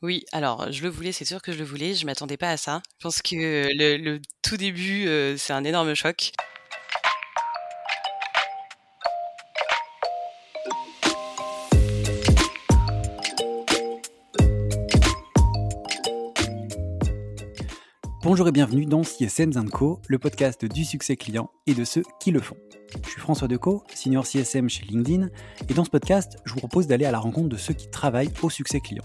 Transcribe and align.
Oui, 0.00 0.24
alors 0.30 0.70
je 0.70 0.84
le 0.84 0.88
voulais, 0.88 1.10
c'est 1.10 1.24
sûr 1.24 1.42
que 1.42 1.50
je 1.50 1.58
le 1.58 1.64
voulais, 1.64 1.92
je 1.92 2.06
m'attendais 2.06 2.36
pas 2.36 2.50
à 2.50 2.56
ça. 2.56 2.82
Je 2.98 3.02
pense 3.02 3.20
que 3.20 3.66
le 3.72 4.20
tout 4.42 4.56
début, 4.56 5.06
heu, 5.08 5.36
c'est 5.36 5.52
un 5.52 5.64
énorme 5.64 5.92
choc. 5.94 6.30
Bonjour 18.22 18.46
et 18.46 18.52
bienvenue 18.52 18.86
dans 18.86 19.02
CSM 19.02 19.68
Co, 19.68 20.00
le 20.06 20.20
podcast 20.20 20.64
du 20.64 20.84
succès 20.84 21.16
client 21.16 21.50
et 21.66 21.74
de 21.74 21.82
ceux 21.82 22.04
qui 22.20 22.30
le 22.30 22.38
font. 22.38 22.56
Je 23.04 23.10
suis 23.10 23.20
François 23.20 23.48
Decaux, 23.48 23.82
senior 23.92 24.24
CSM 24.24 24.68
chez 24.68 24.84
LinkedIn, 24.84 25.28
et 25.68 25.74
dans 25.74 25.84
ce 25.84 25.90
podcast, 25.90 26.36
je 26.44 26.52
vous 26.52 26.60
propose 26.60 26.86
d'aller 26.86 27.04
à 27.04 27.10
la 27.10 27.18
rencontre 27.18 27.48
de 27.48 27.56
ceux 27.56 27.74
qui 27.74 27.90
travaillent 27.90 28.30
au 28.42 28.50
succès 28.50 28.78
client. 28.78 29.04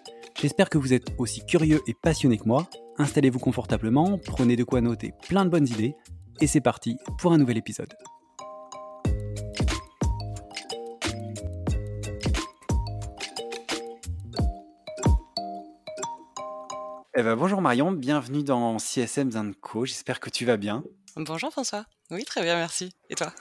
J'espère 0.41 0.71
que 0.71 0.79
vous 0.79 0.91
êtes 0.91 1.13
aussi 1.19 1.45
curieux 1.45 1.81
et 1.85 1.93
passionné 1.93 2.39
que 2.39 2.45
moi. 2.45 2.67
Installez-vous 2.97 3.37
confortablement, 3.37 4.17
prenez 4.17 4.55
de 4.55 4.63
quoi 4.63 4.81
noter 4.81 5.13
plein 5.29 5.45
de 5.45 5.51
bonnes 5.51 5.67
idées, 5.67 5.95
et 6.39 6.47
c'est 6.47 6.61
parti 6.61 6.97
pour 7.19 7.31
un 7.31 7.37
nouvel 7.37 7.59
épisode. 7.59 7.93
Eh 17.15 17.21
ben, 17.21 17.35
bonjour 17.35 17.61
Marion, 17.61 17.91
bienvenue 17.91 18.41
dans 18.41 18.79
CSM 18.79 19.53
Co. 19.61 19.85
J'espère 19.85 20.19
que 20.19 20.31
tu 20.31 20.45
vas 20.45 20.57
bien. 20.57 20.83
Bonjour 21.17 21.51
François. 21.51 21.85
Oui, 22.11 22.25
très 22.25 22.41
bien, 22.41 22.55
merci. 22.55 22.93
Et 23.09 23.15
toi? 23.15 23.31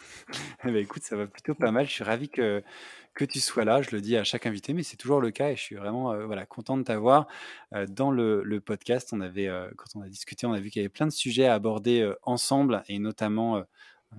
Eh 0.64 0.70
ben, 0.70 0.76
écoute, 0.76 1.02
ça 1.02 1.16
va 1.16 1.26
plutôt 1.26 1.56
pas 1.56 1.72
mal. 1.72 1.86
Je 1.86 1.90
suis 1.90 2.04
ravi 2.04 2.28
que, 2.28 2.62
que 3.14 3.24
tu 3.24 3.40
sois 3.40 3.64
là. 3.64 3.82
Je 3.82 3.90
le 3.90 4.00
dis 4.00 4.16
à 4.16 4.22
chaque 4.22 4.46
invité, 4.46 4.74
mais 4.74 4.84
c'est 4.84 4.96
toujours 4.96 5.20
le 5.20 5.32
cas 5.32 5.50
et 5.50 5.56
je 5.56 5.60
suis 5.60 5.74
vraiment 5.74 6.12
euh, 6.12 6.24
voilà, 6.24 6.46
content 6.46 6.76
de 6.76 6.84
t'avoir 6.84 7.26
euh, 7.74 7.86
dans 7.88 8.12
le, 8.12 8.60
podcast. 8.64 9.12
On 9.12 9.20
avait, 9.20 9.48
euh, 9.48 9.68
quand 9.76 9.96
on 9.96 10.02
a 10.02 10.08
discuté, 10.08 10.46
on 10.46 10.52
a 10.52 10.60
vu 10.60 10.70
qu'il 10.70 10.82
y 10.82 10.84
avait 10.84 10.88
plein 10.88 11.06
de 11.06 11.12
sujets 11.12 11.46
à 11.46 11.54
aborder 11.54 12.08
ensemble 12.22 12.84
et 12.86 13.00
notamment 13.00 13.64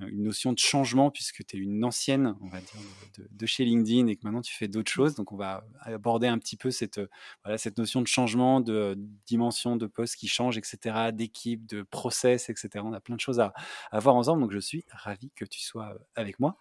une 0.07 0.23
notion 0.23 0.53
de 0.53 0.57
changement 0.57 1.11
puisque 1.11 1.45
tu 1.45 1.57
es 1.57 1.59
une 1.59 1.83
ancienne, 1.83 2.35
on 2.41 2.47
va 2.47 2.59
dire, 2.59 3.27
de, 3.29 3.45
chez 3.45 3.65
LinkedIn 3.65 4.07
et 4.07 4.15
que 4.15 4.21
maintenant 4.23 4.41
tu 4.41 4.53
fais 4.53 4.67
d'autres 4.67 4.91
choses. 4.91 5.15
Donc 5.15 5.31
on 5.31 5.35
va 5.35 5.63
aborder 5.81 6.27
un 6.27 6.37
petit 6.37 6.55
peu 6.55 6.71
cette, 6.71 6.99
euh, 6.99 7.07
voilà, 7.43 7.57
cette 7.57 7.77
notion 7.77 8.01
de 8.01 8.07
changement, 8.07 8.61
de 8.61 8.73
euh, 8.73 8.95
dimension 9.25 9.75
de 9.75 9.87
poste 9.87 10.15
qui 10.15 10.27
change, 10.27 10.57
etc., 10.57 11.11
d'équipe, 11.11 11.65
de 11.67 11.81
process, 11.83 12.49
etc. 12.49 12.69
On 12.83 12.93
a 12.93 13.01
plein 13.01 13.15
de 13.15 13.21
choses 13.21 13.39
à, 13.39 13.53
à 13.91 13.99
voir 13.99 14.15
ensemble. 14.15 14.41
Donc 14.41 14.51
je 14.51 14.59
suis 14.59 14.85
ravi 14.91 15.31
que 15.35 15.45
tu 15.45 15.59
sois 15.59 15.93
euh, 15.93 15.99
avec 16.15 16.39
moi. 16.39 16.57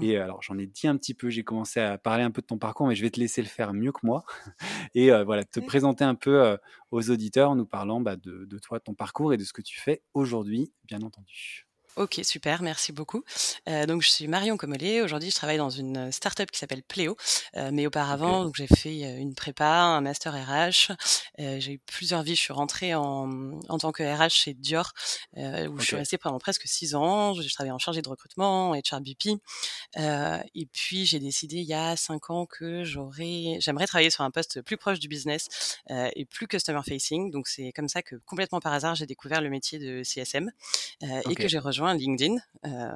Et 0.00 0.16
euh, 0.16 0.24
alors 0.24 0.42
j'en 0.42 0.58
ai 0.58 0.66
dit 0.66 0.86
un 0.88 0.96
petit 0.96 1.14
peu, 1.14 1.28
j'ai 1.28 1.44
commencé 1.44 1.80
à 1.80 1.98
parler 1.98 2.22
un 2.24 2.30
peu 2.30 2.40
de 2.40 2.46
ton 2.46 2.58
parcours, 2.58 2.86
mais 2.86 2.94
je 2.94 3.02
vais 3.02 3.10
te 3.10 3.20
laisser 3.20 3.42
le 3.42 3.48
faire 3.48 3.74
mieux 3.74 3.92
que 3.92 4.00
moi. 4.04 4.24
Et 4.94 5.12
euh, 5.12 5.24
voilà, 5.24 5.44
te 5.44 5.60
présenter 5.60 6.04
un 6.04 6.14
peu 6.14 6.42
euh, 6.42 6.56
aux 6.90 7.10
auditeurs 7.10 7.50
en 7.50 7.56
nous 7.56 7.66
parlant 7.66 8.00
bah, 8.00 8.16
de, 8.16 8.44
de 8.44 8.58
toi, 8.58 8.78
de 8.78 8.84
ton 8.84 8.94
parcours 8.94 9.32
et 9.32 9.36
de 9.36 9.44
ce 9.44 9.52
que 9.52 9.62
tu 9.62 9.78
fais 9.78 10.02
aujourd'hui, 10.14 10.72
bien 10.84 11.02
entendu. 11.02 11.66
Ok, 11.96 12.20
super, 12.22 12.62
merci 12.62 12.90
beaucoup. 12.90 13.22
Euh, 13.68 13.84
donc, 13.84 14.00
je 14.00 14.08
suis 14.08 14.26
Marion 14.26 14.56
Comollet. 14.56 15.02
Aujourd'hui, 15.02 15.30
je 15.30 15.34
travaille 15.34 15.58
dans 15.58 15.68
une 15.68 16.10
startup 16.10 16.50
qui 16.50 16.58
s'appelle 16.58 16.82
Pléo. 16.82 17.18
Euh, 17.58 17.68
mais 17.70 17.86
auparavant, 17.86 18.50
j'ai 18.56 18.66
fait 18.66 19.04
euh, 19.04 19.18
une 19.18 19.34
prépa, 19.34 19.66
un 19.66 20.00
master 20.00 20.32
RH. 20.32 20.92
Euh, 21.38 21.60
j'ai 21.60 21.72
eu 21.72 21.78
plusieurs 21.80 22.22
vies. 22.22 22.34
Je 22.34 22.40
suis 22.40 22.54
rentrée 22.54 22.94
en, 22.94 23.60
en 23.68 23.76
tant 23.78 23.92
que 23.92 24.02
RH 24.02 24.30
chez 24.30 24.54
Dior, 24.54 24.92
où 25.36 25.78
je 25.80 25.84
suis 25.84 25.96
restée 25.96 26.16
pendant 26.16 26.38
presque 26.38 26.62
six 26.64 26.94
ans. 26.94 27.34
Je, 27.34 27.42
je 27.42 27.52
travaillais 27.52 27.72
en 27.72 27.78
chargé 27.78 28.00
de 28.00 28.08
recrutement, 28.08 28.70
en 28.70 28.74
HRBP. 28.74 29.38
Et 29.98 30.66
puis, 30.72 31.04
j'ai 31.04 31.18
décidé 31.18 31.56
il 31.58 31.66
y 31.68 31.74
a 31.74 31.96
cinq 31.96 32.30
ans 32.30 32.46
que 32.46 32.84
j'aurais, 32.84 33.58
j'aimerais 33.60 33.86
travailler 33.86 34.10
sur 34.10 34.24
un 34.24 34.30
poste 34.30 34.62
plus 34.62 34.78
proche 34.78 34.98
du 34.98 35.08
business 35.08 35.78
et 35.90 36.24
plus 36.24 36.46
customer 36.46 36.80
facing. 36.88 37.30
Donc, 37.30 37.48
c'est 37.48 37.70
comme 37.72 37.88
ça 37.88 38.00
que 38.00 38.16
complètement 38.24 38.60
par 38.60 38.72
hasard, 38.72 38.94
j'ai 38.94 39.06
découvert 39.06 39.42
le 39.42 39.50
métier 39.50 39.78
de 39.78 40.02
CSM 40.02 40.50
et 41.28 41.34
que 41.34 41.48
j'ai 41.48 41.58
rejoint 41.58 41.81
LinkedIn. 41.94 42.36
Euh, 42.64 42.92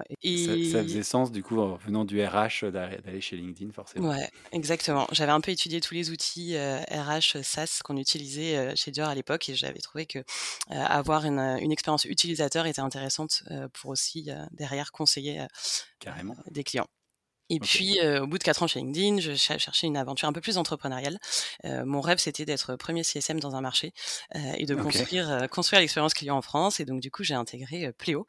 Ça, 0.70 0.82
faisait 0.82 1.02
sens 1.02 1.32
du 1.32 1.42
coup 1.42 1.58
en 1.60 1.76
venant 1.76 2.04
du 2.04 2.24
RH 2.24 2.70
d'aller 2.70 2.98
d'aller 2.98 3.20
chez 3.20 3.36
LinkedIn 3.36 3.72
forcément. 3.72 4.10
ouais, 4.10 4.30
exactement. 4.52 5.06
J'avais 5.12 5.32
un 5.32 5.40
peu 5.40 5.50
étudié 5.50 5.80
tous 5.80 5.94
les 5.94 6.10
outils 6.10 6.56
euh, 6.56 6.78
RH 6.90 7.42
SaaS 7.42 7.80
qu'on 7.84 7.96
utilisait 7.96 8.56
euh, 8.56 8.72
chez 8.76 8.90
Dior 8.90 9.08
à 9.08 9.14
l'époque 9.14 9.48
et 9.48 9.54
j'avais 9.54 9.80
trouvé 9.80 10.06
que 10.06 10.18
euh, 10.18 10.22
avoir 10.70 11.24
une, 11.24 11.40
une 11.60 11.72
expérience 11.72 12.04
utilisateur 12.04 12.66
était 12.66 12.80
intéressante 12.80 13.42
euh, 13.50 13.68
pour 13.72 13.90
aussi 13.90 14.30
euh, 14.30 14.44
derrière 14.52 14.92
conseiller 14.92 15.40
euh, 15.40 15.46
Carrément. 15.98 16.36
des 16.50 16.64
clients. 16.64 16.86
Et 17.48 17.60
puis, 17.60 18.00
euh, 18.00 18.22
au 18.22 18.26
bout 18.26 18.38
de 18.38 18.42
quatre 18.42 18.62
ans 18.62 18.66
chez 18.66 18.80
LinkedIn, 18.80 19.18
je 19.20 19.32
ch- 19.34 19.60
cherchais 19.60 19.86
une 19.86 19.96
aventure 19.96 20.28
un 20.28 20.32
peu 20.32 20.40
plus 20.40 20.58
entrepreneuriale. 20.58 21.18
Euh, 21.64 21.84
mon 21.84 22.00
rêve, 22.00 22.18
c'était 22.18 22.44
d'être 22.44 22.74
premier 22.76 23.04
CSM 23.04 23.38
dans 23.38 23.54
un 23.54 23.60
marché 23.60 23.92
euh, 24.34 24.38
et 24.56 24.66
de 24.66 24.74
construire, 24.74 25.48
construire 25.50 25.80
l'expérience 25.80 26.12
client 26.14 26.36
en 26.36 26.42
France. 26.42 26.80
Et 26.80 26.84
donc, 26.84 27.00
du 27.00 27.10
coup, 27.10 27.22
j'ai 27.22 27.34
intégré 27.34 27.92
Pléo 27.92 28.26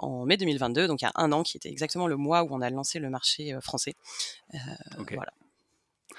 en 0.00 0.24
mai 0.26 0.36
2022, 0.36 0.86
donc 0.86 1.00
il 1.00 1.04
y 1.04 1.08
a 1.08 1.12
un 1.14 1.32
an, 1.32 1.42
qui 1.42 1.56
était 1.56 1.70
exactement 1.70 2.06
le 2.06 2.16
mois 2.16 2.42
où 2.42 2.48
on 2.50 2.60
a 2.60 2.68
lancé 2.70 2.98
le 2.98 3.08
marché 3.10 3.56
français. 3.62 3.94
Voilà. 5.14 5.32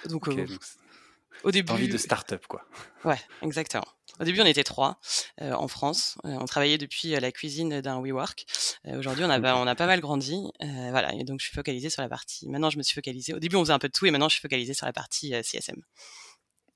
Donc, 0.09 0.27
au 0.27 1.51
cette 1.51 1.69
envie 1.69 1.83
de 1.83 1.91
début, 1.91 1.97
start-up 2.03 2.45
quoi. 2.47 2.65
ouais, 3.03 3.19
exactement. 3.41 3.85
Au 4.19 4.23
début, 4.23 4.41
on 4.41 4.45
était 4.45 4.63
trois 4.63 4.99
euh, 5.41 5.53
en 5.53 5.67
France. 5.67 6.17
Euh, 6.25 6.37
on 6.39 6.45
travaillait 6.45 6.77
depuis 6.77 7.09
la 7.09 7.31
cuisine 7.31 7.81
d'un 7.81 8.01
WeWork. 8.01 8.45
Euh, 8.87 8.97
Aujourd'hui, 8.99 9.23
on 9.25 9.29
a, 9.29 9.39
Ok, 9.39 9.45
on 9.45 9.67
a 9.67 9.75
pas 9.75 9.87
mal 9.87 9.99
grandi. 9.99 10.41
Voilà, 10.59 11.13
et 11.13 11.23
donc 11.23 11.39
je 11.39 11.45
suis 11.45 11.55
focalisée 11.55 11.89
sur 11.89 12.01
la 12.01 12.09
partie. 12.09 12.47
Maintenant, 12.47 12.69
je 12.69 12.77
me 12.77 12.83
suis 12.83 12.95
focalisée. 12.95 13.33
Au 13.33 13.39
début, 13.39 13.55
on 13.55 13.61
faisait 13.61 13.73
un 13.73 13.79
peu 13.79 13.87
de 13.87 13.93
tout, 13.93 14.05
et 14.05 14.11
maintenant, 14.11 14.29
je 14.29 14.35
suis 14.35 14.41
focalisée 14.41 14.73
sur 14.73 14.85
la 14.85 14.93
partie 14.93 15.33
CSM. 15.43 15.81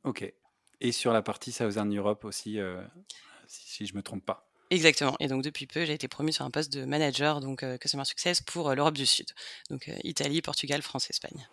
ok. 0.03 0.31
Et 0.81 0.94
sur 0.94 1.11
la 1.11 1.22
partie 1.22 1.51
Southern 1.51 1.94
Europe 1.94 2.23
aussi, 2.23 2.57
si, 3.47 3.67
si 3.67 3.85
je 3.85 3.95
me 3.95 4.01
trompe 4.01 4.25
pas. 4.25 4.49
Exactement. 4.72 5.16
Et 5.19 5.28
donc, 5.28 5.44
depuis 5.44 5.66
peu, 5.66 5.83
j'ai 5.85 5.94
été 5.94 6.07
promue 6.07 6.31
sur 6.31 6.45
un 6.45 6.51
poste 6.51 6.72
de 6.72 6.85
manager, 6.85 7.39
donc 7.39 7.63
euh, 7.63 7.78
Customer 7.78 8.05
Success, 8.05 8.41
pour 8.41 8.69
euh, 8.69 8.75
l'Europe 8.75 8.95
du 8.95 9.05
Sud. 9.05 9.28
Donc, 9.69 9.88
euh, 9.88 9.95
Italie, 10.03 10.41
Portugal, 10.41 10.81
France, 10.81 11.09
Espagne. 11.09 11.47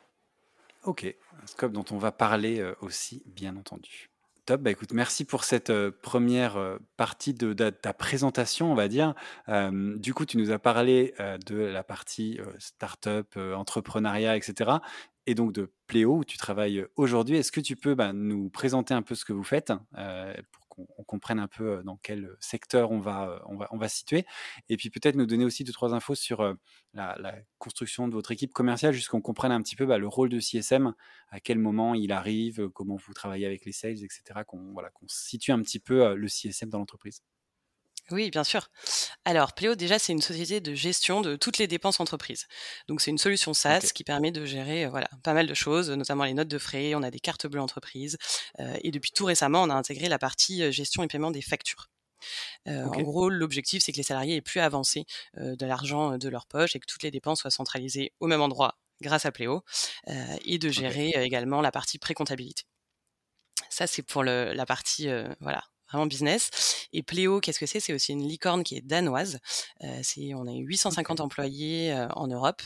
Ok, 0.85 1.05
un 1.05 1.47
scope 1.47 1.73
dont 1.73 1.85
on 1.91 1.99
va 1.99 2.13
parler 2.13 2.63
aussi, 2.81 3.25
bien 3.27 3.57
entendu. 3.57 4.09
Top, 4.47 4.61
bah 4.61 4.71
écoute, 4.71 4.93
merci 4.93 5.25
pour 5.25 5.43
cette 5.43 5.71
euh, 5.71 5.91
première 6.03 6.57
euh, 6.57 6.79
partie 6.97 7.35
de, 7.35 7.53
ta 7.53 7.93
présentation, 7.93 8.71
on 8.71 8.77
va 8.77 8.87
dire. 8.87 9.13
Du 9.49 10.15
coup, 10.15 10.25
tu 10.25 10.37
nous 10.37 10.53
as 10.53 10.61
parlé 10.61 11.15
euh, 11.19 11.37
de 11.39 11.57
la 11.57 11.83
partie 11.83 12.39
startup, 12.61 13.37
entrepreneuriat, 13.37 14.37
etc. 14.37 14.71
Et 15.27 15.35
donc 15.35 15.53
de 15.53 15.73
Pléo, 15.89 16.19
où 16.19 16.25
tu 16.25 16.37
travailles 16.37 16.87
aujourd'hui. 16.95 17.39
Est-ce 17.39 17.51
que 17.51 17.61
tu 17.61 17.75
peux 17.75 17.97
bah, 17.97 18.13
nous 18.13 18.49
présenter 18.49 18.95
un 18.95 19.03
peu 19.03 19.17
ce 19.17 19.25
que 19.25 19.33
vous 19.33 19.43
faites 19.43 19.73
qu'on 20.77 20.87
on 20.99 21.05
comprenne 21.05 21.39
un 21.39 21.49
peu 21.49 21.83
dans 21.85 21.97
quel 21.97 22.37
secteur 22.41 22.91
on 22.91 23.01
va, 23.01 23.43
on 23.47 23.57
va, 23.57 23.69
on 23.73 23.79
va 23.79 23.89
situer 23.89 24.27
Et 24.69 24.77
puis 24.77 24.91
peut-être 24.91 25.17
nous 25.17 25.27
donner 25.27 25.45
aussi 25.45 25.65
deux, 25.65 25.73
trois 25.73 25.95
infos 25.95 26.15
sur 26.15 26.57
la, 26.95 27.17
construction 27.59 28.07
de 28.09 28.13
votre 28.13 28.33
équipe 28.33 28.53
commerciale, 28.53 28.93
jusqu'on 28.93 29.21
comprenne 29.21 29.53
un 29.53 29.63
petit 29.63 29.77
peu 29.77 29.87
bah, 29.87 29.99
le 29.99 30.09
rôle 30.09 30.29
de 30.29 30.41
CSM 30.41 30.95
à 31.31 31.41
quel 31.41 31.59
moment 31.59 31.95
il 31.95 32.13
arrive, 32.13 32.69
comment 32.69 32.97
vous 32.97 33.15
travaillez 33.15 33.47
avec 33.47 33.65
les 33.65 33.73
sales, 33.73 34.05
etc. 34.05 34.43
Qu'on 34.47 34.73
voilà, 34.73 34.91
qu'on 34.91 35.07
situe 35.09 35.53
un 35.53 35.63
petit 35.63 35.81
peu 35.81 36.15
le 36.15 36.29
CSM 36.29 36.69
dans 36.69 36.79
l'entreprise. 36.79 37.23
Oui, 38.13 38.31
bien 38.31 38.45
sûr. 38.45 38.69
Alors, 39.25 39.53
Pléo, 39.53 39.75
déjà, 39.75 39.99
c'est 39.99 40.13
une 40.13 40.23
société 40.23 40.61
de 40.61 40.75
gestion 40.75 41.21
de 41.23 41.35
toutes 41.35 41.59
les 41.59 41.67
dépenses 41.67 41.99
entreprises. 41.99 42.47
Donc, 42.87 43.01
c'est 43.01 43.11
une 43.11 43.19
solution 43.19 43.53
SaaS 43.53 43.91
qui 43.93 44.05
permet 44.05 44.31
de 44.31 44.45
gérer 44.45 44.85
euh, 44.85 44.91
voilà, 44.91 45.09
pas 45.25 45.35
mal 45.35 45.47
de 45.49 45.55
choses, 45.55 45.91
notamment 45.91 46.25
les 46.25 46.35
notes 46.35 46.49
de 46.49 46.59
frais, 46.59 46.95
on 46.95 47.03
a 47.03 47.11
des 47.11 47.19
cartes 47.19 47.49
bleues 47.49 47.61
entreprises, 47.61 48.17
euh, 48.61 48.77
et 48.83 48.93
depuis 48.93 49.11
tout 49.11 49.25
récemment, 49.25 49.63
on 49.63 49.71
a 49.71 49.75
intégré 49.75 50.09
la 50.09 50.19
partie 50.21 50.63
euh, 50.63 50.71
gestion 50.71 51.03
et 51.03 51.09
paiement 51.09 51.33
des 51.33 51.43
factures. 51.43 51.89
Euh, 52.69 52.85
en 52.85 53.03
gros, 53.03 53.29
l'objectif, 53.29 53.83
c'est 53.83 53.93
que 53.93 53.97
les 53.99 54.03
salariés 54.03 54.37
aient 54.37 54.41
plus 54.41 54.61
à 54.61 54.65
avancer 54.65 55.05
euh, 55.39 55.57
de 55.57 55.67
l'argent 55.67 56.17
de 56.17 56.29
leur 56.29 56.47
poche 56.47 56.77
et 56.77 56.81
que 56.81 56.87
toutes 56.87 57.03
les 57.03 57.11
dépenses 57.11 57.41
soient 57.41 57.51
centralisées 57.51 58.13
au 58.21 58.27
même 58.27 58.41
endroit 58.41 58.79
grâce 59.03 59.27
à 59.27 59.33
Pléo, 59.33 59.63
euh, 60.09 60.37
et 60.45 60.59
de 60.59 60.71
gérer 60.71 61.11
également 61.17 61.61
la 61.61 61.71
partie 61.71 61.99
pré-comptabilité. 61.99 62.63
Ça, 63.69 63.87
c'est 63.87 64.03
pour 64.03 64.23
le, 64.23 64.53
la 64.55 64.65
partie 64.65 65.09
euh, 65.09 65.29
voilà, 65.41 65.65
vraiment 65.91 66.07
business. 66.07 66.89
Et 66.93 67.03
Pléo, 67.03 67.41
qu'est-ce 67.41 67.59
que 67.59 67.67
c'est? 67.67 67.81
C'est 67.81 67.93
aussi 67.93 68.13
une 68.13 68.27
licorne 68.27 68.65
qui 68.65 68.77
est 68.77 68.81
danoise. 68.81 69.39
c'est, 70.03 70.35
on 70.35 70.47
a 70.47 70.53
850 70.53 71.21
employés 71.21 71.95
en 72.15 72.27
Europe. 72.27 72.63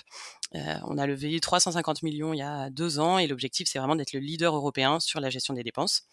on 0.52 0.98
a 0.98 1.06
levé 1.06 1.38
350 1.40 2.02
millions 2.02 2.32
il 2.32 2.38
y 2.38 2.42
a 2.42 2.70
deux 2.70 2.98
ans 2.98 3.18
et 3.18 3.26
l'objectif, 3.26 3.68
c'est 3.70 3.78
vraiment 3.78 3.96
d'être 3.96 4.12
le 4.12 4.20
leader 4.20 4.54
européen 4.54 5.00
sur 5.00 5.20
la 5.20 5.30
gestion 5.30 5.54
des 5.54 5.62
dépenses. 5.62 6.06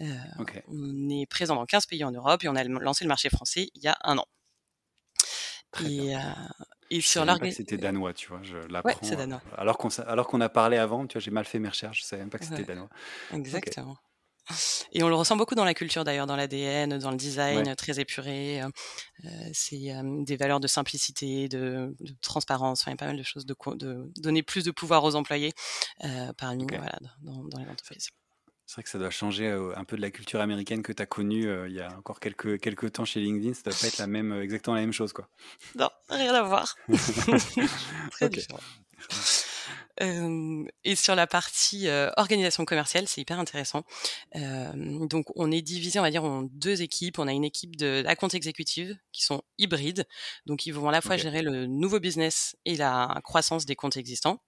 On 0.00 1.08
est 1.10 1.26
présent 1.26 1.54
dans 1.54 1.66
15 1.66 1.86
pays 1.86 2.04
en 2.04 2.10
Europe 2.12 2.44
et 2.44 2.48
on 2.48 2.56
a 2.56 2.64
lancé 2.64 3.04
le 3.04 3.08
marché 3.08 3.30
français 3.30 3.70
il 3.74 3.82
y 3.82 3.88
a 3.88 3.96
un 4.04 4.18
an. 4.18 4.26
et, 5.84 6.14
et 6.92 7.00
sur 7.00 7.24
l'organisation. 7.24 7.64
C'était 7.64 7.80
danois, 7.80 8.12
tu 8.12 8.28
vois. 8.28 8.40
Je 8.42 8.58
l'apprends. 8.68 8.98
c'est 9.02 9.16
danois. 9.16 9.40
alors 9.56 9.78
qu'on 9.78 10.40
a 10.40 10.48
parlé 10.48 10.76
avant, 10.76 11.06
tu 11.06 11.14
vois, 11.14 11.22
j'ai 11.22 11.30
mal 11.30 11.44
fait 11.44 11.58
mes 11.58 11.68
recherches. 11.68 12.00
Je 12.00 12.04
savais 12.04 12.22
même 12.22 12.30
pas 12.30 12.38
que 12.38 12.44
c'était 12.44 12.64
danois. 12.64 12.88
Exactement. 13.32 13.96
Et 14.92 15.02
on 15.02 15.08
le 15.08 15.14
ressent 15.14 15.36
beaucoup 15.36 15.54
dans 15.54 15.64
la 15.64 15.74
culture 15.74 16.04
d'ailleurs, 16.04 16.26
dans 16.26 16.36
l'ADN, 16.36 16.98
dans 16.98 17.10
le 17.10 17.16
design 17.16 17.74
très 17.76 18.00
épuré. 18.00 18.60
c'est 19.52 19.92
des 20.24 20.36
valeurs 20.36 20.60
de 20.60 20.66
simplicité, 20.66 21.48
de, 21.48 21.94
transparence. 22.20 22.82
Enfin, 22.82 22.90
il 22.90 22.94
y 22.94 22.96
a 22.96 22.98
pas 22.98 23.06
mal 23.06 23.16
de 23.16 23.22
choses, 23.22 23.46
de, 23.46 23.54
de 23.74 24.10
donner 24.16 24.42
plus 24.42 24.64
de 24.64 24.70
pouvoir 24.70 25.04
aux 25.04 25.14
employés 25.14 25.52
parmi 26.36 26.66
voilà, 26.66 26.98
dans, 27.22 27.44
dans 27.44 27.58
les 27.58 27.68
entreprises. 27.68 28.08
C'est 28.66 28.76
vrai 28.76 28.82
que 28.84 28.88
ça 28.88 28.98
doit 28.98 29.10
changer 29.10 29.48
un 29.48 29.84
peu 29.84 29.96
de 29.96 30.02
la 30.02 30.10
culture 30.10 30.40
américaine 30.40 30.82
que 30.82 30.92
tu 30.92 31.02
as 31.02 31.06
connue 31.06 31.46
il 31.66 31.74
y 31.74 31.80
a 31.80 31.96
encore 31.96 32.20
quelques, 32.20 32.58
quelques 32.60 32.92
temps 32.92 33.04
chez 33.04 33.20
LinkedIn. 33.20 33.54
Ça 33.54 33.62
doit 33.64 33.78
pas 33.78 33.86
être 33.86 33.98
la 33.98 34.06
même, 34.06 34.32
exactement 34.40 34.74
la 34.74 34.82
même 34.82 34.92
chose, 34.92 35.12
quoi. 35.12 35.28
Non, 35.74 35.90
rien 36.08 36.34
à 36.34 36.42
voir. 36.42 36.74
Très 38.12 38.28
différent. 38.28 38.60
et 40.00 40.96
sur 40.96 41.14
la 41.14 41.26
partie 41.26 41.88
organisation 42.16 42.64
commerciale, 42.64 43.08
c'est 43.08 43.20
hyper 43.20 43.38
intéressant. 43.38 43.84
donc, 44.34 45.26
on 45.36 45.50
est 45.50 45.62
divisé, 45.62 45.98
on 45.98 46.02
va 46.02 46.10
dire, 46.10 46.24
en 46.24 46.42
deux 46.42 46.82
équipes. 46.82 47.18
On 47.18 47.28
a 47.28 47.32
une 47.32 47.44
équipe 47.44 47.76
de 47.76 48.04
compte 48.18 48.34
exécutive 48.34 48.96
qui 49.12 49.24
sont 49.24 49.42
hybrides. 49.58 50.06
Donc, 50.46 50.66
ils 50.66 50.72
vont 50.72 50.88
à 50.88 50.92
la 50.92 51.00
fois 51.00 51.16
gérer 51.16 51.42
le 51.42 51.66
nouveau 51.66 52.00
business 52.00 52.56
et 52.64 52.76
la 52.76 53.20
croissance 53.24 53.66
des 53.66 53.76
comptes 53.76 53.96
existants. 53.96 54.40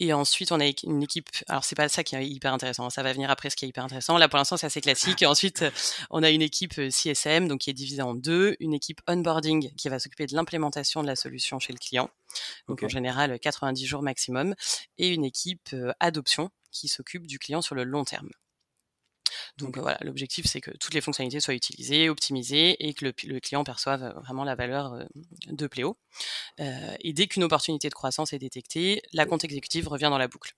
Et 0.00 0.12
ensuite, 0.12 0.50
on 0.50 0.60
a 0.60 0.66
une 0.66 1.02
équipe. 1.02 1.28
Alors, 1.48 1.64
c'est 1.64 1.76
pas 1.76 1.88
ça 1.88 2.02
qui 2.02 2.16
est 2.16 2.26
hyper 2.26 2.52
intéressant. 2.52 2.90
Ça 2.90 3.02
va 3.02 3.12
venir 3.12 3.30
après 3.30 3.50
ce 3.50 3.56
qui 3.56 3.64
est 3.64 3.68
hyper 3.68 3.84
intéressant. 3.84 4.18
Là, 4.18 4.28
pour 4.28 4.38
l'instant, 4.38 4.56
c'est 4.56 4.66
assez 4.66 4.80
classique. 4.80 5.22
Et 5.22 5.26
ensuite, 5.26 5.64
on 6.10 6.22
a 6.22 6.30
une 6.30 6.42
équipe 6.42 6.74
CSM, 6.90 7.46
donc 7.46 7.60
qui 7.60 7.70
est 7.70 7.74
divisée 7.74 8.02
en 8.02 8.14
deux. 8.14 8.56
Une 8.58 8.74
équipe 8.74 9.00
onboarding 9.06 9.72
qui 9.76 9.88
va 9.88 9.98
s'occuper 9.98 10.26
de 10.26 10.34
l'implémentation 10.34 11.02
de 11.02 11.06
la 11.06 11.16
solution 11.16 11.58
chez 11.60 11.72
le 11.72 11.78
client. 11.78 12.10
Donc, 12.68 12.82
en 12.82 12.88
général, 12.88 13.38
90 13.38 13.86
jours 13.86 14.02
maximum. 14.02 14.54
Et 14.98 15.08
une 15.08 15.24
équipe 15.24 15.74
adoption 16.00 16.50
qui 16.72 16.88
s'occupe 16.88 17.26
du 17.26 17.38
client 17.38 17.62
sur 17.62 17.76
le 17.76 17.84
long 17.84 18.04
terme. 18.04 18.30
Donc 19.58 19.78
voilà, 19.78 19.98
l'objectif 20.00 20.46
c'est 20.46 20.60
que 20.60 20.72
toutes 20.78 20.94
les 20.94 21.00
fonctionnalités 21.00 21.40
soient 21.40 21.54
utilisées, 21.54 22.08
optimisées 22.08 22.76
et 22.84 22.92
que 22.92 23.04
le, 23.04 23.40
client 23.40 23.62
perçoive 23.62 24.12
vraiment 24.24 24.44
la 24.44 24.56
valeur 24.56 25.06
de 25.46 25.66
Pléo. 25.68 25.96
et 26.58 27.12
dès 27.12 27.28
qu'une 27.28 27.44
opportunité 27.44 27.88
de 27.88 27.94
croissance 27.94 28.32
est 28.32 28.38
détectée, 28.38 29.02
la 29.12 29.26
compte 29.26 29.44
exécutive 29.44 29.86
revient 29.88 30.08
dans 30.10 30.18
la 30.18 30.28
boucle. 30.28 30.54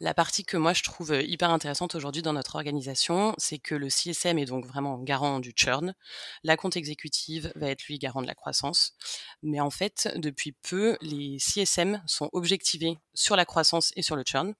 La 0.00 0.14
partie 0.14 0.44
que 0.44 0.56
moi 0.56 0.72
je 0.72 0.82
trouve 0.82 1.14
hyper 1.22 1.50
intéressante 1.50 1.94
aujourd'hui 1.94 2.22
dans 2.22 2.32
notre 2.32 2.56
organisation, 2.56 3.34
c'est 3.38 3.58
que 3.58 3.74
le 3.74 3.88
CSM 3.88 4.38
est 4.38 4.46
donc 4.46 4.66
vraiment 4.66 4.98
garant 4.98 5.38
du 5.38 5.52
churn. 5.54 5.94
La 6.42 6.56
compte 6.56 6.76
exécutive 6.76 7.52
va 7.54 7.68
être 7.68 7.84
lui 7.84 7.98
garant 7.98 8.20
de 8.20 8.26
la 8.26 8.34
croissance. 8.34 8.94
Mais 9.42 9.60
en 9.60 9.70
fait, 9.70 10.08
depuis 10.16 10.52
peu, 10.52 10.96
les 11.00 11.38
CSM 11.38 12.02
sont 12.06 12.28
objectivés 12.32 12.98
sur 13.14 13.36
la 13.36 13.44
croissance 13.44 13.92
et 13.96 14.02
sur 14.02 14.16
le 14.16 14.24
churn. 14.24 14.54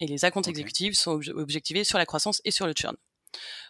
Et 0.00 0.06
les 0.06 0.24
accounts 0.24 0.42
exécutifs 0.42 0.96
sont 0.96 1.20
objectivés 1.34 1.84
sur 1.84 1.98
la 1.98 2.06
croissance 2.06 2.40
et 2.44 2.50
sur 2.50 2.66
le 2.66 2.72
churn. 2.72 2.96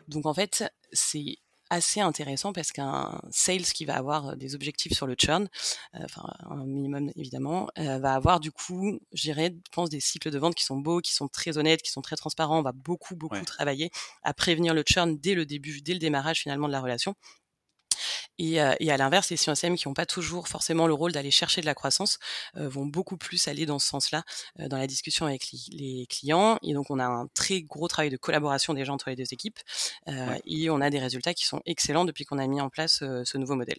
Donc 0.08 0.26
en 0.26 0.34
fait, 0.34 0.72
c'est 0.92 1.38
assez 1.72 2.00
intéressant 2.00 2.52
parce 2.52 2.70
qu'un 2.70 3.20
sales 3.30 3.62
qui 3.62 3.84
va 3.84 3.96
avoir 3.96 4.36
des 4.36 4.54
objectifs 4.54 4.92
sur 4.92 5.06
le 5.06 5.14
churn, 5.18 5.48
enfin 5.94 6.22
un 6.50 6.66
minimum 6.66 7.10
évidemment, 7.16 7.68
va 7.76 8.12
avoir 8.14 8.40
du 8.40 8.52
coup, 8.52 9.00
je 9.12 9.22
dirais, 9.22 9.54
je 9.54 9.70
pense 9.72 9.88
des 9.88 10.00
cycles 10.00 10.30
de 10.30 10.38
vente 10.38 10.54
qui 10.54 10.64
sont 10.64 10.76
beaux, 10.76 11.00
qui 11.00 11.14
sont 11.14 11.28
très 11.28 11.56
honnêtes, 11.56 11.82
qui 11.82 11.90
sont 11.90 12.02
très 12.02 12.16
transparents. 12.16 12.58
On 12.58 12.62
va 12.62 12.72
beaucoup 12.72 13.16
beaucoup 13.16 13.44
travailler 13.44 13.90
à 14.22 14.34
prévenir 14.34 14.74
le 14.74 14.84
churn 14.86 15.16
dès 15.18 15.34
le 15.34 15.46
début, 15.46 15.80
dès 15.80 15.94
le 15.94 15.98
démarrage 15.98 16.40
finalement 16.40 16.66
de 16.66 16.72
la 16.72 16.80
relation 16.80 17.14
et, 18.38 18.60
euh, 18.60 18.74
et 18.80 18.90
à 18.90 18.96
l'inverse, 18.96 19.30
les 19.30 19.36
CSM 19.36 19.76
qui 19.76 19.88
n'ont 19.88 19.94
pas 19.94 20.06
toujours 20.06 20.48
forcément 20.48 20.86
le 20.86 20.94
rôle 20.94 21.12
d'aller 21.12 21.30
chercher 21.30 21.60
de 21.60 21.66
la 21.66 21.74
croissance 21.74 22.18
euh, 22.56 22.68
vont 22.68 22.86
beaucoup 22.86 23.16
plus 23.16 23.48
aller 23.48 23.66
dans 23.66 23.78
ce 23.78 23.88
sens-là 23.88 24.22
euh, 24.60 24.68
dans 24.68 24.78
la 24.78 24.86
discussion 24.86 25.26
avec 25.26 25.48
les 25.70 26.06
clients. 26.08 26.58
Et 26.62 26.74
donc, 26.74 26.90
on 26.90 26.98
a 26.98 27.06
un 27.06 27.26
très 27.34 27.62
gros 27.62 27.88
travail 27.88 28.10
de 28.10 28.16
collaboration 28.16 28.74
déjà 28.74 28.92
entre 28.92 29.10
les 29.10 29.16
deux 29.16 29.32
équipes 29.32 29.58
et 30.46 30.70
on 30.70 30.80
a 30.80 30.90
des 30.90 30.98
résultats 30.98 31.34
qui 31.34 31.44
sont 31.44 31.60
excellents 31.66 32.04
depuis 32.04 32.24
qu'on 32.24 32.38
a 32.38 32.46
mis 32.46 32.60
en 32.60 32.68
place 32.68 32.98
ce 32.98 33.38
nouveau 33.38 33.54
modèle. 33.54 33.78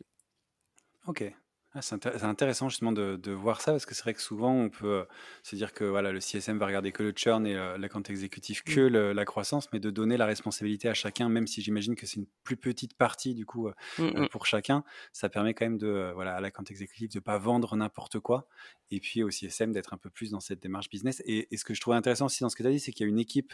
Ok, 1.08 1.34
ah, 1.76 1.82
c'est 1.82 2.24
intéressant 2.24 2.70
justement 2.70 2.92
de, 2.92 3.16
de 3.16 3.32
voir 3.32 3.60
ça 3.60 3.72
parce 3.72 3.88
que 3.88 3.96
c'est 3.96 4.04
vrai 4.04 4.14
que 4.14 4.22
souvent 4.22 4.54
on 4.54 4.70
peut 4.70 4.86
euh, 4.86 5.04
se 5.42 5.56
dire 5.56 5.74
que 5.74 5.84
voilà, 5.84 6.12
le 6.12 6.20
CSM 6.20 6.60
va 6.60 6.68
regarder 6.68 6.92
que 6.92 7.02
le 7.02 7.14
churn 7.16 7.48
et 7.48 7.56
euh, 7.56 7.80
l'account 7.80 8.04
exécutif 8.04 8.64
que 8.64 8.90
mmh. 8.90 9.12
la 9.14 9.26
croissance, 9.26 9.68
mais 9.74 9.80
de 9.80 9.90
donner 9.90 10.16
la 10.16 10.28
responsabilité 10.28 10.88
à 10.88 10.94
chacun, 10.94 11.30
même 11.30 11.48
si 11.48 11.64
j'imagine 11.64 11.96
que 11.96 12.06
c'est 12.06 12.18
une 12.18 12.28
plus 12.44 12.58
petite 12.58 12.94
partie 12.96 13.34
du 13.34 13.48
coup 13.48 13.70
euh, 13.70 13.74
mmh, 13.98 14.04
mmh. 14.04 14.30
pour 14.30 14.46
chacun, 14.46 14.84
ça 15.14 15.30
permet 15.30 15.56
quand 15.56 15.66
même 15.66 15.80
de 15.80 16.12
voilà 16.14 16.36
à 16.36 16.42
l'account 16.42 16.64
exécutif 16.70 17.10
de 17.10 17.20
pas 17.20 17.40
vendre 17.40 17.76
n'importe 17.76 18.20
quoi 18.20 18.48
et 18.92 19.00
puis 19.00 19.24
au 19.24 19.32
CSM 19.32 19.72
d'être 19.72 19.96
un 19.96 19.98
peu 19.98 20.12
plus 20.12 20.30
dans 20.30 20.40
cette 20.40 20.62
démarche 20.62 20.90
business. 20.90 21.24
Et, 21.26 21.48
et 21.50 21.58
ce 21.58 21.66
que 21.66 21.74
je 21.74 21.82
trouvais 21.82 21.98
intéressant 21.98 22.28
aussi 22.28 22.44
dans 22.44 22.50
ce 22.50 22.56
que 22.56 22.62
tu 22.62 22.70
as 22.70 22.72
dit, 22.72 22.80
c'est 22.80 22.92
qu'il 22.92 23.08
y 23.08 23.10
a 23.10 23.10
une 23.10 23.18
équipe 23.18 23.52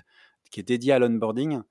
qui 0.51 0.60
est 0.60 0.63
dédiée 0.63 0.92
à 0.92 1.00
l'onboarding 1.00 1.62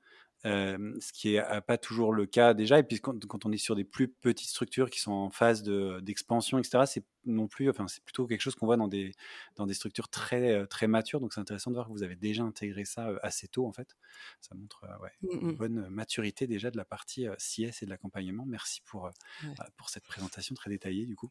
ce 0.45 1.13
qui 1.13 1.33
n'est 1.35 1.61
pas 1.67 1.79
toujours 1.79 2.13
le 2.13 2.27
cas 2.27 2.55
déjà. 2.55 2.79
Et 2.79 2.83
puis 2.83 3.01
quand, 3.01 3.45
on 3.45 3.53
est 3.53 3.59
sur 3.59 3.77
des 3.77 3.85
plus 3.85 4.09
petites 4.09 4.51
structures 4.51 4.91
qui 4.91 5.01
sont 5.01 5.13
en 5.13 5.31
phase 5.31 5.63
d'expansion, 5.63 6.59
etc., 6.59 6.85
c'est 6.87 7.05
non 7.25 7.49
plus, 7.49 7.69
enfin 7.71 7.87
c'est 7.89 8.03
plutôt 8.03 8.27
quelque 8.27 8.41
chose 8.41 8.55
qu'on 8.55 8.67
voit 8.67 8.77
dans 8.77 8.89
des, 8.89 9.15
dans 9.57 9.67
des 9.67 9.75
structures 9.75 10.09
très, 10.09 10.67
très 10.67 10.87
matures. 10.87 11.21
Donc 11.21 11.33
c'est 11.33 11.41
intéressant 11.41 11.71
de 11.71 11.77
voir 11.77 11.87
que 11.87 11.93
vous 11.93 12.03
avez 12.03 12.17
déjà 12.17 12.43
intégré 12.43 12.85
ça 12.85 13.11
assez 13.23 13.49
tôt 13.49 13.67
en 13.67 13.73
fait. 13.73 13.97
Ça 14.41 14.55
montre 14.55 14.85
ouais, 15.03 15.13
mmh 15.23 15.49
une 15.49 15.57
bonne 15.57 15.89
maturité 15.89 16.47
déjà 16.47 16.71
de 16.71 16.77
la 16.77 16.85
partie 16.85 17.27
CS 17.39 17.83
et 17.83 17.87
de 17.87 17.91
l'accompagnement. 17.91 18.45
Merci 18.47 18.83
pour, 18.85 19.11
bah, 19.57 19.69
pour 19.77 19.89
cette 19.89 20.05
présentation 20.05 20.55
très 20.55 20.71
détaillée 20.71 21.07
du 21.07 21.17
coup. 21.17 21.31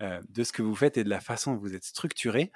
de 0.00 0.44
ce 0.44 0.52
que 0.52 0.62
vous 0.62 0.74
faites 0.74 0.96
et 0.96 1.04
de 1.04 1.08
la 1.08 1.20
façon 1.20 1.54
dont 1.54 1.60
vous 1.60 1.74
êtes 1.74 1.84
structuré. 1.84 2.52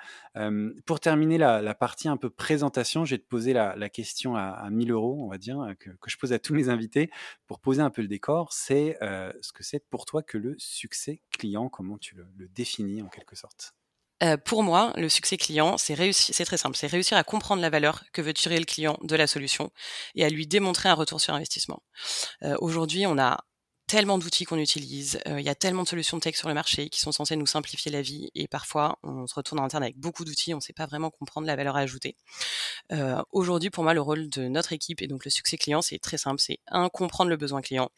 pour 0.84 1.00
terminer 1.00 1.38
la, 1.38 1.74
partie 1.74 2.08
un 2.08 2.16
peu 2.16 2.30
présentation, 2.30 3.04
je 3.04 3.14
vais 3.14 3.18
te 3.18 3.26
poser 3.26 3.52
la, 3.52 3.88
question 3.88 4.36
à, 4.36 4.42
à, 4.42 4.70
1000 4.70 4.90
euros, 4.90 5.24
on 5.24 5.28
va 5.28 5.38
dire, 5.38 5.74
que, 5.78 5.90
je 6.06 6.16
pose 6.16 6.32
à 6.32 6.38
tous 6.38 6.54
mes 6.54 6.68
invités 6.68 7.10
pour 7.46 7.60
poser 7.60 7.82
un 7.82 7.90
peu 7.90 8.02
le 8.02 8.08
décor. 8.08 8.52
C'est 8.52 8.98
ce 9.00 9.52
que 9.52 9.62
c'est 9.62 9.84
pour 9.88 10.04
toi 10.04 10.22
que 10.22 10.38
le 10.38 10.54
succès 10.58 11.20
client, 11.30 11.68
comment 11.68 11.98
tu 11.98 12.16
le, 12.16 12.48
définis 12.56 13.02
en 13.02 13.08
quelque 13.08 13.36
sorte 13.36 13.74
pour 14.46 14.62
moi, 14.62 14.92
le 14.96 15.10
succès 15.10 15.36
client, 15.36 15.76
c'est 15.76 15.94
très 15.94 16.56
simple, 16.56 16.76
c'est 16.76 16.86
réussir 16.86 17.18
à 17.18 17.22
comprendre 17.22 17.60
la 17.60 17.68
valeur 17.68 18.02
que 18.12 18.22
veut 18.22 18.32
tirer 18.32 18.58
le 18.58 18.64
client 18.64 18.98
de 19.02 19.14
la 19.14 19.26
solution 19.26 19.70
et 20.14 20.24
à 20.24 20.30
lui 20.30 20.46
démontrer 20.46 20.88
un 20.88 20.94
retour 20.94 21.20
sur 21.20 21.34
investissement. 21.34 21.82
Aujourd'hui, 22.60 23.06
on 23.06 23.18
a 23.18 23.44
tellement 23.86 24.18
d'outils 24.18 24.44
qu'on 24.44 24.58
utilise, 24.58 25.20
il 25.26 25.40
y 25.40 25.48
a 25.48 25.54
tellement 25.54 25.84
de 25.84 25.88
solutions 25.88 26.18
tech 26.18 26.34
sur 26.34 26.48
le 26.48 26.54
marché 26.54 26.88
qui 26.88 26.98
sont 26.98 27.12
censées 27.12 27.36
nous 27.36 27.46
simplifier 27.46 27.92
la 27.92 28.02
vie 28.02 28.30
et 28.34 28.48
parfois 28.48 28.98
on 29.04 29.26
se 29.26 29.34
retourne 29.34 29.60
en 29.60 29.64
interne 29.64 29.84
avec 29.84 29.96
beaucoup 29.96 30.24
d'outils, 30.24 30.54
on 30.54 30.56
ne 30.56 30.62
sait 30.62 30.72
pas 30.72 30.86
vraiment 30.86 31.10
comprendre 31.10 31.46
la 31.46 31.54
valeur 31.54 31.76
ajoutée. 31.76 32.16
Euh, 32.92 33.22
Aujourd'hui, 33.30 33.70
pour 33.70 33.84
moi, 33.84 33.94
le 33.94 34.00
rôle 34.00 34.28
de 34.28 34.48
notre 34.48 34.72
équipe 34.72 35.02
et 35.02 35.06
donc 35.06 35.24
le 35.24 35.30
succès 35.30 35.56
client, 35.56 35.82
c'est 35.82 35.98
très 35.98 36.18
simple, 36.18 36.40
c'est 36.40 36.58
un 36.66 36.88
comprendre 36.88 37.30
le 37.30 37.36
besoin 37.36 37.60
client, 37.60 37.90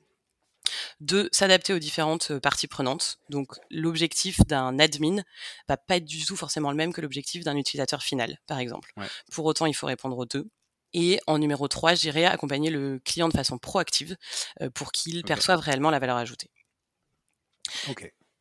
deux, 1.00 1.28
s'adapter 1.32 1.72
aux 1.72 1.78
différentes 1.78 2.38
parties 2.38 2.66
prenantes. 2.66 3.18
Donc 3.28 3.52
l'objectif 3.70 4.38
d'un 4.46 4.78
admin 4.78 5.22
va 5.68 5.76
pas 5.76 5.96
être 5.96 6.04
du 6.04 6.24
tout 6.24 6.36
forcément 6.36 6.70
le 6.70 6.76
même 6.76 6.92
que 6.92 7.00
l'objectif 7.00 7.44
d'un 7.44 7.56
utilisateur 7.56 8.02
final, 8.02 8.38
par 8.46 8.58
exemple. 8.58 8.92
Pour 9.30 9.44
autant, 9.46 9.66
il 9.66 9.74
faut 9.74 9.86
répondre 9.86 10.18
aux 10.18 10.26
deux. 10.26 10.48
Et 10.94 11.20
en 11.26 11.38
numéro 11.38 11.68
3, 11.68 11.94
j'irai 11.94 12.24
accompagner 12.24 12.70
le 12.70 12.98
client 13.04 13.28
de 13.28 13.34
façon 13.34 13.58
proactive 13.58 14.16
euh, 14.62 14.70
pour 14.70 14.90
qu'il 14.90 15.22
perçoive 15.22 15.60
réellement 15.60 15.90
la 15.90 15.98
valeur 15.98 16.16
ajoutée. 16.16 16.50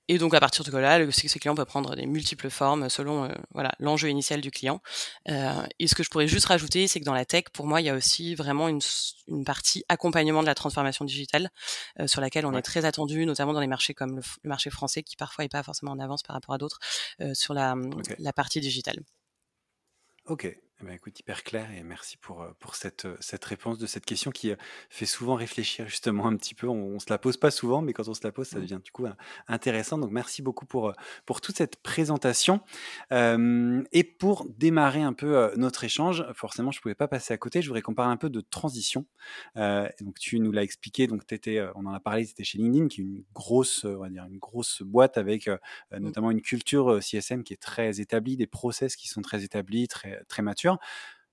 Et 0.07 0.17
donc 0.17 0.33
à 0.33 0.39
partir 0.39 0.63
de 0.63 0.77
là, 0.77 0.99
le 0.99 1.11
succès 1.11 1.39
client 1.39 1.55
peut 1.55 1.65
prendre 1.65 1.95
des 1.95 2.05
multiples 2.05 2.49
formes 2.49 2.89
selon 2.89 3.25
euh, 3.25 3.33
voilà 3.53 3.71
l'enjeu 3.79 4.09
initial 4.09 4.41
du 4.41 4.51
client. 4.51 4.81
Euh, 5.29 5.65
et 5.79 5.87
ce 5.87 5.95
que 5.95 6.03
je 6.03 6.09
pourrais 6.09 6.27
juste 6.27 6.45
rajouter, 6.45 6.87
c'est 6.87 6.99
que 6.99 7.05
dans 7.05 7.13
la 7.13 7.25
tech, 7.25 7.45
pour 7.53 7.67
moi, 7.67 7.81
il 7.81 7.85
y 7.85 7.89
a 7.89 7.95
aussi 7.95 8.35
vraiment 8.35 8.67
une, 8.67 8.79
une 9.27 9.43
partie 9.43 9.83
accompagnement 9.89 10.41
de 10.41 10.47
la 10.47 10.55
transformation 10.55 11.05
digitale 11.05 11.49
sur 12.05 12.21
laquelle 12.21 12.45
on 12.45 12.53
est 12.55 12.61
très 12.61 12.85
attendu, 12.85 13.25
notamment 13.25 13.53
dans 13.53 13.59
les 13.59 13.67
marchés 13.67 13.93
comme 13.93 14.17
le, 14.17 14.21
marché 14.43 14.69
français, 14.69 15.03
qui 15.03 15.15
parfois 15.15 15.43
n'est 15.43 15.49
pas 15.49 15.63
forcément 15.63 15.91
en 15.91 15.99
avance 15.99 16.23
par 16.23 16.35
rapport 16.35 16.55
à 16.55 16.57
d'autres 16.57 16.79
sur 17.33 17.53
la, 17.53 17.75
la 18.19 18.33
partie 18.33 18.59
digitale. 18.59 18.99
Ok, 20.25 20.57
Eh 20.79 20.85
ben, 20.85 20.93
écoute, 20.93 21.19
hyper 21.19 21.43
clair 21.43 21.71
et 21.71 21.81
merci 21.81 22.17
pour, 22.17 22.43
heu, 22.43 22.53
pour 22.59 22.75
cette, 22.75 23.05
heu, 23.05 23.17
cette 23.19 23.43
réponse 23.45 23.79
de 23.79 23.87
cette 23.87 24.05
question 24.05 24.29
qui, 24.29 24.51
heu, 24.51 24.57
fait 24.91 25.07
souvent 25.07 25.33
réfléchir 25.33 25.87
justement 25.87 26.27
un 26.27 26.35
petit 26.37 26.53
peu. 26.53 26.67
On 26.67 26.77
on 26.97 26.99
se 26.99 27.07
la 27.09 27.17
pose 27.17 27.35
pas 27.37 27.49
souvent, 27.49 27.81
mais 27.81 27.93
quand 27.93 28.07
on 28.07 28.13
se 28.13 28.21
la 28.23 28.31
pose, 28.31 28.47
ça 28.47 28.59
Mmh. 28.59 28.61
devient 28.61 28.79
du 28.83 28.91
coup, 28.91 29.05
intéressant. 29.47 29.97
Donc 29.97 30.11
merci 30.11 30.43
beaucoup 30.43 30.67
pour, 30.67 30.93
pour 31.25 31.41
toute 31.41 31.57
cette 31.57 31.77
présentation. 31.77 32.61
Et 33.11 34.03
pour 34.03 34.45
démarrer 34.49 35.01
un 35.01 35.13
peu, 35.13 35.51
notre 35.57 35.83
échange, 35.83 36.25
forcément 36.33 36.71
je 36.71 36.79
pouvais 36.81 36.95
pas 36.95 37.07
passer 37.07 37.33
à 37.33 37.37
côté. 37.37 37.61
Je 37.61 37.67
voudrais 37.67 37.81
qu'on 37.81 37.95
parle 37.95 38.11
un 38.11 38.17
peu 38.17 38.29
de 38.29 38.41
transition. 38.41 39.05
Donc 39.55 40.19
tu 40.19 40.39
nous 40.39 40.51
l'as 40.51 40.63
expliqué, 40.63 41.07
donc 41.07 41.23
étais, 41.31 41.61
on 41.75 41.85
en 41.85 41.93
a 41.93 41.99
parlé, 41.99 42.25
tu 42.25 42.31
étais 42.31 42.43
chez 42.43 42.57
LinkedIn 42.59 42.87
qui 42.87 43.01
est 43.01 43.03
une 43.03 43.23
grosse, 43.33 43.83
on 43.85 43.97
va 43.99 44.09
dire 44.09 44.25
une 44.25 44.37
grosse 44.37 44.81
boîte 44.83 45.17
avec, 45.17 45.49
Mmh. 45.99 46.11
notamment 46.11 46.31
une 46.31 46.41
culture, 46.41 47.01
CSM 47.03 47.43
qui 47.43 47.53
est 47.53 47.61
très 47.61 47.99
établie, 47.99 48.37
des 48.37 48.47
process 48.47 48.95
qui 48.95 49.07
sont 49.07 49.21
très 49.21 49.43
établis, 49.43 49.87
très 49.87 50.23
très 50.27 50.41
matures. 50.43 50.66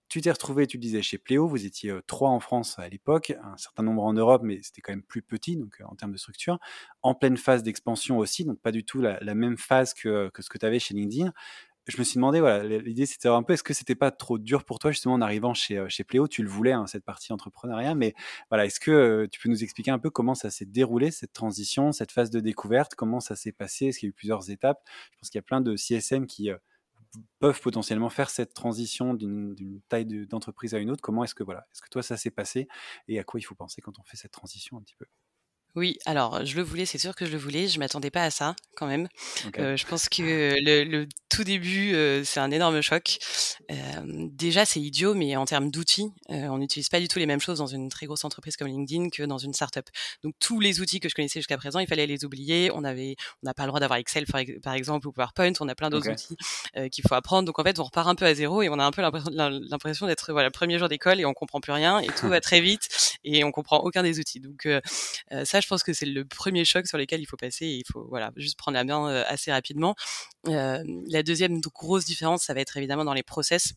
Tu 0.09 0.21
t'es 0.21 0.31
retrouvé, 0.31 0.67
tu 0.67 0.79
disais, 0.79 1.03
chez 1.03 1.19
Pléo, 1.19 1.49
vous 1.49 1.64
étiez, 1.67 1.91
heu, 1.91 2.03
3 2.07 2.29
en 2.31 2.38
France 2.38 2.79
à 2.79 2.88
l'époque, 2.88 3.33
un 3.43 3.57
certain 3.57 3.83
nombre 3.83 4.05
en 4.05 4.12
Europe, 4.12 4.43
mais 4.45 4.61
c'était 4.62 4.81
quand 4.83 4.93
même 4.93 5.03
plus 5.03 5.23
petit, 5.23 5.57
donc 5.57 5.81
heu, 5.81 5.85
en 5.87 5.97
termes 5.97 6.12
de 6.12 6.19
structure. 6.19 6.59
En 7.03 7.14
pleine 7.14 7.37
phase 7.38 7.62
d'expansion 7.62 8.19
aussi, 8.19 8.45
donc 8.45 8.61
pas 8.61 8.71
du 8.71 8.85
tout 8.85 9.00
la 9.00 9.35
même 9.35 9.57
phase 9.57 9.95
que, 9.95 10.29
que 10.31 10.43
ce 10.43 10.50
que 10.50 10.59
tu 10.59 10.67
avais 10.67 10.79
chez 10.79 10.95
LinkedIn. 10.95 11.33
Je 11.87 11.99
me 11.99 12.05
suis 12.05 12.14
demandé, 12.17 12.41
voilà, 12.41 12.64
l'idée 12.64 13.05
c'était 13.05 13.29
un 13.29 13.43
peu, 13.43 13.53
est-ce 13.53 13.62
que 13.62 13.75
c'était 13.75 13.95
pas 13.95 14.11
trop 14.11 14.38
dur 14.38 14.64
pour 14.64 14.79
toi 14.79 14.91
justement 14.91 15.14
en 15.17 15.21
arrivant 15.21 15.53
chez, 15.53 15.85
chez 15.91 16.03
Pléo? 16.03 16.29
Tu 16.29 16.43
le 16.43 16.49
voulais, 16.49 16.73
hein, 16.73 16.87
cette 16.87 17.05
partie 17.05 17.31
entrepreneuriat, 17.33 17.95
mais 17.95 18.14
voilà, 18.50 18.64
est-ce 18.64 18.81
que, 18.81 19.29
tu 19.31 19.38
peux 19.41 19.50
nous 19.50 19.62
expliquer 19.62 19.91
un 19.91 19.99
peu 19.99 20.09
comment 20.09 20.35
ça 20.35 20.50
s'est 20.50 20.64
déroulé 20.64 21.11
cette 21.11 21.35
transition, 21.35 21.93
cette 21.93 22.11
phase 22.11 22.31
de 22.31 22.41
découverte? 22.41 22.95
Comment 22.95 23.21
ça 23.21 23.37
s'est 23.37 23.53
passé? 23.53 23.87
Est-ce 23.88 23.99
qu'il 23.99 24.07
y 24.09 24.11
a 24.11 24.12
eu 24.12 24.14
plusieurs 24.14 24.50
étapes? 24.50 24.81
Je 25.12 25.19
pense 25.19 25.29
qu'il 25.31 25.38
y 25.38 25.41
a 25.41 25.43
plein 25.43 25.61
de 25.61 25.76
CSM 25.76 26.26
qui, 26.26 26.50
peuvent 27.38 27.61
potentiellement 27.61 28.11
faire 28.11 28.30
cette 28.30 28.54
transition 28.54 29.14
d'une 29.14 29.80
taille 29.88 30.06
de 30.06 30.25
d'entreprise 30.25 30.75
à 30.75 30.78
une 30.78 30.90
autre? 30.90 31.02
Comment 31.02 31.25
est-ce 31.25 31.35
que 31.35 31.44
voilà, 31.44 31.66
est-ce 31.73 31.83
que 31.83 31.88
toi 31.90 32.02
ça 32.02 32.16
s'est 32.16 32.30
passé 32.30 32.68
et 33.09 33.18
à 33.18 33.25
quoi 33.25 33.40
il 33.40 33.44
faut 33.44 33.54
penser 33.54 33.80
quand 33.83 33.99
on 33.99 34.02
fait 34.04 34.16
cette 34.16 34.33
transition 34.33 34.76
un 34.78 34.83
petit 34.83 34.97
peu? 34.97 35.06
Oui, 35.76 35.99
alors 36.07 36.45
je 36.45 36.54
le 36.57 36.62
voulais, 36.62 36.87
c'est 36.87 36.99
sûr 36.99 37.14
que 37.16 37.26
je 37.26 37.33
le 37.33 37.38
voulais. 37.38 37.66
Je 37.66 37.78
m'attendais 37.81 38.11
pas 38.11 38.23
à 38.23 38.31
ça 38.31 38.54
quand 38.76 38.87
même. 38.87 39.09
Heu, 39.59 39.76
je 39.76 39.87
pense 39.87 40.09
que 40.09 40.23
le 40.23 40.85
le 40.85 41.09
tout 41.28 41.43
début, 41.43 41.93
heu, 41.95 42.23
c'est 42.25 42.38
un 42.38 42.52
énorme 42.52 42.81
choc. 42.81 43.19
Déjà, 44.04 44.64
c'est 44.64 44.81
idiot, 44.81 45.14
mais 45.14 45.35
en 45.37 45.47
termes 45.47 45.71
d'outils, 45.73 46.12
heu, 46.31 46.49
on 46.50 46.59
n'utilise 46.59 46.88
pas 46.88 47.00
du 47.00 47.09
tout 47.09 47.19
les 47.19 47.26
mêmes 47.26 47.40
choses 47.40 47.59
dans 47.59 47.66
une 47.66 47.88
très 47.88 48.07
grosse 48.07 48.25
entreprise 48.25 48.57
comme 48.57 48.69
LinkedIn 48.69 49.09
que 49.11 49.25
dans 49.25 49.38
une 49.38 49.52
startup. 49.52 49.88
Donc 50.23 50.35
tous 50.38 50.61
les 50.61 50.81
outils 50.81 51.00
que 51.00 51.09
je 51.09 51.14
connaissais 51.14 51.40
jusqu'à 51.40 51.57
présent, 51.57 51.81
il 51.81 51.88
fallait 51.88 52.07
les 52.07 52.25
oublier. 52.25 52.71
On 52.73 52.85
avait 52.85 53.16
on 53.43 53.47
n'a 53.47 53.54
pas 53.54 53.64
le 53.64 53.69
droit 53.69 53.81
d'avoir 53.81 53.99
Excel 53.99 54.26
par 54.26 54.40
ex 54.40 54.52
par 54.62 54.75
exemple 54.75 55.09
ou 55.09 55.12
PowerPoint, 55.12 55.52
on 55.59 55.69
a 55.69 55.75
plein 55.75 55.90
d'autres 55.90 56.09
outils, 56.11 56.37
qu'il 56.90 57.04
faut 57.09 57.14
apprendre. 57.14 57.47
Donc 57.47 57.59
en 57.59 57.64
fait, 57.64 57.81
on 57.81 57.85
repart 57.85 58.07
un 58.07 58.14
peu 58.14 58.26
à 58.26 58.35
zéro 58.35 58.62
et 58.62 58.69
on 58.69 58.78
a 58.78 58.85
un 58.85 58.93
peu 58.93 59.02
l'impression 59.02 59.31
l'im 59.33 59.50
l'impression 59.69 60.07
d'être, 60.07 60.33
voilà, 60.33 60.50
premier 60.52 60.78
jour 60.78 60.88
d'école 60.88 61.21
et 61.21 61.25
on 61.25 61.35
comprend 61.35 61.61
plus 61.61 61.73
rien 61.73 61.99
et 61.99 62.07
tout 62.07 62.28
va 62.28 62.40
très 62.40 62.61
vite 62.61 63.19
et 63.25 63.43
on 63.43 63.50
comprend 63.50 63.78
aucun 63.78 64.02
des 64.04 64.21
outils. 64.21 64.38
Donc 64.40 64.69
ça, 65.45 65.61
je 65.64 65.68
pense 65.68 65.83
que 65.83 65.92
c'est 65.92 66.06
le 66.06 66.25
premier 66.25 66.64
choc 66.64 66.87
sur 66.87 66.99
lequel 66.99 67.21
il 67.21 67.26
faut 67.26 67.37
passer 67.37 67.66
et 67.66 67.76
il 67.78 67.85
faut, 67.90 68.06
voilà, 68.09 68.30
juste 68.37 68.56
prendre 68.59 68.76
la 68.76 68.85
main, 68.85 69.11
heu, 69.11 69.25
assez 69.26 69.50
rapidement. 69.52 69.97
La 70.47 71.23
deuxième 71.23 71.61
grosse 71.61 72.04
différence, 72.04 72.44
ça 72.44 72.54
va 72.54 72.61
être 72.61 72.76
évidemment 72.76 73.04
dans 73.04 73.14
les 73.14 73.23
process. 73.23 73.75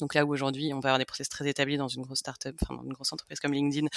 Donc 0.00 0.14
là 0.14 0.24
où 0.24 0.32
aujourd'hui 0.32 0.72
on 0.74 0.80
va 0.80 0.90
avoir 0.90 0.98
des 0.98 1.04
process 1.06 1.28
très 1.28 1.48
établis 1.48 1.76
dans 1.76 1.88
une 1.88 2.02
grosse 2.02 2.18
startup, 2.20 2.54
enfin 2.62 2.74
dans 2.76 2.84
une 2.84 2.92
grosse 2.92 3.12
entreprise 3.12 3.40
comme 3.40 3.52
LinkedIn, 3.52 3.88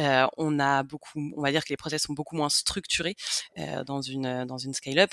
heu, 0.00 0.28
on 0.38 0.58
a 0.60 0.82
beaucoup 0.82 1.20
on 1.36 1.42
va 1.42 1.50
dire 1.50 1.64
que 1.64 1.70
les 1.70 1.76
process 1.76 2.02
sont 2.02 2.14
beaucoup 2.14 2.36
moins 2.36 2.48
structurés, 2.48 3.16
heu, 3.58 3.84
dans 3.84 4.00
une, 4.02 4.44
dans 4.46 4.58
une 4.58 4.72
scale-up. 4.74 5.12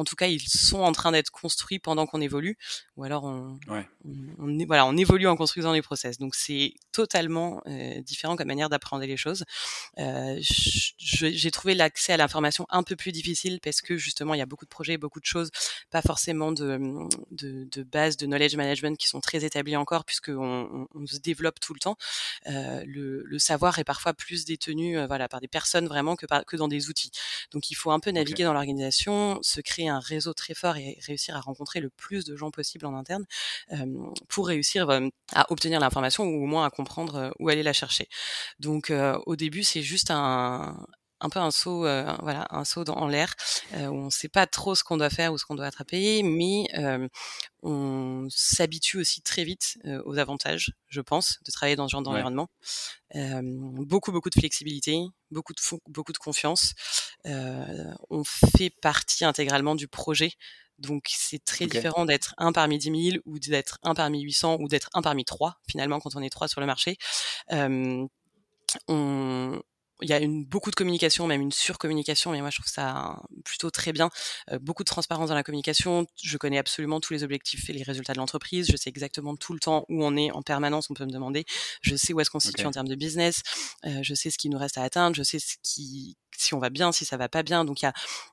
En 0.00 0.04
tout 0.04 0.16
cas, 0.16 0.26
ils 0.26 0.40
sont 0.40 0.80
en 0.80 0.92
train 0.92 1.12
d'être 1.12 1.30
construits 1.30 1.78
pendant 1.78 2.06
qu'on 2.06 2.20
évolue 2.20 2.56
ou 2.96 3.04
alors 3.04 3.24
on 3.24 3.58
Ouais. 3.66 3.88
on 4.04 4.12
on 4.38 4.58
é 4.58 4.64
voilà, 4.64 4.86
on 4.86 4.96
évolue 4.96 5.26
en 5.28 5.36
construisant 5.36 5.72
les 5.72 5.82
process. 5.82 6.18
Donc 6.18 6.34
c'est 6.34 6.74
totalement, 6.92 7.60
heu, 7.68 8.02
différent 8.02 8.36
comme 8.36 8.48
manière 8.48 8.68
d'appréhender 8.70 9.06
les 9.06 9.16
choses. 9.18 9.44
Je 9.98 11.28
j'ai 11.32 11.50
trouvé 11.50 11.74
l'accès 11.74 12.12
à 12.12 12.16
l'information 12.16 12.66
un 12.70 12.82
peu 12.82 12.96
plus 12.96 13.12
difficile 13.12 13.60
parce 13.62 13.80
que 13.80 13.96
justement 13.96 14.34
il 14.34 14.38
y 14.38 14.42
a 14.42 14.46
beaucoup 14.46 14.64
de 14.64 14.70
projets, 14.70 14.96
beaucoup 14.98 15.20
de 15.20 15.24
choses, 15.26 15.50
pas 15.90 16.02
forcément 16.02 16.52
de, 16.52 16.78
de 17.30 17.64
de 17.70 17.82
base 17.82 18.16
de 18.16 18.26
knowledge 18.26 18.56
management 18.56 18.96
qui 18.98 19.08
sont 19.08 19.20
très 19.20 19.44
établies 19.44 19.76
encore 19.76 20.04
puisqu'on 20.04 20.86
on 20.94 21.06
se 21.06 21.18
développe 21.18 21.60
tout 21.60 21.74
le 21.74 21.80
temps. 21.80 21.96
Heu, 22.48 22.84
le 22.86 23.22
le 23.24 23.38
savoir 23.38 23.78
est 23.78 23.84
parfois 23.84 24.14
plus 24.14 24.44
détenu, 24.44 25.04
voilà, 25.06 25.28
par 25.28 25.40
des 25.40 25.48
personnes 25.48 25.86
vraiment 25.86 26.16
que 26.16 26.26
par 26.26 26.44
que 26.44 26.56
dans 26.56 26.68
des 26.68 26.88
outils. 26.88 27.10
Donc 27.52 27.70
il 27.70 27.74
faut 27.74 27.90
un 27.90 28.00
peu 28.00 28.10
naviguer 28.10 28.44
dans 28.44 28.52
l'organisation, 28.54 29.38
se 29.42 29.60
créer 29.60 29.88
un 29.90 30.00
réseau 30.00 30.32
très 30.34 30.54
fort 30.54 30.76
et 30.76 30.98
réussir 31.06 31.36
à 31.36 31.40
rencontrer 31.40 31.80
le 31.80 31.90
plus 31.90 32.24
de 32.24 32.36
gens 32.36 32.50
possible 32.50 32.86
en 32.86 32.94
interne, 32.94 33.24
pour 34.28 34.46
réussir, 34.48 34.88
à 35.32 35.52
obtenir 35.52 35.80
l'information 35.80 36.24
ou 36.24 36.44
au 36.44 36.46
moins 36.46 36.64
à 36.64 36.70
comprendre, 36.70 37.34
où 37.38 37.48
aller 37.48 37.62
la 37.62 37.72
chercher. 37.72 38.08
Donc 38.58 38.92
au 39.26 39.36
début, 39.36 39.62
c'est 39.62 39.82
juste 39.82 40.10
un 40.10 40.86
un 41.20 41.28
peu 41.30 41.38
un 41.40 41.50
saut, 41.50 41.86
heu, 41.86 42.04
voilà, 42.22 42.46
un 42.50 42.64
saut 42.64 42.84
dans 42.84 42.94
en 42.96 43.08
l'air, 43.08 43.34
heu, 43.74 43.88
où 43.88 43.94
on 43.96 44.10
sait 44.10 44.28
pas 44.28 44.46
trop 44.46 44.74
ce 44.74 44.84
qu'on 44.84 44.96
doit 44.96 45.10
faire 45.10 45.32
ou 45.32 45.38
ce 45.38 45.44
qu'on 45.44 45.54
doit 45.54 45.66
attraper, 45.66 46.22
mais 46.22 46.64
hem, 46.72 47.08
on 47.62 48.26
s'habitue 48.30 48.98
aussi 48.98 49.22
très 49.22 49.44
vite, 49.44 49.78
heu, 49.86 50.02
aux 50.06 50.18
avantages, 50.18 50.72
je 50.88 51.00
pense, 51.00 51.38
de 51.46 51.50
travailler 51.52 51.76
dans 51.76 51.88
ce 51.88 51.92
genre 51.92 52.02
d'environnement. 52.02 52.48
Hem, 53.12 53.84
beaucoup, 53.86 54.12
beaucoup 54.12 54.30
de 54.30 54.38
flexibilité, 54.38 54.98
beaucoup 55.30 55.52
de 55.54 55.60
beaucoup 55.88 56.12
de 56.12 56.18
confiance. 56.18 56.74
Heu, 57.26 57.94
on 58.10 58.24
fait 58.24 58.70
partie 58.82 59.24
intégralement 59.24 59.74
du 59.74 59.88
projet, 59.88 60.32
donc 60.78 61.04
c'est 61.08 61.44
très 61.44 61.66
différent 61.66 62.06
d'être 62.06 62.34
un 62.38 62.52
parmi 62.52 62.78
10 62.78 62.90
000 62.90 63.18
ou 63.26 63.38
d'être 63.38 63.78
un 63.82 63.94
parmi 63.94 64.22
800 64.22 64.56
ou 64.60 64.68
d'être 64.68 64.90
un 64.94 65.02
parmi 65.02 65.24
3 65.24 65.58
finalement 65.68 66.00
quand 66.00 66.16
on 66.16 66.22
est 66.22 66.30
3 66.30 66.48
sur 66.48 66.60
le 66.60 66.66
marché. 66.66 66.96
Hem, 67.48 68.08
on 68.88 69.60
il 70.02 70.08
y 70.08 70.12
a 70.12 70.18
une 70.20 70.44
beaucoup 70.44 70.70
de 70.70 70.76
communication, 70.76 71.26
même 71.26 71.40
une 71.40 71.52
surcommunication, 71.52 72.32
mais 72.32 72.40
moi 72.40 72.50
je 72.50 72.56
trouve 72.60 72.70
ça 72.72 73.20
plutôt 73.44 73.70
très 73.70 73.92
bien. 73.92 74.10
Heu, 74.52 74.58
beaucoup 74.58 74.82
de 74.84 74.88
transparence 74.88 75.28
dans 75.28 75.34
la 75.34 75.42
communication. 75.42 76.06
Je 76.22 76.36
connais 76.38 76.58
absolument 76.58 77.00
tous 77.00 77.12
les 77.12 77.22
objectifs 77.24 77.68
et 77.70 77.72
les 77.72 77.82
résultats 77.82 78.12
de 78.14 78.18
l'entreprise. 78.18 78.68
Je 78.70 78.76
sais 78.76 78.88
exactement 78.90 79.36
tout 79.36 79.52
le 79.52 79.60
temps 79.60 79.84
où 79.88 80.04
on 80.04 80.16
est 80.16 80.30
en 80.32 80.42
permanence, 80.42 80.90
on 80.90 80.94
peut 80.94 81.04
me 81.06 81.10
demander. 81.12 81.44
Je 81.82 81.96
sais 81.96 82.12
où 82.12 82.20
est-ce 82.20 82.30
qu'on 82.30 82.40
se 82.40 82.48
situe 82.48 82.66
en 82.66 82.70
termes 82.72 82.88
de 82.88 82.94
business, 82.96 83.42
heu, 83.86 84.00
je 84.02 84.14
sais 84.14 84.30
ce 84.30 84.38
qu'il 84.38 84.50
nous 84.50 84.58
reste 84.58 84.78
à 84.78 84.82
atteindre, 84.82 85.16
je 85.16 85.22
sais 85.22 85.38
ce 85.38 85.56
qui 85.62 86.16
si 86.36 86.54
on 86.54 86.58
va 86.58 86.70
bien, 86.70 86.90
si 86.90 87.04
ça 87.04 87.18
va 87.18 87.28
pas 87.28 87.42
bien. 87.42 87.64
Donc 87.66 87.82
il 87.82 87.84
y 87.84 87.88
a 87.88 87.92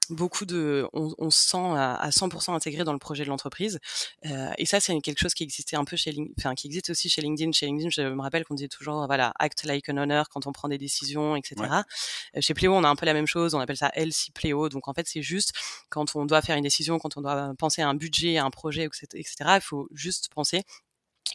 beaucoup 0.10 0.46
de 0.46 0.88
on 0.94 1.14
on 1.18 1.30
se 1.30 1.50
sent 1.50 1.58
à 1.58 1.96
à 1.96 2.12
100 2.12 2.30
intégré 2.56 2.84
dans 2.86 2.94
le 2.94 3.00
projet 3.00 3.24
de 3.26 3.30
l'entreprise, 3.30 3.80
heu 4.26 4.30
et 4.58 4.66
ça, 4.66 4.80
c'est 4.80 5.00
quelque 5.02 5.20
chose 5.20 5.34
qui 5.34 5.44
existait 5.44 5.76
un 5.78 5.84
peu 5.86 5.98
chez 5.98 6.16
enfin 6.40 6.56
qui 6.56 6.68
existe 6.68 6.90
aussi 6.92 7.10
chez 7.10 7.22
LinkedIn. 7.22 7.52
Chez 7.52 7.66
LinkedIn, 7.66 7.90
je 7.90 8.02
me 8.04 8.22
rappelle 8.22 8.46
qu'on 8.46 8.56
disait 8.56 8.68
toujours, 8.70 9.06
voilà: 9.08 9.34
«Act 9.40 9.64
like 9.66 9.90
an 9.90 9.98
owner» 9.98 10.24
quand 10.32 10.48
on 10.48 10.52
prend 10.54 10.68
des 10.70 10.78
décisions 10.78 11.36
Ouais. 11.60 11.68
Heu, 12.36 12.42
chez 12.42 12.54
Pléo, 12.54 12.74
on 12.74 12.84
a 12.84 12.90
un 12.90 12.96
peu 12.96 13.06
la 13.06 13.14
même 13.14 13.28
chose, 13.28 13.54
on 13.56 13.60
appelle 13.60 13.78
ça 13.78 13.92
LC 13.96 14.32
Pléo. 14.34 14.70
Donc 14.70 14.88
en 14.88 14.94
fait, 14.94 15.08
c'est 15.08 15.22
juste 15.22 15.54
quand 15.90 16.16
on 16.16 16.26
doit 16.26 16.42
faire 16.42 16.58
une 16.58 16.64
décision, 16.64 17.00
quand 17.00 17.18
on 17.18 17.22
doit 17.22 17.54
penser 17.58 17.82
à 17.82 17.90
un 17.90 17.96
budget, 17.96 18.38
à 18.38 18.46
un 18.46 18.52
projet 18.52 18.84
et 18.84 18.90
cet 18.92 19.16
et 19.16 19.24
cetera, 19.24 19.58
il 19.58 19.62
faut 19.62 19.88
juste 19.94 20.30
penser 20.34 20.64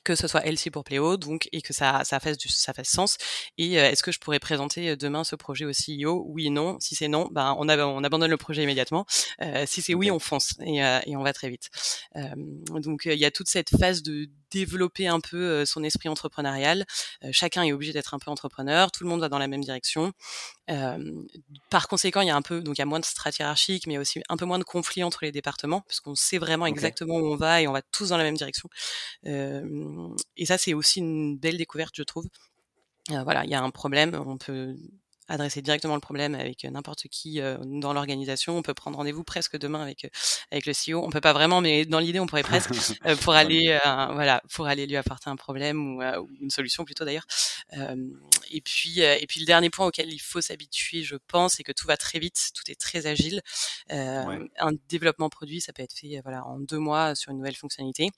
que 0.05 0.15
ce 0.15 0.27
soit 0.29 0.45
LC 0.47 0.71
pour 0.71 0.85
Pléo 0.85 1.17
donc 1.17 1.49
et 1.53 1.63
que 1.63 1.73
ça 1.73 2.03
ça 2.05 2.21
fasse 2.21 2.39
du 2.39 2.49
ça 2.49 2.73
fasse 2.73 2.89
sens 2.89 3.17
et 3.59 3.77
heu, 3.79 3.83
est-ce 3.83 4.03
que 4.03 4.13
je 4.13 4.19
pourrais 4.21 4.39
présenter, 4.41 4.91
heu, 4.91 4.97
demain 4.97 5.25
ce 5.25 5.37
projet 5.37 5.65
au 5.65 5.73
CEO? 5.73 6.25
Oui 6.29 6.47
et 6.47 6.51
non. 6.51 6.79
Si 6.81 6.95
c'est 6.95 7.09
non, 7.09 7.29
ben, 7.33 7.55
on 7.59 7.69
ab 7.69 7.81
on 7.81 8.05
abandonne 8.05 8.31
le 8.31 8.37
projet 8.37 8.63
immédiatement. 8.63 9.07
Heu, 9.43 9.65
si 9.67 9.83
c'est 9.83 9.95
oui, 9.95 10.11
on 10.11 10.19
fonce 10.19 10.55
et 10.65 10.83
heu 10.83 11.01
et 11.07 11.17
on 11.17 11.23
va 11.23 11.33
très 11.33 11.49
vite. 11.51 11.71
Hem, 12.15 12.63
donc 12.83 13.03
il 13.07 13.19
y 13.19 13.25
a 13.25 13.31
toute 13.31 13.49
cette 13.49 13.71
phase 13.79 14.03
de 14.03 14.27
développer 14.51 15.07
un 15.09 15.21
peu, 15.21 15.63
heu, 15.63 15.65
son 15.67 15.83
esprit 15.85 16.09
entrepreneurial. 16.11 16.85
Chacun 17.33 17.63
est 17.63 17.73
obligé 17.73 17.93
d'être 17.93 18.15
un 18.15 18.19
peu 18.19 18.31
entrepreneur, 18.31 18.91
tout 18.93 19.05
le 19.05 19.11
monde 19.11 19.21
va 19.21 19.29
dans 19.31 19.39
la 19.39 19.49
même 19.49 19.63
direction. 19.65 20.13
Hem, 20.69 21.27
par 21.71 21.89
conséquent, 21.89 22.21
il 22.21 22.29
y 22.29 22.31
a 22.31 22.37
un 22.37 22.43
peu 22.43 22.61
donc 22.63 22.79
il 22.79 22.81
y 22.81 22.83
a 22.83 22.87
moins 22.87 23.01
de 23.01 23.05
strates 23.05 23.39
hiérarchiques, 23.39 23.87
mais 23.87 23.95
il 23.95 23.97
y 23.97 23.99
a 23.99 24.01
aussi 24.01 24.23
un 24.29 24.37
peu 24.37 24.45
moins 24.45 24.59
de 24.59 24.65
conflits 24.65 25.03
entre 25.03 25.25
les 25.25 25.33
départements, 25.33 25.83
puisqu'on 25.89 26.15
sait 26.15 26.39
vraiment 26.39 26.67
exactement 26.67 27.17
où 27.17 27.27
on 27.33 27.37
va 27.37 27.61
et 27.63 27.69
on 27.69 27.73
va 27.73 27.83
tous 27.83 28.11
dans 28.11 28.17
la 28.17 28.25
même 28.25 28.37
direction. 28.37 28.69
Hem 29.25 30.17
et 30.37 30.47
ça, 30.47 30.59
c'est 30.59 30.75
aussi 30.75 31.01
une 31.01 31.39
belle 31.39 31.59
découverte, 31.59 31.95
je 31.97 32.05
trouve. 32.05 32.27
Heu, 33.11 33.23
voilà, 33.25 33.45
il 33.45 33.51
y 33.51 33.55
a 33.55 33.63
un 33.63 33.71
problème, 33.71 34.15
on 34.27 34.39
peut 34.39 34.77
adresser 35.29 35.63
directement 35.63 35.95
le 35.95 36.01
problème 36.01 36.35
avec, 36.35 36.65
heu, 36.65 36.71
n'importe 36.71 37.09
qui, 37.09 37.41
heu, 37.41 37.59
dans 37.65 37.93
l'organisation. 37.93 38.57
On 38.57 38.63
peut 38.63 38.75
prendre 38.75 38.97
rendez-vous 38.97 39.25
presque 39.25 39.57
demain 39.59 39.83
avec, 39.83 40.05
heu, 40.05 40.11
avec 40.51 40.67
le 40.67 40.73
CEO. 40.73 41.05
On 41.05 41.11
peut 41.11 41.21
pas 41.21 41.33
vraiment, 41.33 41.61
mais 41.61 41.85
dans 41.85 41.99
l'idée, 41.99 42.21
on 42.21 42.27
pourrait 42.27 42.43
presque, 42.43 42.71
pour 43.23 43.35
aller, 43.35 43.79
voilà, 43.85 44.43
pour 44.53 44.67
aller 44.67 44.87
lui 44.87 44.97
apporter 44.97 45.31
un 45.31 45.37
problème 45.37 45.97
ou, 45.97 46.03
une 46.41 46.51
solution 46.51 46.85
plutôt 46.85 47.05
d'ailleurs. 47.05 47.27
Et 48.51 48.61
puis, 48.61 49.01
et 49.01 49.27
puis 49.27 49.41
le 49.41 49.47
dernier 49.47 49.71
point 49.71 49.87
auquel 49.87 50.13
il 50.13 50.19
faut 50.19 50.41
s'habituer, 50.41 51.03
je 51.03 51.17
pense, 51.29 51.55
c'est 51.55 51.63
que 51.63 51.73
tout 51.73 51.87
va 51.87 51.97
très 51.97 52.19
vite, 52.19 52.51
tout 52.55 52.71
est 52.71 52.79
très 52.79 53.07
agile. 53.07 53.41
Ouais. 53.91 54.39
Un 54.59 54.73
développement 54.89 55.29
produit, 55.29 55.61
ça 55.61 55.73
peut 55.73 55.83
être 55.83 55.95
fait, 55.95 56.21
voilà, 56.23 56.45
en 56.47 56.59
2 56.59 56.79
mois 56.79 57.15
sur 57.15 57.31
une 57.31 57.39
nouvelle 57.39 57.57
fonctionnalité. 57.57 58.11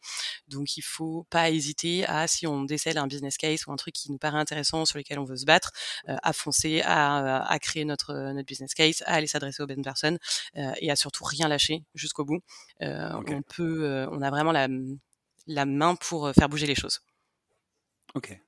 Donc 0.49 0.77
il 0.77 0.83
faut 0.83 1.27
pas 1.31 1.51
hésiter 1.51 2.05
à, 2.07 2.27
si 2.27 2.47
on 2.47 2.63
décèle 2.63 2.99
un 2.99 3.07
business 3.07 3.37
case 3.37 3.67
ou 3.67 3.73
un 3.73 3.77
truc 3.77 3.95
qui 3.95 4.11
nous 4.11 4.19
paraît 4.19 4.39
intéressant, 4.39 4.85
sur 4.85 4.99
lequel 4.99 5.19
on 5.19 5.25
veut 5.25 5.37
se 5.37 5.45
battre, 5.45 5.73
à 6.07 6.33
foncer, 6.33 6.83
à 6.83 6.94
à 6.95 7.59
créer 7.59 7.85
notre, 7.85 8.15
notre 8.33 8.47
business 8.47 8.75
case, 8.75 9.03
à 9.07 9.15
aller 9.15 9.27
s'adresser 9.27 9.63
aux 9.63 9.67
bonnes 9.67 9.83
personnes, 9.83 10.19
heu 10.57 10.73
et 10.79 10.91
à 10.91 10.97
surtout 10.97 11.25
rien 11.25 11.49
lâcher 11.49 11.85
jusqu'au 11.95 12.25
bout. 12.25 12.41
On 12.81 13.43
peut, 13.43 14.07
on 14.11 14.23
a 14.23 14.31
vraiment 14.31 14.53
la, 14.53 14.69
la 15.47 15.67
main 15.67 15.95
pour 15.97 16.33
faire 16.33 16.49
bouger 16.49 16.67
les 16.67 16.75
choses. 16.75 17.01
Ok 18.15 18.39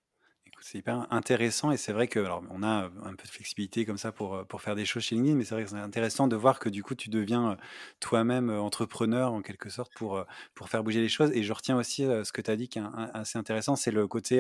c'est 0.67 0.79
hyper 0.79 1.07
intéressant 1.13 1.71
et 1.71 1.77
c'est 1.77 1.93
vrai 1.93 2.09
que 2.09 2.19
alors 2.19 2.43
on 2.51 2.65
a 2.65 2.91
un 3.05 3.15
peu 3.15 3.25
de 3.25 3.31
flexibilité 3.31 3.85
comme 3.85 3.99
ça 3.99 4.11
pour, 4.11 4.45
pour 4.49 4.63
faire 4.63 4.75
des 4.75 4.85
choses 4.85 5.05
chez 5.05 5.15
LinkedIn, 5.15 5.37
mais 5.37 5.45
c'est 5.45 5.55
vrai 5.55 5.63
que 5.63 5.71
c'est 5.71 5.77
intéressant 5.77 6.27
de 6.27 6.35
voir 6.35 6.59
que 6.59 6.69
du 6.69 6.83
coup 6.83 6.97
tu 6.97 7.09
deviens 7.09 7.57
toi-même 8.01 8.51
entrepreneur 8.51 9.33
en 9.33 9.43
quelque 9.43 9.71
sorte 9.71 9.93
pour, 9.95 10.25
pour 10.57 10.69
faire 10.69 10.83
bouger 10.83 11.01
les 11.01 11.09
choses. 11.09 11.31
Et 11.35 11.45
je 11.45 11.53
retiens 11.53 11.77
aussi 11.77 12.03
ce 12.03 12.33
que 12.33 12.41
tu 12.41 12.51
as 12.51 12.57
dit 12.57 12.69
qui 12.69 12.81
est 12.81 12.83
assez 13.15 13.39
intéressant, 13.39 13.77
c'est 13.77 13.93
le 13.93 14.09
côté, 14.09 14.39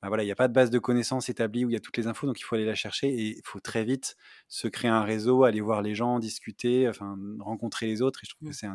bah 0.00 0.08
voilà, 0.08 0.22
il 0.22 0.26
n'y 0.26 0.32
a 0.32 0.36
pas 0.36 0.48
de 0.48 0.54
base 0.54 0.70
de 0.70 0.78
connaissances 0.78 1.28
établie 1.28 1.66
où 1.66 1.68
il 1.68 1.74
y 1.74 1.76
a 1.76 1.80
toutes 1.80 1.98
les 1.98 2.06
infos, 2.06 2.26
donc 2.26 2.40
il 2.40 2.44
faut 2.44 2.54
aller 2.54 2.64
la 2.64 2.74
chercher 2.74 3.08
et 3.08 3.36
il 3.36 3.42
faut 3.44 3.60
très 3.60 3.84
vite 3.84 4.16
se 4.48 4.68
créer 4.68 4.90
un 4.90 5.02
réseau, 5.02 5.44
aller 5.44 5.60
voir 5.60 5.82
les 5.82 5.94
gens, 5.94 6.18
discuter, 6.18 6.88
enfin 6.88 7.18
rencontrer 7.40 7.84
les 7.84 8.00
autres. 8.00 8.20
Et 8.22 8.26
je 8.26 8.30
trouve 8.30 8.48
que 8.48 8.54
mmh. 8.54 8.58
c'est 8.58 8.68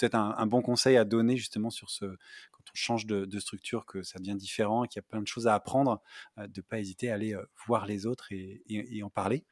peut-être 0.00 0.16
un, 0.16 0.34
un, 0.36 0.46
bon 0.46 0.62
conseil 0.62 0.96
à 0.96 1.04
donner 1.04 1.36
justement 1.36 1.70
sur 1.70 1.90
ce 1.90 2.06
change 2.74 3.06
de, 3.06 3.38
structure, 3.38 3.86
que 3.86 4.02
ça 4.02 4.18
devient 4.18 4.34
différent, 4.34 4.84
qu'il 4.84 4.98
y 4.98 5.04
a 5.04 5.08
plein 5.08 5.22
de 5.22 5.26
choses 5.26 5.46
à 5.46 5.54
apprendre, 5.54 6.02
euh, 6.38 6.46
de 6.46 6.60
ne 6.60 6.62
pas 6.62 6.78
hésiter 6.78 7.10
à 7.10 7.14
aller 7.14 7.34
euh, 7.34 7.44
voir 7.66 7.86
les 7.86 8.06
autres 8.06 8.32
et, 8.32 9.02
en 9.02 9.10
parler. 9.10 9.44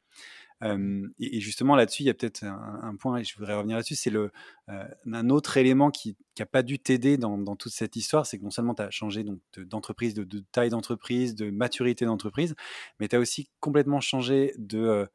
et, 0.61 1.39
justement 1.39 1.75
là-dessus, 1.75 2.03
il 2.03 2.05
y 2.05 2.09
a 2.09 2.13
peut-être 2.13 2.43
un, 2.43 2.95
point, 2.95 3.17
et 3.17 3.23
je 3.23 3.35
voudrais 3.37 3.55
revenir 3.55 3.77
là-dessus, 3.77 3.95
c'est 3.95 4.09
le 4.09 4.31
euh, 4.69 4.87
un 5.11 5.29
autre 5.29 5.57
élément 5.57 5.91
qui 5.91 6.15
n'a 6.39 6.45
pas 6.45 6.63
dû 6.63 6.79
t'aider 6.79 7.17
dans, 7.17 7.55
toute 7.55 7.73
cette 7.73 7.95
histoire, 7.95 8.25
c'est 8.25 8.37
que 8.37 8.43
non 8.43 8.51
seulement 8.51 8.75
tu 8.75 8.81
as 8.81 8.91
changé 8.91 9.25
d'entreprise, 9.57 10.13
de, 10.13 10.39
taille 10.51 10.69
d'entreprise, 10.69 11.35
de 11.35 11.49
maturité 11.49 12.05
d'entreprise, 12.05 12.55
mais 12.99 13.07
tu 13.07 13.15
as 13.15 13.19
aussi 13.19 13.49
complètement 13.59 14.01
changé 14.01 14.53
de, 14.57 15.09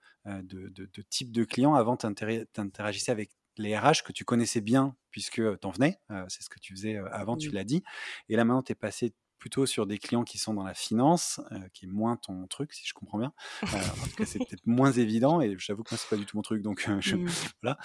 type 1.11 1.33
de 1.33 1.45
client. 1.45 1.75
Avant, 1.75 1.97
tu 1.97 2.07
interagissais 2.07 3.13
avec 3.13 3.31
les 3.59 3.77
RH 3.77 4.03
que 4.05 4.13
tu 4.13 4.25
connaissais 4.25 4.61
bien 4.61 4.97
puisque 5.11 5.43
tu 5.61 5.67
en 5.67 5.71
venais, 5.71 5.99
c'est 6.29 6.43
ce 6.43 6.49
que 6.49 6.59
tu 6.59 6.75
faisais 6.75 6.97
avant, 7.13 7.37
tu 7.37 7.51
l'as 7.51 7.65
dit. 7.65 7.83
Et 8.29 8.37
là 8.37 8.45
maintenant, 8.45 8.63
tu 8.63 8.73
es 8.73 8.75
passé 8.75 9.15
plutôt 9.39 9.67
sur 9.67 9.87
des 9.87 9.99
clients 9.99 10.25
qui 10.25 10.39
sont 10.39 10.53
dans 10.53 10.65
la 10.65 10.75
finance, 10.75 11.41
qui 11.73 11.87
est 11.87 11.89
moins 11.89 12.17
ton 12.17 12.47
truc, 12.47 12.73
si 12.73 12.87
je 12.87 12.93
comprends 12.93 13.19
bien. 13.19 13.33
en 13.63 13.67
tout 13.67 14.17
cas, 14.17 14.25
c'est 14.27 14.39
peut-être 14.39 14.67
moins 14.67 14.93
évident 14.93 15.41
et 15.41 15.57
j'avoue 15.59 15.83
que 15.83 15.91
moi, 15.93 15.99
c'est 15.99 16.11
pas 16.11 16.17
du 16.17 16.27
tout 16.27 16.37
mon 16.37 16.43
truc. 16.43 16.63
Donc, 16.63 16.87
mmh. 16.87 17.27
voilà. 17.63 17.79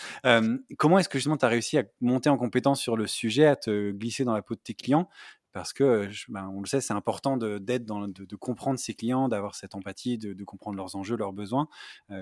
comment 0.78 1.00
est-ce 1.00 1.10
que 1.10 1.18
justement 1.18 1.38
tu 1.38 1.46
as 1.46 1.50
réussi 1.50 1.78
à 1.78 1.84
monter 2.02 2.30
en 2.30 2.38
compétence 2.38 2.82
sur 2.82 2.98
le 2.98 3.08
sujet, 3.08 3.46
à 3.46 3.56
te 3.56 3.92
glisser 3.92 4.26
dans 4.26 4.34
la 4.34 4.42
peau 4.42 4.56
de 4.56 4.60
tes 4.60 4.74
clients? 4.74 5.10
Parce 5.52 5.72
que, 5.72 6.10
ben, 6.30 6.50
on 6.52 6.62
le 6.62 6.66
sait, 6.66 6.82
c'est 6.82 6.96
important 6.96 7.38
d'être 7.38 7.86
dans, 7.86 8.08
de, 8.08 8.26
de, 8.26 8.36
comprendre 8.36 8.80
ses 8.80 8.96
clients, 8.96 9.30
d'avoir 9.30 9.54
cette 9.54 9.76
empathie, 9.76 10.18
de, 10.18 10.34
de, 10.34 10.44
comprendre 10.44 10.78
leurs 10.78 10.96
enjeux, 10.96 11.16
leurs 11.16 11.32
besoins. 11.32 11.68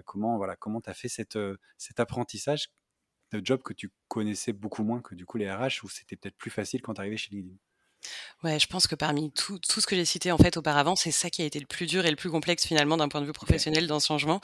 comment 0.04 0.36
voilà, 0.36 0.58
comment 0.58 0.82
tu 0.82 0.90
as 0.90 0.94
fait 0.94 1.08
cette, 1.08 1.40
cet 1.78 2.02
apprentissage 2.02 2.68
de 3.32 3.42
job 3.46 3.62
que 3.64 3.74
tu 3.74 3.92
connaissais 4.08 4.54
beaucoup 4.54 4.84
moins 4.84 5.02
que 5.02 5.16
du 5.16 5.26
coup 5.26 5.38
les 5.38 5.52
RH, 5.52 5.84
où 5.84 5.90
c'était 5.90 6.16
peut-être 6.18 6.38
plus 6.38 6.52
facile 6.52 6.82
quand 6.82 6.96
tu 6.96 7.02
arrivais 7.02 7.18
chez 7.18 7.32
LinkedIn? 7.36 7.58
Ouais, 8.44 8.58
je 8.58 8.66
pense 8.66 8.88
que 8.88 8.96
parmi 8.96 9.32
tout, 9.32 9.60
tout 9.60 9.82
ce 9.82 9.86
que 9.86 9.96
j'ai 9.96 10.06
cité 10.06 10.32
en 10.32 10.38
fait 10.38 10.58
auparavant, 10.58 10.96
c'est 10.96 11.12
ça 11.12 11.30
qui 11.30 11.44
a 11.44 11.46
été 11.46 11.60
le 11.60 11.68
plus 11.68 11.86
dur 11.86 12.08
et 12.08 12.10
le 12.10 12.16
plus 12.16 12.32
complexe 12.32 12.66
finalement 12.66 12.98
d'un 12.98 13.08
point 13.08 13.22
de 13.22 13.28
vue 13.28 13.34
professionnel 13.34 13.86
dans 13.86 14.00
ce 14.00 14.08
changement. 14.08 14.42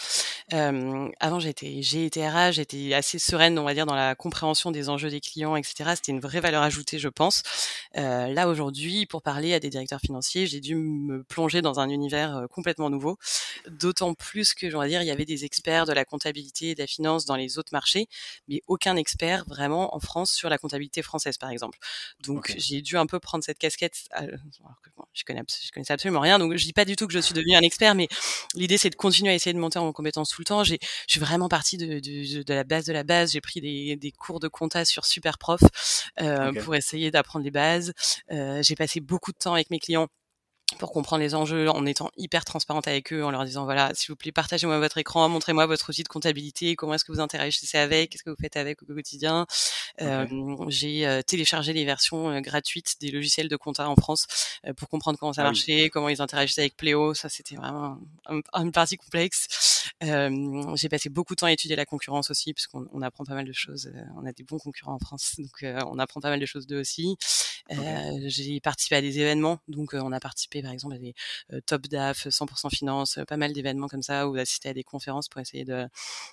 Euh, 0.54 1.10
avant, 1.20 1.40
j'étais 1.40 1.82
j'ai 1.82 2.06
été 2.06 2.28
RH, 2.28 2.52
j'étais 2.54 2.94
assez 2.94 3.18
sereine, 3.18 3.58
on 3.58 3.64
va 3.64 3.74
dire, 3.74 3.88
dans 3.88 3.96
la 3.96 4.14
compréhension 4.14 4.70
des 4.70 4.90
enjeux 4.90 5.10
des 5.10 5.20
clients, 5.20 5.56
etc. 5.56 5.94
C'était 5.96 6.12
une 6.12 6.20
vraie 6.20 6.42
valeur 6.42 6.62
ajoutée, 6.62 7.00
je 7.00 7.10
pense. 7.10 7.42
Euh, 7.98 8.28
là 8.28 8.48
aujourd'hui, 8.48 9.08
pour 9.08 9.24
parler 9.24 9.56
à 9.56 9.60
des 9.60 9.70
directeurs 9.72 10.02
financiers, 10.02 10.46
j'ai 10.46 10.60
dû 10.60 10.76
me 10.76 11.24
plonger 11.24 11.64
dans 11.64 11.80
un 11.80 11.90
univers 11.90 12.46
complètement 12.52 12.92
nouveau. 12.92 13.18
D'autant 13.68 14.14
plus 14.14 14.54
que, 14.54 14.70
je 14.70 14.78
vais 14.78 14.88
dire, 14.88 15.02
il 15.02 15.08
y 15.08 15.12
avait 15.12 15.26
des 15.26 15.44
experts 15.44 15.86
de 15.86 15.94
la 15.94 16.06
comptabilité 16.06 16.70
et 16.70 16.76
de 16.76 16.82
la 16.82 16.88
finance 16.88 17.26
dans 17.26 17.36
les 17.36 17.58
autres 17.58 17.72
marchés, 17.72 18.08
mais 18.48 18.62
aucun 18.68 18.96
expert 18.96 19.46
vraiment 19.48 19.96
en 19.96 20.00
France 20.00 20.32
sur 20.32 20.50
la 20.50 20.60
comptabilité 20.60 21.02
française, 21.02 21.38
par 21.38 21.50
exemple. 21.50 21.80
Donc, 22.20 22.54
j'ai 22.58 22.82
dû 22.82 22.96
un 22.98 23.08
peu 23.08 23.20
prendre 23.20 23.44
cette 23.48 23.58
casquette. 23.58 23.96
Euh, 24.22 24.38
je 25.14 25.24
connais, 25.24 25.42
je 25.48 25.72
connaissais 25.72 25.94
absolument 25.94 26.20
rien, 26.20 26.38
donc 26.38 26.56
je 26.56 26.64
dis 26.64 26.74
pas 26.74 26.86
du 26.86 26.96
tout 26.96 27.08
que 27.08 27.14
je 27.14 27.20
suis 27.20 27.34
devenue 27.34 27.56
un 27.56 27.62
expert, 27.62 27.96
mais 27.96 28.08
l'idée 28.54 28.78
c'est 28.78 28.90
de 28.90 28.96
continuer 28.96 29.32
à 29.32 29.36
essayer 29.36 29.54
de 29.54 29.60
monter 29.60 29.80
en 29.80 29.92
compétences 29.94 30.30
tout 30.30 30.42
le 30.42 30.46
temps. 30.46 30.64
J'ai, 30.64 30.80
je 30.82 31.14
suis 31.14 31.20
vraiment 31.20 31.48
partie 31.48 31.78
de, 31.78 32.00
de, 32.00 32.44
de, 32.44 32.54
la 32.54 32.64
base 32.64 32.86
de 32.86 32.94
la 32.94 33.04
base. 33.04 33.32
J'ai 33.32 33.42
pris 33.42 33.62
des, 33.62 33.96
des, 33.96 34.12
cours 34.12 34.40
de 34.40 34.48
compta 34.48 34.84
sur 34.86 35.06
Superprof 35.06 35.62
euh, 36.22 36.52
pour 36.64 36.76
essayer 36.76 37.10
d'apprendre 37.10 37.46
les 37.46 37.52
bases. 37.52 37.94
Euh, 38.32 38.62
j'ai 38.62 38.76
passé 38.76 39.00
beaucoup 39.00 39.32
de 39.32 39.38
temps 39.38 39.54
avec 39.54 39.70
mes 39.70 39.80
clients 39.80 40.08
pour 40.78 40.92
comprendre 40.92 41.22
les 41.22 41.36
enjeux 41.36 41.70
en 41.70 41.86
étant 41.86 42.12
hyper 42.18 42.46
transparente 42.46 42.88
avec 42.88 43.14
eux, 43.14 43.24
en 43.24 43.32
leur 43.32 43.46
disant 43.46 43.66
voilà, 43.66 43.92
s'il 43.94 44.12
vous 44.12 44.16
plaît, 44.16 44.32
partagez-moi 44.32 44.80
votre 44.80 44.98
écran, 44.98 45.28
montrez-moi 45.30 45.66
votre 45.66 45.90
outil 45.90 46.04
de 46.04 46.08
comptabilité, 46.08 46.76
comment 46.76 46.94
est-ce 46.94 47.06
que 47.06 47.12
vous 47.12 47.20
interagissez 47.20 47.78
avec, 47.78 48.12
qu'est-ce 48.12 48.24
que 48.24 48.30
vous 48.30 48.38
faites 48.40 48.58
avec 48.58 48.82
au 48.84 48.86
quotidien. 48.86 49.46
Euh, 50.02 50.26
j'ai 50.68 51.08
euh, 51.08 51.22
téléchargé 51.22 51.74
les 51.74 51.86
versions 51.86 52.30
euh, 52.30 52.40
gratuites 52.40 52.96
des 53.02 53.12
logiciels 53.12 53.48
de 53.48 53.56
compta 53.56 53.90
en 53.90 53.96
France 53.96 54.28
pour 54.78 54.90
comprendre 54.90 55.18
comment 55.18 55.34
ça 55.34 55.42
ah 55.42 55.46
marchait, 55.46 55.90
comment 55.90 56.10
ils 56.10 56.22
interagissaient 56.22 56.62
avec 56.62 56.78
Pléo. 56.78 57.14
Ça, 57.14 57.30
c'était 57.30 57.56
vraiment 57.56 58.00
une 58.54 58.72
partie 58.72 58.98
complexe. 58.98 59.92
j'ai 60.02 60.90
passé 60.90 61.10
beaucoup 61.10 61.36
de 61.36 61.40
temps 61.40 61.48
à 61.48 61.52
étudier 61.52 61.76
la 61.76 61.86
concurrence 61.86 62.30
aussi, 62.32 62.54
puisqu'on 62.54 62.88
on 62.92 63.02
apprend 63.02 63.24
pas 63.24 63.34
mal 63.34 63.46
de 63.46 63.54
choses. 63.54 63.92
on 64.16 64.26
a 64.26 64.32
des 64.32 64.44
bons 64.44 64.60
concurrents 64.60 64.96
en 64.96 65.00
France, 65.00 65.36
donc 65.38 65.64
on 65.64 66.00
apprend 66.00 66.22
pas 66.22 66.30
mal 66.30 66.40
de 66.40 66.46
choses 66.46 66.68
d'eux 66.68 66.80
aussi. 66.80 67.18
J'ai 68.28 68.60
participé 68.60 68.96
à 68.96 69.02
des 69.02 69.20
événements, 69.20 69.60
donc 69.68 69.94
on 69.94 70.12
a 70.12 70.20
participé 70.20 70.62
par 70.62 70.72
exemple 70.72 70.96
à 70.96 71.00
des 71.00 71.14
Top 71.66 71.88
DAF, 71.88 72.28
100% 72.28 72.70
finance, 72.70 73.20
pas 73.28 73.38
mal 73.38 73.54
d'événements 73.54 73.88
comme 73.88 74.04
ça, 74.04 74.28
ou 74.28 74.36
assister 74.36 74.70
à 74.70 74.74
des 74.74 74.84
conférences 74.84 75.28
pour 75.28 75.42
essayer 75.42 75.66
de, 75.66 75.88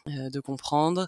de 0.07 0.41
comprendre, 0.41 1.07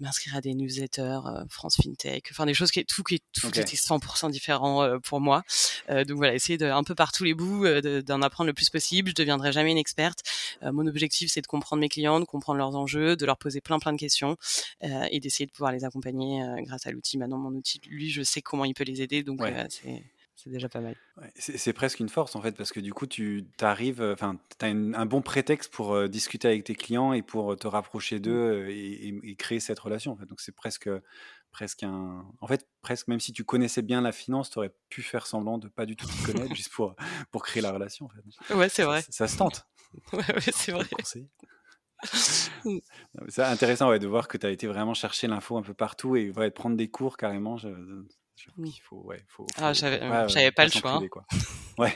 m'inscrire 0.00 0.36
à 0.36 0.40
des 0.40 0.54
newsletters, 0.54 1.20
France 1.48 1.76
FinTech, 1.76 2.28
enfin 2.30 2.46
des 2.46 2.54
choses 2.54 2.70
qui 2.70 2.84
tout 2.84 3.02
qui 3.02 3.20
tout 3.32 3.48
était 3.48 3.62
100% 3.62 4.30
différent 4.30 4.98
pour 5.00 5.20
moi. 5.20 5.42
donc 5.88 6.16
voilà, 6.16 6.34
essayer 6.34 6.58
de 6.58 6.66
un 6.66 6.84
peu 6.84 6.94
par 6.94 7.12
tous 7.12 7.24
les 7.24 7.34
bouts 7.34 7.66
d'en 8.02 8.22
apprendre 8.22 8.48
le 8.48 8.54
plus 8.54 8.70
possible. 8.70 9.10
Je 9.10 9.14
deviendrai 9.14 9.52
jamais 9.52 9.72
une 9.72 9.78
experte. 9.78 10.22
mon 10.62 10.86
objectif 10.86 11.30
c'est 11.32 11.42
de 11.42 11.46
comprendre 11.46 11.80
mes 11.80 11.88
clients, 11.88 12.20
de 12.20 12.24
comprendre 12.24 12.58
leurs 12.58 12.76
enjeux, 12.76 13.16
de 13.16 13.26
leur 13.26 13.38
poser 13.38 13.60
plein 13.60 13.78
plein 13.78 13.92
de 13.92 13.98
questions 13.98 14.36
et 14.82 15.20
d'essayer 15.20 15.46
de 15.46 15.52
pouvoir 15.52 15.72
les 15.72 15.84
accompagner 15.84 16.44
grâce 16.58 16.86
à 16.86 16.90
l'outil. 16.90 17.18
Maintenant 17.18 17.38
mon 17.38 17.54
outil, 17.54 17.80
lui, 17.86 18.10
je 18.10 18.22
sais 18.22 18.42
comment 18.42 18.64
il 18.64 18.74
peut 18.76 18.84
les 18.84 19.02
aider, 19.02 19.22
donc 19.22 19.40
c'est 19.68 20.04
c'est 20.36 20.50
déjà 20.50 20.68
pas 20.68 20.80
mal. 20.80 20.94
c'est 21.34 21.72
presque 21.72 21.98
une 21.98 22.10
force 22.10 22.36
en 22.36 22.42
fait, 22.42 22.52
parce 22.52 22.70
que 22.70 22.80
du 22.80 22.92
coup, 22.92 23.06
tu 23.06 23.46
arrives, 23.62 24.02
euh, 24.02 24.12
enfin, 24.12 24.38
tu 24.58 24.66
as 24.66 24.68
un 24.68 25.06
bon 25.06 25.22
prétexte 25.22 25.72
pour 25.72 25.94
euh, 25.94 26.08
discuter 26.08 26.46
avec 26.46 26.64
tes 26.64 26.74
clients 26.74 27.14
et 27.14 27.22
pour 27.22 27.52
euh, 27.52 27.56
te 27.56 27.66
rapprocher 27.66 28.20
d'eux 28.20 28.66
mmh. 28.66 29.20
et, 29.24 29.36
créer 29.36 29.60
cette 29.60 29.78
relation. 29.78 30.12
En 30.12 30.16
fait. 30.16 30.26
Donc 30.26 30.42
c'est 30.42 30.54
presque, 30.54 30.90
presque 31.50 31.84
un. 31.84 32.26
En 32.42 32.46
fait, 32.46 32.68
presque, 32.82 33.08
même 33.08 33.18
si 33.18 33.32
tu 33.32 33.44
connaissais 33.44 33.80
bien 33.80 34.02
la 34.02 34.12
finance, 34.12 34.50
tu 34.50 34.58
aurais 34.58 34.74
pu 34.90 35.00
faire 35.00 35.26
semblant 35.26 35.56
de 35.56 35.68
pas 35.68 35.86
du 35.86 35.96
tout 35.96 36.06
t'y 36.06 36.22
connaître 36.32 36.54
juste 36.54 36.72
pour, 36.72 36.94
pour 37.32 37.42
créer 37.42 37.62
la 37.62 37.72
relation. 37.72 38.04
En 38.04 38.10
fait. 38.10 38.54
Ouais, 38.54 38.68
c'est 38.68 38.84
vrai. 38.84 39.02
Ça, 39.08 39.26
se 39.28 39.38
tente. 39.38 39.66
ouais, 40.12 40.22
c'est 40.52 40.72
vrai. 40.72 40.84
C'est 43.28 43.42
intéressant 43.42 43.88
ouais, 43.88 43.98
de 43.98 44.06
voir 44.06 44.28
que 44.28 44.36
tu 44.36 44.44
as 44.44 44.50
été 44.50 44.66
vraiment 44.66 44.92
chercher 44.92 45.28
l'info 45.28 45.56
un 45.56 45.62
peu 45.62 45.72
partout 45.72 46.14
et 46.14 46.30
ouais, 46.30 46.50
prendre 46.50 46.76
des 46.76 46.88
cours 46.88 47.16
carrément. 47.16 47.56
Il 48.58 48.72
faut, 48.82 49.02
ouais, 49.02 49.22
faut, 49.28 49.46
ah, 49.56 49.72
j'avais, 49.72 50.00
j'avais 50.28 50.52
pas, 50.52 50.64
le 50.64 50.70
choix. 50.70 50.94
Hein. 50.94 51.08
Ouais. 51.78 51.94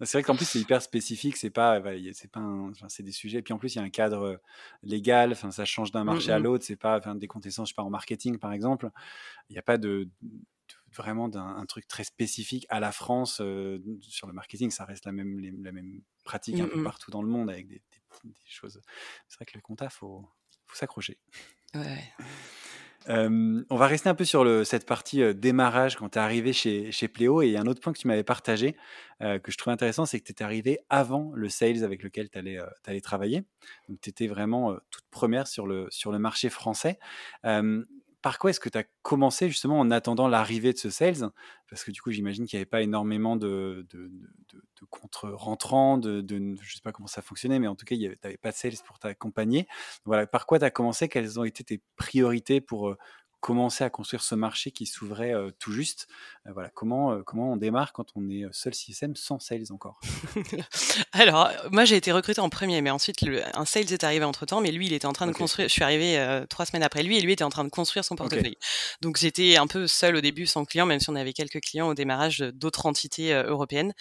C'est 0.00 0.18
vrai 0.18 0.22
qu'en 0.24 0.34
plus 0.34 0.44
c'est 0.44 0.58
hyper 0.58 0.82
spécifique, 0.82 1.36
c'est 1.36 1.50
pas, 1.50 1.80
c'est 2.12 2.30
pas, 2.30 2.42
c'est 2.88 3.04
des 3.04 3.12
sujets. 3.12 3.38
Et 3.38 3.42
puis 3.42 3.54
en 3.54 3.58
plus 3.58 3.74
il 3.74 3.78
y 3.78 3.80
a 3.80 3.84
un 3.84 3.90
cadre 3.90 4.40
légal, 4.82 5.30
enfin 5.30 5.52
ça 5.52 5.64
change 5.64 5.92
d'un 5.92 6.02
mmh, 6.02 6.06
marché 6.06 6.32
à 6.32 6.40
mmh. 6.40 6.42
l'autre. 6.42 6.64
C'est 6.64 6.76
pas, 6.76 6.98
enfin, 6.98 7.14
des 7.14 7.28
connaissances, 7.28 7.68
je 7.68 7.72
sais 7.72 7.76
pas 7.76 7.84
en 7.84 7.90
marketing 7.90 8.38
par 8.38 8.52
exemple, 8.52 8.90
il 9.48 9.52
n'y 9.52 9.58
a 9.58 9.62
pas 9.62 9.78
de, 9.78 10.10
vraiment 10.92 11.28
d'un 11.28 11.64
truc 11.66 11.86
très 11.86 12.04
spécifique 12.04 12.66
à 12.68 12.80
la 12.80 12.90
France 12.90 13.34
sur 14.00 14.26
le 14.26 14.32
marketing. 14.32 14.70
Ça 14.70 14.84
reste 14.84 15.06
la 15.06 15.12
même, 15.12 15.38
la 15.62 15.72
même 15.72 16.02
pratique 16.24 16.58
un 16.58 16.66
peu 16.66 16.80
mmh, 16.80 16.84
partout 16.84 17.12
dans 17.12 17.22
le 17.22 17.28
monde 17.28 17.48
avec 17.48 17.68
des, 17.68 17.82
des, 18.24 18.34
choses. 18.44 18.80
C'est 19.28 19.36
vrai 19.36 19.46
que 19.46 19.56
le 19.56 19.62
compta 19.62 19.88
faut, 19.88 20.28
faut 20.66 20.76
s'accrocher. 20.76 21.18
Ouais 21.74 22.12
on 23.08 23.76
va 23.76 23.86
rester 23.86 24.08
un 24.08 24.14
peu 24.14 24.24
sur 24.24 24.66
cette 24.66 24.86
partie 24.86 25.34
démarrage 25.34 25.96
quand 25.96 26.10
tu 26.10 26.18
es 26.18 26.20
arrivé 26.20 26.52
chez, 26.52 26.92
chez 26.92 27.08
Pléo. 27.08 27.42
Et 27.42 27.46
il 27.46 27.52
y 27.52 27.56
a 27.56 27.60
un 27.60 27.66
autre 27.66 27.80
point 27.80 27.92
que 27.92 27.98
tu 27.98 28.08
m'avais 28.08 28.24
partagé 28.24 28.76
que 29.20 29.52
je 29.52 29.56
trouvais 29.56 29.72
intéressant, 29.72 30.04
c'est 30.04 30.18
que 30.18 30.24
tu 30.24 30.32
étais 30.32 30.42
arrivé 30.42 30.80
avant 30.90 31.30
le 31.34 31.48
sales 31.48 31.84
avec 31.84 32.02
lequel 32.02 32.28
tu 32.28 32.38
allais, 32.38 32.58
allais, 32.86 33.00
travailler. 33.00 33.44
Donc 33.88 34.00
tu 34.00 34.10
étais 34.10 34.26
vraiment 34.26 34.76
toute 34.90 35.04
première 35.10 35.46
sur 35.46 35.66
le, 35.66 35.86
sur 35.90 36.10
le 36.10 36.18
marché 36.18 36.50
français 36.50 36.98
par 38.22 38.38
quoi 38.38 38.50
est-ce 38.50 38.60
que 38.60 38.68
tu 38.68 38.78
as 38.78 38.84
commencé 39.02 39.48
justement 39.48 39.80
en 39.80 39.90
attendant 39.90 40.28
l'arrivée 40.28 40.72
de 40.72 40.78
ce 40.78 40.90
sales? 40.90 41.30
Parce 41.68 41.84
que 41.84 41.90
du 41.90 42.00
coup, 42.00 42.12
j'imagine 42.12 42.46
qu'il 42.46 42.56
n'y 42.56 42.60
avait 42.60 42.70
pas 42.70 42.80
énormément 42.82 43.36
de, 43.36 43.86
contre-rentrants, 44.90 45.98
de, 45.98 46.24
je 46.28 46.34
ne 46.36 46.56
sais 46.56 46.80
pas 46.82 46.92
comment 46.92 47.08
ça 47.08 47.20
fonctionnait, 47.20 47.58
mais 47.58 47.66
en 47.66 47.74
tout 47.74 47.84
cas, 47.84 47.96
tu 47.96 48.16
n'avais 48.22 48.36
pas 48.36 48.52
de 48.52 48.56
sales 48.56 48.74
pour 48.86 48.98
t'accompagner. 49.00 49.66
Voilà, 50.04 50.26
par 50.26 50.46
quoi 50.46 50.60
tu 50.60 50.64
as 50.64 50.70
commencé? 50.70 51.08
Quelles 51.08 51.40
ont 51.40 51.44
été 51.44 51.64
tes 51.64 51.82
priorités 51.96 52.60
pour, 52.60 52.96
commencer 53.42 53.84
à 53.84 53.90
construire 53.90 54.22
ce 54.22 54.34
marché 54.34 54.70
qui 54.70 54.86
s'ouvrait 54.86 55.34
tout 55.58 55.72
juste. 55.72 56.08
voilà, 56.46 56.70
comment, 56.70 57.22
comment 57.22 57.52
on 57.52 57.56
démarre 57.56 57.92
quand 57.92 58.06
on 58.14 58.30
est 58.30 58.44
seul 58.52 58.72
CSM 58.72 59.16
sans 59.16 59.40
sales 59.40 59.70
encore? 59.70 60.00
Alors, 61.12 61.50
moi 61.72 61.84
j'ai 61.84 61.96
été 61.96 62.12
recruté 62.12 62.40
en 62.40 62.48
premier, 62.48 62.80
mais 62.80 62.90
ensuite 62.90 63.18
un 63.54 63.64
sales 63.64 63.92
est 63.92 64.04
arrivé 64.04 64.24
entre 64.24 64.46
temps, 64.46 64.60
mais 64.60 64.70
lui 64.70 64.86
il 64.86 64.92
était 64.92 65.06
en 65.06 65.12
train 65.12 65.26
de 65.26 65.32
construire. 65.32 65.68
Je 65.68 65.72
suis 65.72 65.82
arrivé 65.82 66.44
trois 66.48 66.64
semaines 66.64 66.84
après 66.84 67.02
lui 67.02 67.18
et 67.18 67.20
lui 67.20 67.32
était 67.32 67.44
en 67.44 67.50
train 67.50 67.64
de 67.64 67.68
construire 67.68 68.04
son 68.04 68.14
portefeuille. 68.14 68.56
Donc 69.02 69.18
j'étais 69.18 69.56
un 69.56 69.66
peu 69.66 69.88
seul 69.88 70.16
au 70.16 70.20
début, 70.20 70.46
sans 70.46 70.64
client, 70.64 70.86
même 70.86 71.00
si 71.00 71.10
on 71.10 71.16
avait 71.16 71.32
quelques 71.32 71.60
clients 71.60 71.88
au 71.88 71.94
démarrage 71.94 72.38
d'autres 72.38 72.86
entités 72.86 73.34
européennes 73.34 73.92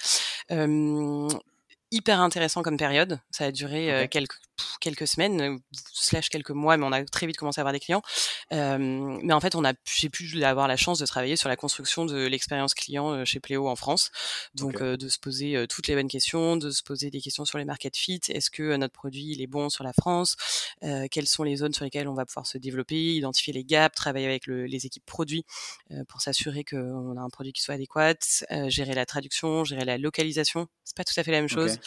hyper 1.91 2.21
intéressant 2.21 2.63
comme 2.63 2.77
période. 2.77 3.19
Ça 3.31 3.45
a 3.45 3.51
duré 3.51 4.07
quelques 4.09 4.39
quelques 4.79 5.07
semaines 5.07 5.59
slash 5.93 6.29
quelques 6.29 6.51
mois, 6.51 6.77
mais 6.77 6.85
on 6.85 6.91
a 6.91 7.03
très 7.05 7.27
vite 7.27 7.37
commencé 7.37 7.59
à 7.59 7.61
avoir 7.61 7.73
des 7.73 7.79
clients. 7.79 8.01
mais 8.51 9.33
en 9.33 9.39
fait, 9.39 9.55
on 9.55 9.65
a 9.65 9.73
j'ai 9.85 10.09
pu 10.09 10.43
avoir 10.43 10.67
la 10.67 10.77
chance 10.77 10.99
de 10.99 11.05
travailler 11.05 11.35
sur 11.35 11.49
la 11.49 11.55
construction 11.55 12.05
de 12.05 12.25
l'expérience 12.25 12.73
client 12.73 13.25
chez 13.25 13.39
Pléo 13.39 13.67
en 13.67 13.75
France. 13.75 14.11
Donc 14.55 14.81
de 14.81 15.09
se 15.09 15.19
poser 15.19 15.65
toutes 15.67 15.87
les 15.87 15.95
bonnes 15.95 16.07
questions, 16.07 16.57
de 16.57 16.71
se 16.71 16.83
poser 16.83 17.09
des 17.09 17.21
questions 17.21 17.45
sur 17.45 17.57
les 17.57 17.65
market 17.65 17.95
fit. 17.95 18.21
Est-ce 18.29 18.49
que 18.49 18.75
notre 18.75 18.93
produit 18.93 19.31
il 19.31 19.41
est 19.41 19.47
bon 19.47 19.69
sur 19.69 19.83
la 19.83 19.93
France? 19.93 20.35
Quelles 21.11 21.27
sont 21.27 21.43
les 21.43 21.57
zones 21.57 21.73
sur 21.73 21.85
lesquelles 21.85 22.07
on 22.07 22.13
va 22.13 22.25
pouvoir 22.25 22.47
se 22.47 22.57
développer 22.57 23.15
Identifier 23.15 23.53
les 23.53 23.63
gaps, 23.63 23.95
travailler 23.95 24.25
avec 24.27 24.47
le, 24.47 24.65
les 24.65 24.85
équipes 24.85 25.05
produits 25.05 25.45
pour 26.07 26.21
s'assurer 26.21 26.63
qu'on 26.63 27.17
a 27.17 27.21
un 27.21 27.29
produit 27.29 27.53
qui 27.53 27.61
soit 27.61 27.75
adéquat. 27.75 28.15
gérer 28.67 28.93
la 28.93 29.05
traduction, 29.05 29.63
gérer 29.63 29.85
la 29.85 29.97
localisation. 29.97 30.67
C'est 30.83 30.97
pas 30.97 31.03
tout 31.03 31.13
à 31.17 31.23
fait 31.23 31.31
la 31.31 31.39
même 31.39 31.49
chose. 31.49 31.77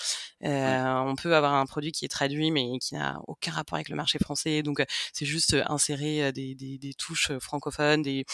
On 0.42 1.14
peut 1.16 1.34
avoir 1.34 1.54
un 1.54 1.66
produit 1.66 1.92
qui 1.92 2.04
est 2.04 2.08
traduit 2.08 2.50
mais 2.50 2.63
qui 2.80 2.94
n'a 2.94 3.20
aucun 3.26 3.52
rapport 3.52 3.76
avec 3.76 3.88
le 3.88 3.96
marché 3.96 4.18
français. 4.18 4.62
Donc 4.62 4.84
c'est 5.12 5.26
juste 5.26 5.56
insérer 5.66 6.32
des, 6.32 6.54
des, 6.54 6.94
touches 6.94 7.32
francophones, 7.38 8.02
des, 8.02 8.24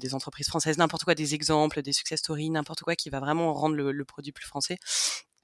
des 0.00 0.14
entreprises 0.14 0.48
françaises, 0.48 0.78
n'importe 0.78 1.04
quoi, 1.04 1.14
des 1.14 1.34
exemples, 1.34 1.82
des 1.82 1.92
success 1.92 2.20
stories, 2.20 2.50
n'importe 2.50 2.82
quoi 2.82 2.96
qui 2.96 3.10
va 3.10 3.20
vraiment 3.20 3.52
rendre 3.54 3.76
le 3.76 4.04
produit 4.04 4.32
plus 4.32 4.46
français. 4.46 4.78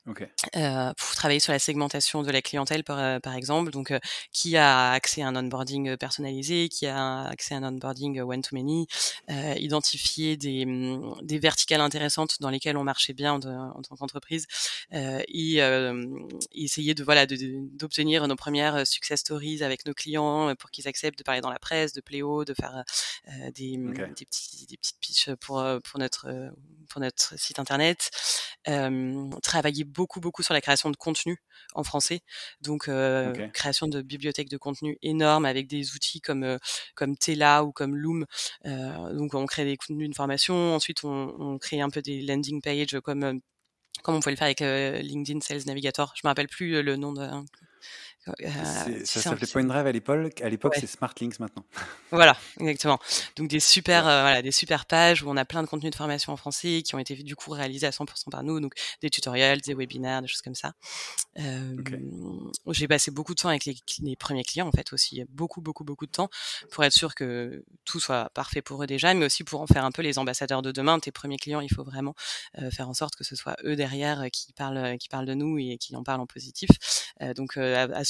Okay. 0.07 0.27
Euh, 0.57 0.93
pour 0.99 1.15
travailler 1.15 1.41
sur 1.41 1.53
la 1.53 1.59
segmentation 1.59 2.23
de 2.23 2.31
la 2.31 2.43
clientèle 2.43 2.85
par, 2.85 2.99
euh, 2.99 3.21
par 3.21 3.35
exemple, 3.35 3.71
donc 3.71 3.91
euh, 3.91 3.99
qui 4.33 4.55
a 4.55 4.91
accès 4.91 5.23
à 5.23 5.29
un 5.29 5.37
onboarding 5.37 5.97
personnalisé, 5.97 6.69
qui 6.69 6.87
a 6.87 7.23
accès 7.25 7.55
à 7.55 7.59
un 7.59 7.63
onboarding 7.63 8.21
one 8.21 8.43
to 8.43 8.55
many, 8.55 8.87
euh, 9.31 9.55
identifier 9.57 10.37
des, 10.37 10.67
mm, 10.67 11.21
des 11.23 11.39
verticales 11.39 11.81
intéressantes 11.81 12.37
dans 12.41 12.51
lesquelles 12.51 12.77
on 12.77 12.85
marchait 12.85 13.15
bien 13.15 13.39
de, 13.39 13.49
en 13.49 13.81
tant 13.81 13.97
qu'entreprise 13.97 14.47
et 14.93 15.61
essayer 16.53 16.95
de 16.95 17.03
voilà 17.03 17.27
d'obtenir 17.27 18.29
nos 18.29 18.37
premières 18.37 18.87
success 18.87 19.21
stories 19.21 19.63
avec 19.63 19.87
nos 19.87 19.95
clients 19.95 20.55
pour 20.57 20.71
qu'ils 20.71 20.87
acceptent 20.87 21.19
de 21.19 21.25
parler 21.25 21.41
dans 21.41 21.51
la 21.51 21.59
presse, 21.59 21.93
de 21.93 22.01
Pléo, 22.01 22.45
de 22.45 22.55
faire 22.55 22.85
des, 23.55 23.79
mm, 23.79 23.91
okay. 23.91 24.07
des 24.17 24.27
petits 24.27 24.67
des 24.67 24.77
petites 24.77 25.01
pitches 25.01 25.31
pour 25.41 25.65
pour 25.83 25.99
notre 25.99 26.53
pour 26.89 27.01
notre 27.01 27.39
site 27.39 27.59
internet, 27.59 28.11
travailler 29.43 29.85
beaucoup 29.95 30.21
beaucoup 30.21 30.43
sur 30.43 30.55
la 30.55 30.61
création 30.61 30.91
de 30.91 30.97
contenu 30.97 31.39
en 31.75 31.85
français. 31.85 32.21
Donc 32.61 32.89
euh, 32.89 33.31
okay. 33.31 33.51
création 33.53 33.87
de 33.89 34.03
bibliothèques 34.03 34.51
de 34.51 34.57
contenu 34.57 34.99
énormes 35.03 35.47
avec 35.47 35.67
des 35.67 35.95
outils 35.95 36.21
comme 36.21 36.45
euh, 36.45 36.59
comme 36.95 37.17
Tela 37.17 37.65
ou 37.65 37.73
comme 37.73 37.97
Loom. 37.97 38.27
Euh, 38.67 39.15
donc 39.15 39.35
on 39.35 39.47
crée 39.47 39.65
des 39.65 39.77
contenus 39.77 40.11
de 40.11 40.15
formation. 40.15 40.75
Ensuite 40.75 41.05
on, 41.05 41.35
on 41.39 41.59
crée 41.59 41.81
un 41.81 41.91
peu 41.91 42.03
des 42.03 42.23
landing 42.23 42.61
pages 42.61 42.99
comme 43.03 43.41
comme 44.03 44.17
on 44.17 44.21
pouvait 44.21 44.33
le 44.33 44.37
faire 44.37 44.47
avec 44.47 44.61
LinkedIn 44.61 45.41
Sales 45.41 45.63
Navigator. 45.67 46.13
Je 46.17 46.23
me 46.25 46.29
rappelle 46.29 46.49
plus 46.49 46.83
le 46.83 46.97
nom 46.97 47.13
de 47.13 47.27
euh, 48.29 49.01
ça 49.05 49.21
s'appelait 49.21 49.47
Point 49.47 49.65
Drive 49.65 49.87
à 49.87 49.93
l'époque. 49.93 50.41
À 50.41 50.49
l'époque, 50.49 50.75
ouais. 50.75 50.81
c'est 50.81 50.87
SmartLinks 50.87 51.39
maintenant. 51.41 51.65
Voilà, 52.11 52.37
exactement. 52.61 53.01
Donc 53.35 53.49
des 53.49 53.59
super, 53.59 54.07
euh, 54.07 54.21
voilà, 54.21 54.41
des 54.41 54.53
super 54.53 54.87
pages 54.87 55.25
où 55.25 55.29
on 55.29 55.37
a 55.37 55.45
plein 55.45 55.65
de 55.65 55.67
contenus 55.67 55.91
de 55.91 55.97
formation 55.97 56.33
en 56.33 56.37
français 56.37 56.83
qui 56.83 56.95
ont 56.95 57.01
été 57.01 57.17
du 57.17 57.35
coup 57.35 57.51
réalisés 57.51 57.89
à 57.89 57.91
100% 57.91 58.31
par 58.31 58.45
nous. 58.45 58.61
Donc 58.61 58.75
des 59.03 59.11
tutoriels, 59.11 59.61
des 59.63 59.75
webinaires, 59.75 60.23
des 60.23 60.29
choses 60.29 60.43
comme 60.43 60.55
ça. 60.55 60.75
Euh, 61.41 61.77
okay. 61.77 61.99
J'ai 62.71 62.87
passé 62.87 63.11
beaucoup 63.11 63.35
de 63.35 63.41
temps 63.41 63.49
avec 63.49 63.65
les, 63.65 63.75
les, 64.01 64.15
premiers 64.15 64.45
clients 64.45 64.69
en 64.69 64.71
fait 64.71 64.93
aussi, 64.93 65.25
beaucoup, 65.29 65.61
beaucoup, 65.61 65.83
beaucoup 65.83 66.07
de 66.07 66.13
temps 66.13 66.31
pour 66.71 66.85
être 66.85 66.93
sûr 66.93 67.17
que 67.17 67.65
tout 67.85 67.99
soit 67.99 68.31
parfait 68.33 68.63
pour 68.63 68.81
eux 68.85 68.87
déjà, 68.87 69.13
mais 69.13 69.27
aussi 69.27 69.43
pour 69.43 69.61
en 69.61 69.67
faire 69.67 69.85
un 69.85 69.91
peu 69.91 70.03
les 70.03 70.21
ambassadeurs 70.21 70.63
de 70.63 70.71
demain. 70.71 71.01
Tes 71.01 71.11
premiers 71.11 71.39
clients, 71.39 71.61
il 71.61 71.73
faut 71.73 71.83
vraiment 71.83 72.15
faire 72.71 72.89
en 72.89 72.95
sorte 72.95 73.17
que 73.17 73.25
ce 73.25 73.35
soit 73.35 73.57
eux 73.65 73.75
derrière 73.75 74.27
qui 74.33 74.53
parlent, 74.53 74.97
qui 74.99 75.09
parlent 75.09 75.27
de 75.27 75.35
nous 75.35 75.59
et 75.59 75.79
qui 75.79 75.97
en 75.97 76.05
parlent 76.05 76.21
en 76.21 76.27
positif. 76.27 76.71
donc 77.35 77.59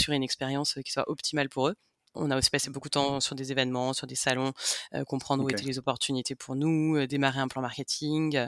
assurer 0.05 0.17
une 0.17 0.23
expérience 0.23 0.79
qui 0.85 0.93
soit 0.93 1.09
optimale 1.09 1.49
pour 1.49 1.69
eux. 1.69 1.75
On 2.17 2.31
a 2.31 2.39
aussi 2.39 2.49
passé 2.49 2.71
beaucoup 2.71 2.87
de 2.87 2.93
temps 2.93 3.19
sur 3.19 3.35
des 3.35 3.51
événements, 3.51 3.93
sur 3.93 4.07
des 4.07 4.15
salons, 4.15 4.53
euh, 4.95 5.03
comprendre 5.03 5.43
okay. 5.43 5.53
où 5.53 5.57
étaient 5.57 5.67
les 5.67 5.81
opportunités 5.81 6.37
pour 6.37 6.55
nous, 6.55 6.95
euh, 6.95 7.09
démarrer 7.09 7.41
un 7.41 7.49
plan 7.49 7.61
marketing. 7.61 8.37
Euh, 8.37 8.47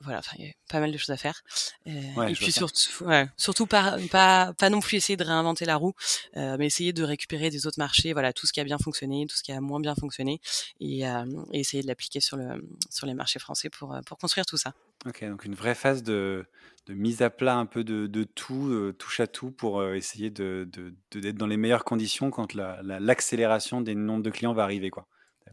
voilà, 0.00 0.22
il 0.38 0.46
y 0.46 0.48
a 0.48 0.52
pas 0.70 0.80
mal 0.80 0.90
de 0.90 0.96
choses 0.96 1.10
à 1.10 1.18
faire. 1.18 1.42
Ouais, 1.84 2.32
et 2.32 2.34
puis 2.34 2.50
surtout, 2.50 3.04
ouais, 3.04 3.28
surtout 3.36 3.66
pas, 3.66 3.98
pas, 4.10 4.54
pas 4.54 4.70
non 4.70 4.80
plus 4.80 4.96
essayer 4.96 5.18
de 5.18 5.24
réinventer 5.24 5.66
la 5.66 5.76
roue, 5.76 5.92
mais 6.34 6.64
essayer 6.64 6.94
de 6.94 7.02
récupérer 7.02 7.50
des 7.50 7.66
autres 7.66 7.78
marchés, 7.78 8.14
voilà, 8.14 8.32
tout 8.32 8.46
ce 8.46 8.52
qui 8.52 8.60
a 8.60 8.64
bien 8.64 8.78
fonctionné, 8.78 9.26
tout 9.26 9.36
ce 9.36 9.42
qui 9.42 9.52
a 9.52 9.60
moins 9.60 9.80
bien 9.80 9.94
fonctionné, 9.94 10.40
et, 10.80 11.00
et 11.00 11.60
essayer 11.60 11.82
de 11.82 11.88
l'appliquer 11.88 12.20
sur, 12.20 12.38
le, 12.38 12.66
sur 12.88 13.06
les 13.06 13.14
marchés 13.14 13.40
français 13.40 13.68
pour, 13.68 13.94
pour 14.06 14.16
construire 14.16 14.46
tout 14.46 14.56
ça. 14.56 14.72
Ok, 15.06 15.22
donc 15.22 15.44
une 15.44 15.54
vraie 15.54 15.74
phase 15.74 16.02
de, 16.02 16.46
de 16.86 16.94
mise 16.94 17.22
à 17.22 17.30
plat 17.30 17.56
un 17.56 17.66
peu 17.66 17.84
de, 17.84 18.06
de 18.06 18.24
tout, 18.24 18.68
euh, 18.68 18.92
touche 18.92 19.20
à 19.20 19.26
tout, 19.26 19.50
pour 19.52 19.80
euh, 19.80 19.94
essayer 19.94 20.30
de, 20.30 20.68
d'être 21.12 21.36
dans 21.36 21.46
les 21.46 21.56
meilleures 21.56 21.84
conditions 21.84 22.30
quand 22.30 22.54
la, 22.54 22.80
la, 22.82 22.98
l'accélération 22.98 23.80
des 23.80 23.94
nombres 23.94 24.22
de 24.22 24.30
clients 24.30 24.54
va 24.54 24.64
arriver. 24.64 24.90
Quoi. 24.90 25.06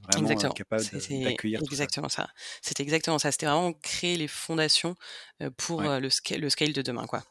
Vraiment 0.04 0.30
euh, 0.30 0.32
exactement. 0.32 0.54
capable 0.54 0.84
d'accueillir 1.24 1.62
exactement 1.64 2.10
ça. 2.10 2.30
C'était 2.62 2.84
exactement 2.84 3.20
ça. 3.20 3.32
C'était 3.32 3.48
vraiment 3.48 3.74
créer 3.74 4.16
les 4.16 4.28
fondations 4.28 4.96
pour 5.58 5.80
Ouais. 5.80 6.00
le, 6.00 6.10
sca- 6.10 6.38
le 6.40 6.50
scale 6.50 6.74
de 6.74 6.82
demain. 6.82 7.06
Quoi. 7.06 7.24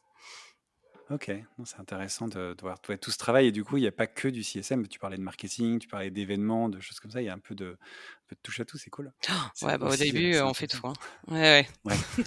Ok, 1.09 1.29
Non, 1.57 1.65
c'est 1.65 1.79
intéressant 1.79 2.27
de, 2.27 2.55
de 2.55 2.61
voir 2.63 2.81
tout, 2.81 2.97
tout 2.97 3.13
ce 3.13 3.19
travail. 3.19 3.47
Et 3.47 3.53
du 3.53 3.63
coup, 3.63 3.77
il 3.77 3.83
n'y 3.83 3.87
a 3.87 3.93
pas 3.93 4.09
que 4.09 4.27
du 4.27 4.43
CSM. 4.43 4.89
Tu 4.89 4.99
parlais 4.99 5.17
de 5.17 5.23
marketing, 5.23 5.79
tu 5.79 5.87
parlais 5.87 6.11
d'événements, 6.11 6.69
de 6.69 6.81
choses 6.81 6.99
comme 6.99 7.13
ça. 7.13 7.23
Il 7.23 7.27
y 7.27 7.29
a 7.29 7.33
un 7.33 7.39
peu 7.39 7.55
de, 7.55 7.67
un 7.67 8.27
peu 8.29 8.35
de 8.35 8.41
touche 8.43 8.59
à 8.59 8.65
tout. 8.65 8.77
C'est 8.77 8.91
cool. 8.91 9.13
C'est 9.55 9.67
Ouais, 9.67 9.79
bah, 9.79 9.89
au 9.89 9.97
début, 9.97 10.35
euh, 10.35 10.45
on 10.45 10.55
fait 10.55 10.67
tout. 10.67 10.85
Hein. 10.87 10.95
Ouais, 11.29 11.67
ouais. 11.85 11.95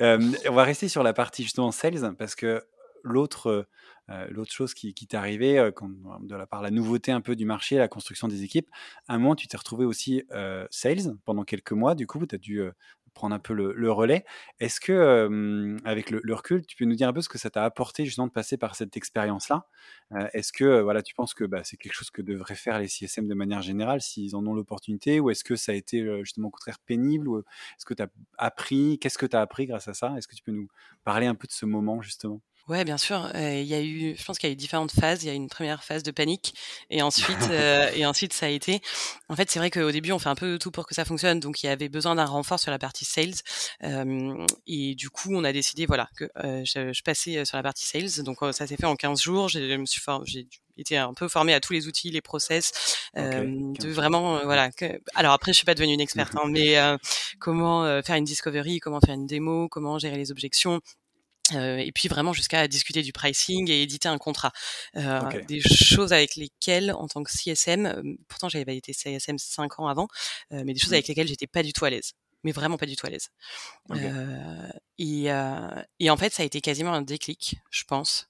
Euh, 0.00 0.32
on 0.48 0.54
va 0.54 0.64
rester 0.64 0.88
sur 0.88 1.04
la 1.04 1.12
partie 1.12 1.44
justement 1.44 1.70
sales 1.70 2.16
parce 2.18 2.34
que 2.34 2.64
l'autre 3.04 3.68
euh, 4.10 4.26
l'autre 4.28 4.52
chose 4.52 4.74
qui, 4.74 4.92
qui 4.92 5.06
t'est 5.06 5.16
arrivée 5.16 5.58
euh, 5.58 5.70
quand, 5.70 5.88
de 6.20 6.34
la 6.34 6.46
part 6.46 6.60
la 6.60 6.70
nouveauté 6.70 7.10
un 7.10 7.20
peu 7.22 7.36
du 7.36 7.46
marché, 7.46 7.76
la 7.76 7.88
construction 7.88 8.28
des 8.28 8.42
équipes, 8.42 8.68
à 9.08 9.14
un 9.14 9.18
moment 9.18 9.34
tu 9.34 9.46
t'es 9.46 9.56
retrouvé 9.56 9.86
aussi 9.86 10.24
euh, 10.32 10.66
sales 10.70 11.16
pendant 11.24 11.44
quelques 11.44 11.72
mois. 11.72 11.94
Du 11.94 12.06
coup, 12.06 12.26
tu 12.26 12.34
as 12.34 12.38
dû 12.38 12.62
prendre 13.14 13.34
un 13.34 13.38
peu 13.38 13.54
le, 13.54 13.92
relais. 13.92 14.24
Est-ce 14.60 14.80
que 14.80 15.76
avec 15.84 16.10
le, 16.10 16.34
recul, 16.34 16.66
tu 16.66 16.76
peux 16.76 16.84
nous 16.84 16.94
dire 16.94 17.08
un 17.08 17.12
peu 17.12 17.20
ce 17.20 17.28
que 17.28 17.38
ça 17.38 17.50
t'a 17.50 17.64
apporté 17.64 18.04
justement 18.04 18.26
de 18.26 18.32
passer 18.32 18.56
par 18.56 18.74
cette 18.74 18.96
expérience-là? 18.96 19.66
Est-ce 20.32 20.52
que 20.52 20.80
voilà, 20.80 21.02
tu 21.02 21.14
penses 21.14 21.34
que 21.34 21.44
bah, 21.44 21.62
c'est 21.64 21.76
quelque 21.76 21.94
chose 21.94 22.10
que 22.10 22.22
devraient 22.22 22.54
faire 22.54 22.78
les 22.78 22.88
CSM 22.88 23.26
de 23.28 23.34
manière 23.34 23.62
générale 23.62 24.00
s'ils 24.00 24.36
en 24.36 24.46
ont 24.46 24.54
l'opportunité, 24.54 25.20
ou 25.20 25.30
est-ce 25.30 25.44
que 25.44 25.56
ça 25.56 25.72
a 25.72 25.74
été 25.74 26.04
justement 26.24 26.48
au 26.48 26.50
contraire 26.50 26.78
pénible, 26.80 27.28
ou 27.28 27.38
est-ce 27.38 27.84
que 27.86 27.94
tu 27.94 28.02
as 28.02 28.08
appris 28.38 28.98
Qu'est-ce 28.98 29.18
que 29.18 29.26
tu 29.26 29.36
as 29.36 29.40
appris 29.40 29.66
grâce 29.66 29.88
à 29.88 29.94
ça? 29.94 30.14
Est-ce 30.16 30.28
que 30.28 30.34
tu 30.34 30.42
peux 30.42 30.52
nous 30.52 30.68
parler 31.04 31.26
un 31.26 31.34
peu 31.34 31.46
de 31.46 31.52
ce 31.52 31.66
moment 31.66 32.02
justement? 32.02 32.40
Ouais, 32.66 32.82
bien 32.84 32.96
sûr. 32.96 33.30
Euh, 33.34 33.60
Il 33.60 33.66
y 33.66 33.74
a 33.74 33.82
eu, 33.82 34.16
je 34.16 34.24
pense 34.24 34.38
qu'il 34.38 34.48
y 34.48 34.50
a 34.50 34.54
eu 34.54 34.56
différentes 34.56 34.92
phases. 34.92 35.22
Il 35.22 35.26
y 35.26 35.30
a 35.30 35.34
eu 35.34 35.36
une 35.36 35.50
première 35.50 35.84
phase 35.84 36.02
de 36.02 36.10
panique, 36.10 36.54
et 36.88 37.02
ensuite, 37.02 37.36
euh, 37.50 37.90
et 37.94 38.06
ensuite, 38.06 38.32
ça 38.32 38.46
a 38.46 38.48
été. 38.48 38.80
En 39.28 39.36
fait, 39.36 39.50
c'est 39.50 39.58
vrai 39.58 39.70
qu'au 39.70 39.90
début, 39.90 40.12
on 40.12 40.18
fait 40.18 40.30
un 40.30 40.34
peu 40.34 40.58
tout 40.58 40.70
pour 40.70 40.86
que 40.86 40.94
ça 40.94 41.04
fonctionne. 41.04 41.40
Donc, 41.40 41.62
il 41.62 41.66
y 41.66 41.68
avait 41.68 41.90
besoin 41.90 42.14
d'un 42.14 42.24
renfort 42.24 42.58
sur 42.58 42.70
la 42.70 42.78
partie 42.78 43.04
sales, 43.04 43.34
euh, 43.82 44.46
et 44.66 44.94
du 44.94 45.10
coup, 45.10 45.34
on 45.34 45.44
a 45.44 45.52
décidé, 45.52 45.84
voilà, 45.84 46.08
que 46.16 46.24
euh, 46.42 46.64
je, 46.64 46.94
je, 46.94 47.02
passais 47.02 47.44
sur 47.44 47.58
la 47.58 47.62
partie 47.62 47.86
sales. 47.86 48.24
Donc, 48.24 48.38
ça 48.52 48.66
s'est 48.66 48.76
fait 48.76 48.86
en 48.86 48.96
15 48.96 49.20
jours. 49.20 49.48
Je 49.50 49.76
me 49.76 49.84
suis, 49.84 50.00
j'ai 50.24 50.48
été 50.78 50.96
un 50.96 51.12
peu 51.12 51.28
formée 51.28 51.52
à 51.52 51.60
tous 51.60 51.74
les 51.74 51.86
outils, 51.86 52.10
les 52.10 52.22
process, 52.22 52.72
okay, 53.14 53.44
de 53.44 53.90
vraiment, 53.90 54.42
voilà. 54.44 54.70
Que... 54.70 55.00
Alors 55.14 55.34
après, 55.34 55.52
je 55.52 55.58
suis 55.58 55.66
pas 55.66 55.74
devenue 55.74 55.92
une 55.92 56.00
experte, 56.00 56.32
hein, 56.36 56.48
mais 56.48 56.76
comment 57.38 58.02
faire 58.02 58.16
une 58.16 58.24
discovery, 58.24 58.80
comment 58.80 59.00
faire 59.00 59.14
une 59.14 59.26
démo, 59.26 59.68
comment 59.68 59.98
gérer 59.98 60.16
les 60.16 60.30
objections 60.30 60.80
euh, 61.52 61.76
et 61.76 61.92
puis 61.92 62.08
vraiment 62.08 62.32
jusqu'à 62.32 62.66
discuter 62.68 63.02
du 63.02 63.12
pricing 63.12 63.70
et 63.70 63.82
éditer 63.82 64.08
un 64.08 64.18
contrat. 64.18 64.52
Euh, 64.96 65.20
okay. 65.20 65.42
Des 65.42 65.60
choses 65.60 66.12
avec 66.12 66.36
lesquelles, 66.36 66.92
en 66.92 67.06
tant 67.06 67.22
que 67.22 67.30
CSM, 67.30 67.86
euh, 67.86 68.02
pourtant 68.28 68.48
j'avais 68.48 68.76
été 68.76 68.92
CSM 68.92 69.38
cinq 69.38 69.78
ans 69.78 69.88
avant, 69.88 70.08
euh, 70.52 70.62
mais 70.64 70.72
des 70.72 70.80
choses 70.80 70.90
mmh. 70.90 70.94
avec 70.94 71.08
lesquelles 71.08 71.28
j'étais 71.28 71.46
pas 71.46 71.62
du 71.62 71.72
tout 71.72 71.84
à 71.84 71.90
l'aise 71.90 72.12
mais 72.44 72.52
vraiment 72.52 72.76
pas 72.76 72.86
du 72.86 72.94
tout 72.94 73.06
à 73.06 73.10
l'aise. 73.10 73.30
Okay. 73.90 74.00
Euh, 74.04 74.68
et, 74.98 75.32
euh, 75.32 75.82
et, 75.98 76.10
en 76.10 76.16
fait, 76.16 76.32
ça 76.32 76.42
a 76.42 76.46
été 76.46 76.60
quasiment 76.60 76.92
un 76.92 77.02
déclic, 77.02 77.56
je 77.70 77.84
pense. 77.84 78.28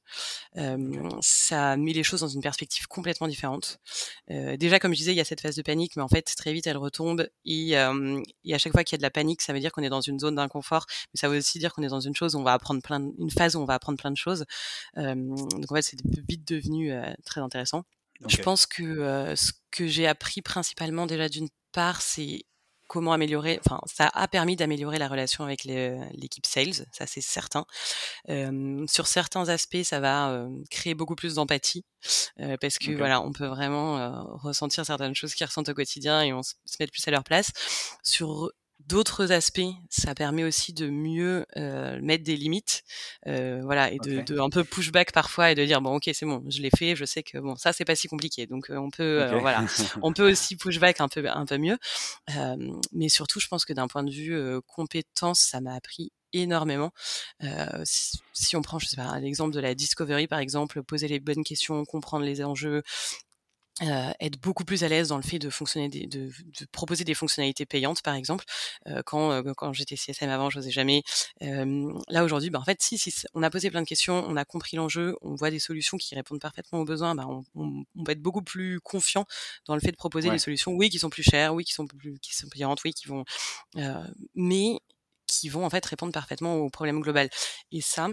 Euh, 0.56 0.76
okay. 0.76 1.16
Ça 1.20 1.72
a 1.72 1.76
mis 1.76 1.92
les 1.92 2.04
choses 2.04 2.20
dans 2.20 2.28
une 2.28 2.40
perspective 2.40 2.86
complètement 2.86 3.28
différente. 3.28 3.80
Déjà, 4.28 4.78
comme 4.78 4.92
je 4.92 4.98
disais, 4.98 5.12
il 5.12 5.16
y 5.16 5.20
a 5.20 5.24
cette 5.24 5.40
phase 5.40 5.56
de 5.56 5.62
panique, 5.62 5.96
mais 5.96 6.02
en 6.02 6.08
fait, 6.08 6.22
très 6.36 6.52
vite, 6.52 6.66
elle 6.66 6.76
retombe. 6.76 7.28
Et, 7.44 7.70
et 7.70 8.54
à 8.54 8.58
chaque 8.58 8.72
fois 8.72 8.84
qu'il 8.84 8.94
y 8.94 8.98
a 8.98 8.98
de 8.98 9.02
la 9.02 9.10
panique, 9.10 9.42
ça 9.42 9.52
veut 9.52 9.60
dire 9.60 9.72
qu'on 9.72 9.82
est 9.82 9.90
dans 9.90 10.00
une 10.00 10.18
zone 10.18 10.36
d'inconfort, 10.36 10.86
mais 11.12 11.18
ça 11.18 11.28
veut 11.28 11.38
aussi 11.38 11.58
dire 11.58 11.74
qu'on 11.74 11.82
est 11.82 11.88
dans 11.88 12.00
une 12.00 12.14
chose 12.14 12.34
où 12.36 12.38
on 12.38 12.44
va 12.44 12.52
apprendre 12.52 12.82
plein, 12.82 13.00
de, 13.00 13.12
une 13.18 13.30
phase 13.30 13.56
où 13.56 13.60
on 13.60 13.64
va 13.64 13.74
apprendre 13.74 13.98
plein 13.98 14.12
de 14.12 14.16
choses. 14.16 14.44
Donc 14.96 15.70
en 15.70 15.74
fait, 15.74 15.82
c'est 15.82 15.98
vite 16.28 16.46
devenu 16.46 16.92
très 17.24 17.40
intéressant. 17.40 17.84
Je 18.26 18.40
pense 18.40 18.64
que 18.64 19.34
ce 19.36 19.52
que 19.70 19.88
j'ai 19.88 20.06
appris 20.06 20.40
principalement 20.40 21.06
déjà 21.06 21.28
d'une 21.28 21.48
part, 21.72 22.00
c'est 22.00 22.44
comment 22.86 23.12
améliorer, 23.12 23.60
enfin, 23.64 23.80
ça 23.86 24.10
a 24.12 24.28
permis 24.28 24.56
d'améliorer 24.56 24.98
la 24.98 25.08
relation 25.08 25.44
avec 25.44 25.64
l'équipe 25.64 26.46
sales, 26.46 26.86
ça 26.92 27.06
c'est 27.06 27.20
certain. 27.20 27.64
Euh, 28.28 28.84
sur 28.88 29.06
certains 29.06 29.48
aspects, 29.48 29.82
ça 29.82 30.00
va 30.00 30.30
euh, 30.30 30.48
créer 30.70 30.94
beaucoup 30.94 31.14
plus 31.14 31.34
d'empathie 31.34 31.84
euh, 32.40 32.56
parce 32.60 32.78
que 32.78 32.92
voilà, 32.92 33.20
on 33.20 33.32
peut 33.32 33.46
vraiment 33.46 34.26
ressentir 34.36 34.84
certaines 34.84 35.14
choses 35.14 35.34
qu'ils 35.34 35.46
ressentent 35.46 35.68
au 35.68 35.74
quotidien 35.74 36.22
et 36.22 36.32
on 36.32 36.42
se 36.42 36.54
met 36.80 36.86
plus 36.86 37.06
à 37.08 37.10
leur 37.10 37.24
place. 37.24 37.50
Sur 38.02 38.50
d'autres 38.86 39.32
aspects, 39.32 39.60
ça 39.88 40.14
permet 40.14 40.44
aussi 40.44 40.72
de 40.72 40.88
mieux 40.88 41.46
euh, 41.56 41.98
mettre 42.02 42.24
des 42.24 42.36
limites, 42.36 42.82
euh, 43.26 43.60
voilà, 43.62 43.90
et 43.90 43.98
de, 43.98 44.20
de, 44.20 44.38
un 44.38 44.50
peu 44.50 44.64
pushback 44.64 45.12
parfois 45.12 45.50
et 45.50 45.54
de 45.54 45.64
dire 45.64 45.80
bon 45.80 45.96
ok 45.96 46.10
c'est 46.12 46.26
bon, 46.26 46.44
je 46.48 46.60
l'ai 46.60 46.70
fait, 46.70 46.96
je 46.96 47.04
sais 47.04 47.22
que 47.22 47.38
bon 47.38 47.56
ça 47.56 47.72
c'est 47.72 47.84
pas 47.84 47.96
si 47.96 48.08
compliqué, 48.08 48.46
donc 48.46 48.70
euh, 48.70 48.76
on 48.76 48.90
peut 48.90 49.22
euh, 49.22 49.38
voilà, 49.38 49.64
on 50.02 50.12
peut 50.12 50.28
aussi 50.30 50.56
pushback 50.56 51.00
un 51.00 51.08
peu 51.08 51.26
un 51.28 51.46
peu 51.46 51.58
mieux, 51.58 51.78
mais 52.92 53.08
surtout 53.08 53.40
je 53.40 53.48
pense 53.48 53.64
que 53.64 53.72
d'un 53.72 53.88
point 53.88 54.02
de 54.02 54.10
vue 54.10 54.38
compétence, 54.66 55.40
ça 55.40 55.60
m'a 55.60 55.74
appris 55.74 56.12
énormément. 56.32 56.90
Si, 57.84 58.18
si, 58.32 58.56
on 58.56 58.62
prend, 58.62 58.80
je 58.80 58.86
sais 58.86 58.96
pas, 58.96 59.18
l'exemple 59.20 59.54
de 59.54 59.60
la 59.60 59.74
discovery 59.74 60.26
par 60.26 60.40
exemple, 60.40 60.82
poser 60.82 61.08
les 61.08 61.20
bonnes 61.20 61.44
questions, 61.44 61.84
comprendre 61.84 62.24
les 62.24 62.42
enjeux, 62.44 62.82
euh, 63.82 64.12
être 64.20 64.40
beaucoup 64.40 64.64
plus 64.64 64.84
à 64.84 64.88
l'aise 64.88 65.08
dans 65.08 65.16
le 65.16 65.24
fait 65.24 65.40
de 65.40 65.50
fonctionner 65.50 65.88
des, 65.88 66.06
de, 66.06 66.28
de, 66.28 66.66
proposer 66.70 67.02
des 67.02 67.14
fonctionnalités 67.14 67.66
payantes 67.66 68.02
par 68.02 68.14
exemple. 68.14 68.44
Euh, 68.86 69.02
quand 69.04 69.32
euh, 69.32 69.52
quand 69.56 69.72
j'étais 69.72 69.96
CSM 69.96 70.30
avant 70.30 70.48
je 70.48 70.58
n'osais 70.58 70.70
jamais. 70.70 71.02
Là 71.40 72.22
aujourd'hui 72.24 72.50
bah, 72.50 72.60
en 72.60 72.64
fait 72.64 72.80
si, 72.80 72.98
si 72.98 73.12
on 73.34 73.42
a 73.42 73.50
posé 73.50 73.70
plein 73.70 73.82
de 73.82 73.86
questions 73.86 74.24
on 74.28 74.36
a 74.36 74.44
compris 74.44 74.76
l'enjeu 74.76 75.16
on 75.22 75.34
voit 75.34 75.50
des 75.50 75.58
solutions 75.58 75.96
qui 75.96 76.14
répondent 76.14 76.40
parfaitement 76.40 76.78
aux 76.80 76.84
besoins 76.84 77.16
bah, 77.16 77.26
on, 77.28 77.44
on, 77.56 77.84
on, 77.96 78.04
va 78.04 78.12
être 78.12 78.22
beaucoup 78.22 78.42
plus 78.42 78.80
confiant 78.80 79.24
dans 79.66 79.74
le 79.74 79.80
fait 79.80 79.90
de 79.90 79.96
proposer 79.96 80.30
des 80.30 80.38
solutions 80.38 80.72
oui 80.72 80.88
qui 80.88 81.00
sont 81.00 81.10
plus 81.10 81.24
chères 81.24 81.52
oui 81.54 81.64
qui 81.64 81.72
sont 81.72 81.86
plus 81.86 82.18
qui 82.20 82.34
sont 82.34 82.48
payantes 82.48 82.82
oui 82.84 82.92
qui 82.92 83.08
vont 83.08 83.24
mais 84.34 84.78
qui 85.26 85.48
vont 85.48 85.64
en 85.64 85.70
fait 85.70 85.84
répondre 85.84 86.12
parfaitement 86.12 86.56
au 86.56 86.70
problème 86.70 87.00
global 87.00 87.28
et 87.72 87.80
ça 87.80 88.08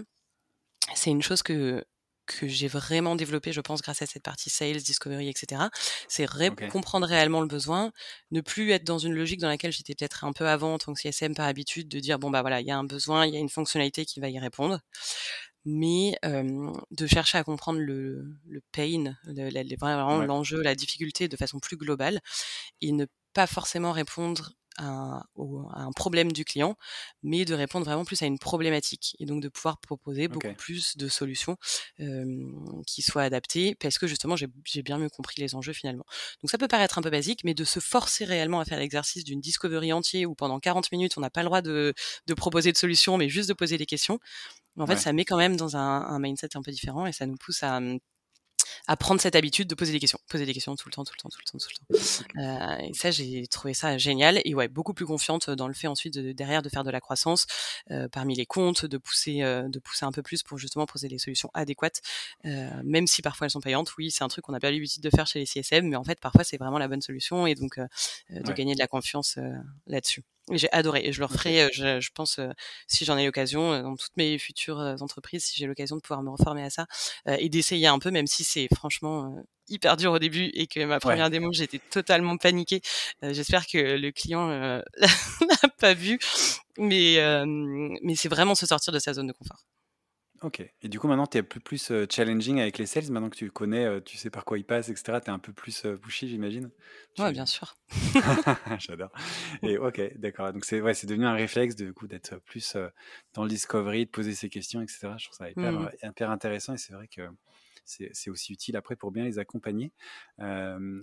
c'est 0.94 1.10
une 1.10 1.22
chose 1.22 1.42
que 1.42 1.84
que 2.26 2.46
j'ai 2.48 2.68
vraiment 2.68 3.16
développé, 3.16 3.52
je 3.52 3.60
pense, 3.60 3.82
grâce 3.82 4.02
à 4.02 4.06
cette 4.06 4.22
partie 4.22 4.50
sales, 4.50 4.76
discovery, 4.76 5.28
etc. 5.28 5.62
C'est 6.08 6.24
ré 6.24 6.50
comprendre 6.70 7.06
réellement 7.06 7.40
le 7.40 7.46
besoin, 7.46 7.92
ne 8.30 8.40
plus 8.40 8.70
être 8.70 8.84
dans 8.84 8.98
une 8.98 9.14
logique 9.14 9.40
dans 9.40 9.48
laquelle 9.48 9.72
j'étais 9.72 9.94
peut-être 9.94 10.24
un 10.24 10.32
peu 10.32 10.48
avant 10.48 10.74
en 10.74 10.78
tant 10.78 10.92
que 10.94 11.00
CSM 11.00 11.34
par 11.34 11.46
habitude, 11.46 11.88
de 11.88 12.00
dire 12.00 12.18
bon 12.18 12.30
bah 12.30 12.42
voilà, 12.42 12.60
il 12.60 12.66
y 12.66 12.70
a 12.70 12.78
un 12.78 12.84
besoin, 12.84 13.26
il 13.26 13.34
y 13.34 13.36
a 13.36 13.40
une 13.40 13.48
fonctionnalité 13.48 14.04
qui 14.04 14.20
va 14.20 14.28
y 14.28 14.38
répondre, 14.38 14.80
mais 15.64 16.16
euh, 16.24 16.72
de 16.90 17.06
chercher 17.06 17.38
à 17.38 17.44
comprendre 17.44 17.78
le, 17.80 18.24
le 18.46 18.60
pain, 18.72 19.14
le, 19.24 19.76
vraiment 19.76 20.22
l'enjeu, 20.22 20.62
la 20.62 20.74
difficulté 20.74 21.28
de 21.28 21.36
façon 21.36 21.60
plus 21.60 21.76
globale, 21.76 22.20
et 22.80 22.92
ne 22.92 23.06
pas 23.34 23.46
forcément 23.46 23.92
répondre 23.92 24.52
un, 24.78 25.22
un, 25.74 25.92
problème 25.92 26.32
du 26.32 26.44
client, 26.44 26.76
mais 27.22 27.44
de 27.44 27.54
répondre 27.54 27.84
vraiment 27.84 28.04
plus 28.04 28.22
à 28.22 28.26
une 28.26 28.38
problématique 28.38 29.16
et 29.18 29.26
donc 29.26 29.42
de 29.42 29.48
pouvoir 29.48 29.78
proposer 29.78 30.28
beaucoup 30.28 30.54
plus 30.54 30.96
de 30.96 31.08
solutions 31.08 31.56
euh, 32.00 32.50
qui 32.86 33.02
soient 33.02 33.22
adaptées 33.22 33.74
parce 33.74 33.98
que 33.98 34.06
justement 34.06 34.36
j'ai 34.36 34.82
bien 34.82 34.98
mieux 34.98 35.08
compris 35.08 35.40
les 35.40 35.54
enjeux 35.54 35.72
finalement. 35.72 36.04
Donc 36.42 36.50
ça 36.50 36.58
peut 36.58 36.68
paraître 36.68 36.98
un 36.98 37.02
peu 37.02 37.10
basique, 37.10 37.44
mais 37.44 37.54
de 37.54 37.64
se 37.64 37.80
forcer 37.80 38.24
réellement 38.24 38.60
à 38.60 38.64
faire 38.64 38.78
l'exercice 38.78 39.24
d'une 39.24 39.40
discovery 39.40 39.92
entier 39.92 40.26
où 40.26 40.34
pendant 40.34 40.58
40 40.60 40.90
minutes 40.92 41.16
on 41.16 41.20
n'a 41.20 41.30
pas 41.30 41.42
le 41.42 41.46
droit 41.46 41.62
de, 41.62 41.94
de, 42.26 42.34
proposer 42.34 42.72
de 42.72 42.76
solutions, 42.76 43.16
mais 43.16 43.28
juste 43.28 43.48
de 43.48 43.54
poser 43.54 43.78
des 43.78 43.86
questions. 43.86 44.18
En 44.78 44.86
fait, 44.86 44.96
ça 44.96 45.12
met 45.12 45.26
quand 45.26 45.36
même 45.36 45.56
dans 45.56 45.76
un, 45.76 46.00
un 46.00 46.18
mindset 46.18 46.56
un 46.56 46.62
peu 46.62 46.70
différent 46.70 47.04
et 47.04 47.12
ça 47.12 47.26
nous 47.26 47.36
pousse 47.36 47.62
à, 47.62 47.78
à 48.86 48.96
prendre 48.96 49.20
cette 49.20 49.36
habitude 49.36 49.68
de 49.68 49.74
poser 49.74 49.92
des 49.92 50.00
questions, 50.00 50.18
poser 50.28 50.46
des 50.46 50.54
questions 50.54 50.74
tout 50.76 50.88
le 50.88 50.92
temps, 50.92 51.04
tout 51.04 51.14
le 51.16 51.22
temps, 51.22 51.28
tout 51.28 51.38
le 51.38 51.50
temps, 51.50 51.58
tout 51.58 51.68
le 51.70 51.96
temps. 51.96 52.40
Euh, 52.40 52.88
et 52.88 52.94
ça, 52.94 53.10
j'ai 53.10 53.46
trouvé 53.46 53.74
ça 53.74 53.98
génial 53.98 54.40
et 54.44 54.54
ouais, 54.54 54.68
beaucoup 54.68 54.94
plus 54.94 55.06
confiante 55.06 55.50
dans 55.50 55.68
le 55.68 55.74
fait 55.74 55.86
ensuite 55.86 56.14
de, 56.14 56.32
derrière 56.32 56.62
de 56.62 56.68
faire 56.68 56.84
de 56.84 56.90
la 56.90 57.00
croissance 57.00 57.46
euh, 57.90 58.08
parmi 58.08 58.34
les 58.34 58.46
comptes, 58.46 58.86
de 58.86 58.98
pousser, 58.98 59.42
euh, 59.42 59.68
de 59.68 59.78
pousser 59.78 60.04
un 60.04 60.12
peu 60.12 60.22
plus 60.22 60.42
pour 60.42 60.58
justement 60.58 60.86
poser 60.86 61.08
des 61.08 61.18
solutions 61.18 61.50
adéquates, 61.54 62.00
euh, 62.44 62.70
même 62.84 63.06
si 63.06 63.22
parfois 63.22 63.46
elles 63.46 63.50
sont 63.50 63.60
payantes. 63.60 63.92
Oui, 63.98 64.10
c'est 64.10 64.24
un 64.24 64.28
truc 64.28 64.44
qu'on 64.44 64.52
n'a 64.52 64.60
pas 64.60 64.70
l'habitude 64.70 65.02
de 65.02 65.10
faire 65.10 65.26
chez 65.26 65.38
les 65.38 65.46
CSM, 65.46 65.88
mais 65.88 65.96
en 65.96 66.04
fait 66.04 66.20
parfois 66.20 66.44
c'est 66.44 66.56
vraiment 66.56 66.78
la 66.78 66.88
bonne 66.88 67.02
solution 67.02 67.46
et 67.46 67.54
donc 67.54 67.78
euh, 67.78 67.86
de 68.30 68.52
gagner 68.52 68.74
de 68.74 68.78
la 68.78 68.88
confiance 68.88 69.38
là-dessus. 69.86 70.24
J'ai 70.52 70.70
adoré 70.72 71.02
et 71.04 71.12
je 71.12 71.20
le 71.20 71.26
referai, 71.26 71.68
je, 71.72 72.00
je 72.00 72.10
pense, 72.14 72.40
si 72.86 73.04
j'en 73.04 73.16
ai 73.18 73.26
l'occasion, 73.26 73.82
dans 73.82 73.96
toutes 73.96 74.16
mes 74.16 74.38
futures 74.38 74.78
entreprises, 75.00 75.44
si 75.44 75.58
j'ai 75.58 75.66
l'occasion 75.66 75.96
de 75.96 76.00
pouvoir 76.00 76.22
me 76.22 76.30
reformer 76.30 76.62
à 76.62 76.70
ça 76.70 76.86
et 77.26 77.48
d'essayer 77.48 77.86
un 77.86 77.98
peu, 77.98 78.10
même 78.10 78.26
si 78.26 78.44
c'est 78.44 78.68
franchement 78.74 79.34
hyper 79.68 79.96
dur 79.96 80.12
au 80.12 80.18
début 80.18 80.50
et 80.54 80.66
que 80.66 80.84
ma 80.84 81.00
première 81.00 81.30
démo, 81.30 81.52
j'étais 81.52 81.80
totalement 81.90 82.36
paniquée. 82.36 82.82
J'espère 83.22 83.66
que 83.66 83.78
le 83.78 84.10
client 84.12 84.48
l'a 84.96 85.68
pas 85.78 85.94
vu, 85.94 86.18
mais, 86.78 87.18
mais 88.02 88.14
c'est 88.16 88.28
vraiment 88.28 88.54
se 88.54 88.66
sortir 88.66 88.92
de 88.92 88.98
sa 88.98 89.14
zone 89.14 89.28
de 89.28 89.32
confort. 89.32 89.64
Ok. 90.42 90.60
Et 90.82 90.88
du 90.88 90.98
coup, 90.98 91.06
maintenant, 91.06 91.26
tu 91.26 91.38
es 91.38 91.40
un 91.40 91.44
peu 91.44 91.60
plus 91.60 91.92
challenging 92.10 92.60
avec 92.60 92.78
les 92.78 92.86
sales. 92.86 93.10
Maintenant 93.10 93.30
que 93.30 93.36
tu 93.36 93.50
connais, 93.50 94.00
tu 94.02 94.16
sais 94.16 94.30
par 94.30 94.44
quoi 94.44 94.58
ils 94.58 94.64
passent, 94.64 94.88
etc. 94.88 95.18
Tu 95.22 95.30
es 95.30 95.32
un 95.32 95.38
peu 95.38 95.52
plus 95.52 95.86
pushy, 96.00 96.28
j'imagine 96.28 96.70
Ouais, 97.18 97.32
bien 97.32 97.46
sûr. 97.46 97.76
J'adore. 98.78 99.12
Et 99.62 99.78
ok, 99.78 100.18
d'accord. 100.18 100.52
Donc, 100.52 100.64
c'est 100.64 100.80
ouais, 100.80 100.94
devenu 101.04 101.26
un 101.26 101.34
réflexe 101.34 101.76
de, 101.76 101.92
coup, 101.92 102.08
d'être 102.08 102.38
plus 102.42 102.76
dans 103.34 103.44
le 103.44 103.48
discovery, 103.48 104.06
de 104.06 104.10
poser 104.10 104.34
ces 104.34 104.48
questions, 104.48 104.82
etc. 104.82 105.12
Je 105.16 105.26
trouve 105.26 105.36
ça 105.36 105.48
hyper, 105.48 105.72
mmh. 105.72 105.90
hyper 106.02 106.30
intéressant 106.30 106.74
et 106.74 106.78
c'est 106.78 106.92
vrai 106.92 107.08
que 107.08 107.22
c'est 107.84 108.30
aussi 108.30 108.52
utile 108.52 108.76
après 108.76 108.96
pour 108.96 109.10
bien 109.10 109.24
les 109.24 109.38
accompagner. 109.38 109.92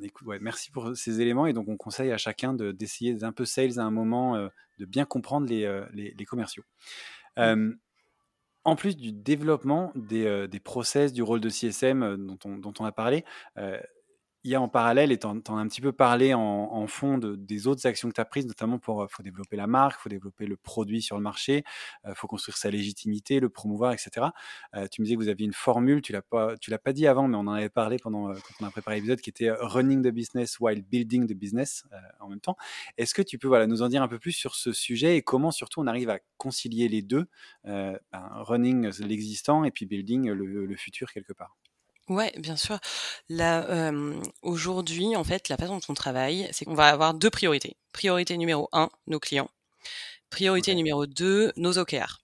écoute, 0.04 0.28
ouais, 0.28 0.40
merci 0.42 0.70
pour 0.72 0.98
ces 0.98 1.22
éléments. 1.22 1.46
Et 1.46 1.54
donc, 1.54 1.70
on 1.70 1.78
conseille 1.78 2.12
à 2.12 2.18
chacun 2.18 2.54
d'essayer 2.54 3.14
d'un 3.14 3.32
peu 3.32 3.46
sales 3.46 3.80
à 3.80 3.84
un 3.84 3.92
moment, 3.92 4.38
de 4.80 4.86
bien 4.86 5.06
comprendre 5.06 5.48
les, 5.48 5.84
les, 5.94 6.14
les 6.18 6.26
commerciaux. 6.26 6.64
Mmh 7.38 7.76
en 8.64 8.76
plus 8.76 8.98
du 8.98 9.12
développement 9.12 9.92
des, 9.96 10.26
euh, 10.26 10.48
des 10.48 10.60
process, 10.60 11.14
du 11.14 11.24
rôle 11.24 11.40
de 11.40 11.50
CSM 11.50 12.04
euh, 12.04 12.18
dont, 12.18 12.38
on, 12.46 12.58
dont 12.58 12.74
on 12.80 12.86
a 12.86 12.92
parlé, 12.92 13.24
euh, 13.58 13.80
il 14.44 14.52
y 14.52 14.56
a 14.56 14.62
en 14.62 14.70
parallèle, 14.70 15.12
et 15.12 15.20
tu 15.20 15.28
en, 15.28 15.38
as 15.38 15.52
un 15.52 15.68
petit 15.68 15.82
peu 15.82 15.92
parlé 15.92 16.34
en, 16.34 16.88
fond 16.88 17.18
de, 17.18 17.36
des 17.36 17.68
autres 17.68 17.86
actions 17.86 18.08
que 18.10 18.14
tu 18.14 18.22
as 18.22 18.26
prises, 18.26 18.46
notamment 18.46 18.80
pour, 18.80 19.06
faut 19.10 19.24
développer 19.24 19.56
la 19.58 19.68
marque, 19.68 20.00
faut 20.00 20.10
développer 20.10 20.46
le 20.46 20.56
produit 20.56 21.02
sur 21.02 21.18
le 21.18 21.22
marché, 21.22 21.64
il 22.08 22.16
faut 22.16 22.28
construire 22.28 22.58
sa 22.58 22.72
légitimité, 22.72 23.40
le 23.40 23.50
promouvoir, 23.50 23.92
etc. 23.92 24.28
tu 24.92 25.02
me 25.02 25.06
disais 25.06 25.16
que 25.16 25.22
vous 25.22 25.28
aviez 25.28 25.46
une 25.46 25.54
formule, 25.54 26.02
tu 26.02 26.14
l'as 26.14 26.22
pas, 26.22 26.58
tu 26.58 26.72
l'as 26.72 26.80
pas 26.80 26.94
dit 26.94 27.06
avant, 27.06 27.28
mais 27.28 27.36
on 27.36 27.42
en 27.42 27.54
avait 27.54 27.70
parlé 27.70 27.98
pendant 27.98 28.34
quand 28.34 28.54
on 28.62 28.66
a 28.66 28.72
préparé 28.72 28.98
l'épisode, 28.98 29.22
qui 29.22 29.30
était 29.30 29.52
running 29.52 30.02
the 30.02 30.14
business 30.14 30.60
while 30.60 30.82
building 30.82 31.28
the 31.28 31.34
business 31.34 31.84
en 32.20 32.30
même 32.30 32.40
temps. 32.40 32.56
Est-ce 32.98 33.14
que 33.14 33.22
tu 33.22 33.38
peux 33.38 33.48
voilà, 33.48 33.68
nous 33.68 33.82
en 33.82 33.90
dire 33.90 34.02
un 34.02 34.08
peu 34.08 34.20
plus 34.20 34.32
sur 34.32 34.56
ce 34.56 34.72
sujet 34.72 35.18
et 35.18 35.22
comment 35.22 35.52
surtout 35.52 35.82
on 35.82 35.88
arrive 35.88 36.10
à 36.10 36.20
concilier 36.38 36.88
les 36.88 37.02
deux, 37.02 37.28
ben, 37.66 38.00
running 38.14 38.90
l'existant 39.00 39.64
et 39.64 39.72
puis 39.72 39.86
building 39.86 40.30
le 40.30 40.76
futur 40.76 41.12
quelque 41.12 41.34
part? 41.34 41.58
Ouais, 42.10 42.34
bien 42.38 42.58
sûr. 42.58 42.80
Là, 43.30 43.92
aujourd'hui, 44.42 45.16
en 45.16 45.24
fait, 45.24 45.48
la 45.50 45.58
façon 45.58 45.76
dont 45.76 45.82
on 45.90 45.94
travaille, 45.94 46.50
c'est 46.52 46.66
qu'on 46.66 46.74
va 46.74 46.88
avoir 46.90 47.14
deux 47.14 47.30
priorités. 47.30 47.78
Priorité 47.94 48.36
numéro 48.38 48.68
un, 48.72 48.90
nos 49.08 49.20
clients. 49.20 49.50
Priorité 50.30 50.76
numéro 50.76 51.06
deux, 51.06 51.52
nos 51.56 51.78
OKR. 51.78 52.22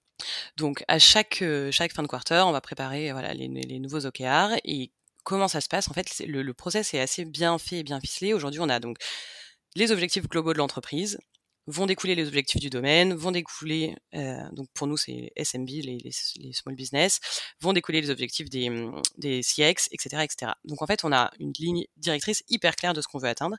Donc, 0.58 0.84
à 0.88 1.00
chaque 1.00 1.44
chaque 1.72 1.94
fin 1.94 2.04
de 2.04 2.08
quarter, 2.08 2.44
on 2.48 2.52
va 2.52 2.62
préparer 2.62 3.12
voilà 3.12 3.34
les, 3.34 3.48
les 3.48 3.80
nouveaux 3.80 4.06
OKR 4.06 4.56
et 4.64 4.92
comment 5.24 5.48
ça 5.48 5.62
se 5.62 5.68
passe 5.70 5.90
En 5.90 5.94
fait, 5.94 6.20
le, 6.28 6.42
le 6.42 6.54
process 6.54 6.94
est 6.94 7.00
assez 7.00 7.26
bien 7.26 7.58
fait 7.60 7.80
et 7.80 7.84
bien 7.84 8.00
ficelé. 8.00 8.34
Aujourd'hui, 8.34 8.62
on 8.62 8.70
a 8.70 8.80
donc 8.80 8.98
les 9.76 9.92
objectifs 9.92 10.28
globaux 10.30 10.54
de 10.54 10.60
l'entreprise, 10.60 11.20
vont 11.68 11.86
découler 11.86 12.16
les 12.16 12.28
objectifs 12.28 12.62
du 12.62 12.70
domaine, 12.70 13.14
vont 13.14 13.32
découler, 13.32 13.96
euh, 14.14 14.44
donc 14.52 14.68
pour 14.74 14.88
nous 14.88 14.98
c'est 14.98 15.32
SMB, 15.36 15.68
les, 15.68 15.98
les, 15.98 16.12
les, 16.38 16.54
small 16.54 16.76
business, 16.76 17.20
vont 17.62 17.74
découler 17.74 18.02
les 18.02 18.10
objectifs 18.10 18.50
des, 18.50 18.70
mmh, 18.70 19.02
des 19.18 19.42
CX, 19.42 19.88
etc., 19.92 20.24
etc. 20.24 20.52
Donc 20.64 20.82
en 20.82 20.88
fait 20.88 21.04
on 21.04 21.12
a 21.12 21.32
une 21.40 21.54
ligne 21.58 21.86
directrice 21.98 22.44
hyper 22.50 22.76
claire 22.76 22.94
de 22.94 23.02
ce 23.02 23.08
qu'on 23.08 23.18
veut 23.18 23.30
atteindre. 23.30 23.58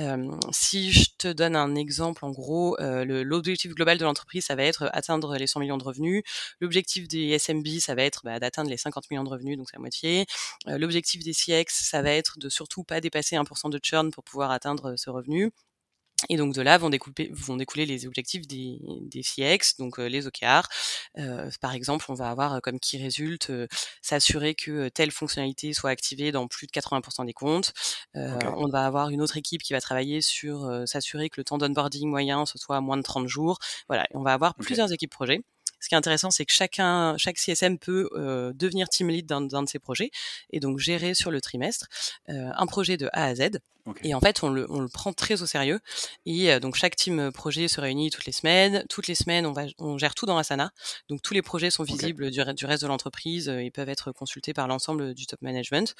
Euh, 0.00 0.30
si 0.52 0.92
je 0.92 1.10
te 1.18 1.28
donne 1.28 1.56
un 1.56 1.74
exemple, 1.74 2.24
en 2.24 2.30
gros, 2.30 2.78
euh, 2.80 3.04
l'objectif 3.24 3.74
global 3.74 3.98
de 3.98 4.04
l'entreprise 4.04 4.44
ça 4.44 4.54
va 4.54 4.64
être 4.64 4.88
atteindre 4.92 5.36
les 5.36 5.46
100 5.46 5.60
millions 5.60 5.78
de 5.78 5.84
revenus. 5.84 6.22
L'objectif 6.60 7.08
des 7.08 7.38
SMB 7.38 7.66
ça 7.80 7.94
va 7.94 8.02
être 8.02 8.22
bah, 8.24 8.38
d'atteindre 8.40 8.70
les 8.70 8.76
50 8.76 9.10
millions 9.10 9.24
de 9.24 9.30
revenus, 9.30 9.56
donc 9.58 9.68
c'est 9.70 9.76
la 9.76 9.80
moitié. 9.80 10.26
Euh, 10.68 10.78
l'objectif 10.78 11.22
des 11.22 11.32
CX 11.32 11.66
ça 11.68 12.02
va 12.02 12.10
être 12.10 12.38
de 12.38 12.48
surtout 12.48 12.84
pas 12.84 13.00
dépasser 13.00 13.36
1% 13.36 13.70
de 13.70 13.80
churn 13.82 14.10
pour 14.10 14.24
pouvoir 14.24 14.50
atteindre 14.50 14.94
ce 14.96 15.10
revenu. 15.10 15.52
Et 16.28 16.36
donc 16.36 16.54
de 16.54 16.62
là 16.62 16.78
vont, 16.78 16.90
découper, 16.90 17.30
vont 17.32 17.56
découler 17.56 17.86
les 17.86 18.06
objectifs 18.06 18.46
des, 18.46 18.78
des 19.02 19.22
CX, 19.22 19.76
donc 19.78 19.98
euh, 19.98 20.08
les 20.08 20.26
OKR. 20.26 20.68
Euh, 21.18 21.50
par 21.60 21.74
exemple, 21.74 22.06
on 22.08 22.14
va 22.14 22.30
avoir 22.30 22.54
euh, 22.54 22.60
comme 22.60 22.80
qui 22.80 22.98
résulte 22.98 23.52
s'assurer 24.00 24.54
que 24.54 24.88
telle 24.88 25.10
fonctionnalité 25.10 25.72
soit 25.72 25.90
activée 25.90 26.32
dans 26.32 26.46
plus 26.48 26.66
de 26.66 26.72
80% 26.72 27.26
des 27.26 27.32
comptes. 27.32 27.72
On 28.14 28.68
va 28.68 28.86
avoir 28.86 29.10
une 29.10 29.22
autre 29.22 29.36
équipe 29.36 29.62
qui 29.62 29.72
va 29.72 29.80
travailler 29.80 30.20
sur 30.20 30.70
s'assurer 30.86 31.28
que 31.28 31.40
le 31.40 31.44
temps 31.44 31.58
d'onboarding 31.58 32.08
moyen 32.08 32.46
ce 32.46 32.58
soit 32.58 32.76
à 32.76 32.80
moins 32.80 32.96
de 32.96 33.02
30 33.02 33.26
jours. 33.28 33.58
Voilà, 33.88 34.06
on 34.14 34.22
va 34.22 34.32
avoir 34.32 34.54
plusieurs 34.54 34.92
équipes 34.92 35.12
projets 35.12 35.42
ce 35.84 35.88
qui 35.88 35.94
est 35.94 35.98
intéressant, 35.98 36.30
c'est 36.30 36.46
que 36.46 36.52
chacun, 36.52 37.16
chaque 37.18 37.36
CSM 37.38 37.78
peut 37.78 38.08
devenir 38.54 38.88
team 38.88 39.08
lead 39.08 39.26
d'un 39.26 39.40
de 39.42 39.68
ses 39.68 39.78
projets 39.78 40.10
et 40.50 40.60
donc 40.60 40.78
gérer 40.78 41.14
sur 41.14 41.30
le 41.30 41.40
trimestre 41.40 41.88
un 42.28 42.66
projet 42.66 42.96
de 42.96 43.08
A 43.12 43.26
à 43.26 43.34
Z. 43.34 43.58
Et 44.02 44.14
en 44.14 44.20
fait, 44.20 44.42
on 44.42 44.48
le, 44.48 44.66
on 44.70 44.80
le, 44.80 44.88
prend 44.88 45.12
très 45.12 45.42
au 45.42 45.46
sérieux. 45.46 45.78
Et 46.24 46.58
donc, 46.58 46.74
chaque 46.74 46.96
team 46.96 47.30
projet 47.32 47.68
se 47.68 47.80
réunit 47.82 48.10
toutes 48.10 48.24
les 48.24 48.32
semaines. 48.32 48.84
Toutes 48.88 49.08
les 49.08 49.14
semaines, 49.14 49.44
on, 49.44 49.52
va, 49.52 49.64
on 49.78 49.98
gère 49.98 50.14
tout 50.14 50.24
dans 50.24 50.38
Asana. 50.38 50.72
Donc, 51.10 51.20
tous 51.20 51.34
les 51.34 51.42
projets 51.42 51.70
sont 51.70 51.82
visibles 51.82 52.30
du, 52.30 52.42
du, 52.54 52.66
reste 52.66 52.82
de 52.82 52.88
l'entreprise 52.88 53.48
et 53.48 53.70
peuvent 53.70 53.90
être 53.90 54.10
consultés 54.12 54.54
par 54.54 54.68
l'ensemble 54.68 55.12
du 55.12 55.26
top 55.26 55.42
management. 55.42 55.94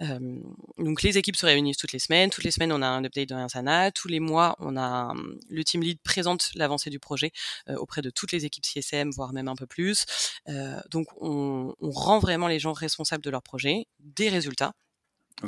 Euh, 0.00 0.38
donc, 0.78 1.02
les 1.02 1.18
équipes 1.18 1.36
se 1.36 1.46
réunissent 1.46 1.76
toutes 1.76 1.92
les 1.92 1.98
semaines. 1.98 2.30
Toutes 2.30 2.44
les 2.44 2.52
semaines, 2.52 2.72
on 2.72 2.82
a 2.82 2.86
un 2.86 3.04
update 3.04 3.30
dans 3.30 3.44
Asana. 3.44 3.90
Tous 3.90 4.08
les 4.08 4.20
mois, 4.20 4.54
on 4.60 4.76
a 4.76 5.12
le 5.48 5.64
team 5.64 5.82
lead 5.82 5.98
présente 6.02 6.50
l'avancée 6.54 6.90
du 6.90 7.00
projet 7.00 7.32
euh, 7.68 7.74
auprès 7.76 8.00
de 8.00 8.10
toutes 8.10 8.30
les 8.30 8.44
équipes 8.44 8.64
CSM, 8.64 9.10
voire 9.10 9.23
même 9.32 9.48
un 9.48 9.56
peu 9.56 9.66
plus. 9.66 10.04
Euh, 10.48 10.78
donc, 10.90 11.06
on, 11.20 11.74
on 11.80 11.90
rend 11.90 12.18
vraiment 12.18 12.48
les 12.48 12.58
gens 12.58 12.72
responsables 12.72 13.22
de 13.22 13.30
leur 13.30 13.42
projet, 13.42 13.86
des 14.00 14.28
résultats 14.28 14.72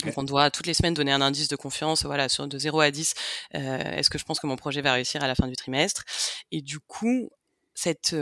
donc 0.04 0.14
on 0.16 0.24
doit 0.24 0.50
toutes 0.50 0.66
les 0.66 0.74
semaines 0.74 0.94
donner 0.94 1.12
un 1.12 1.20
indice 1.20 1.46
de 1.46 1.54
confiance, 1.54 2.04
voilà, 2.04 2.28
sur 2.28 2.48
de 2.48 2.58
0 2.58 2.80
à 2.80 2.90
10, 2.90 3.14
euh, 3.54 3.78
est-ce 3.92 4.10
que 4.10 4.18
je 4.18 4.24
pense 4.24 4.40
que 4.40 4.46
mon 4.48 4.56
projet 4.56 4.82
va 4.82 4.92
réussir 4.92 5.22
à 5.22 5.28
la 5.28 5.36
fin 5.36 5.46
du 5.46 5.54
trimestre? 5.54 6.02
Et 6.50 6.60
du 6.60 6.80
coup, 6.80 7.30
cette, 7.74 8.14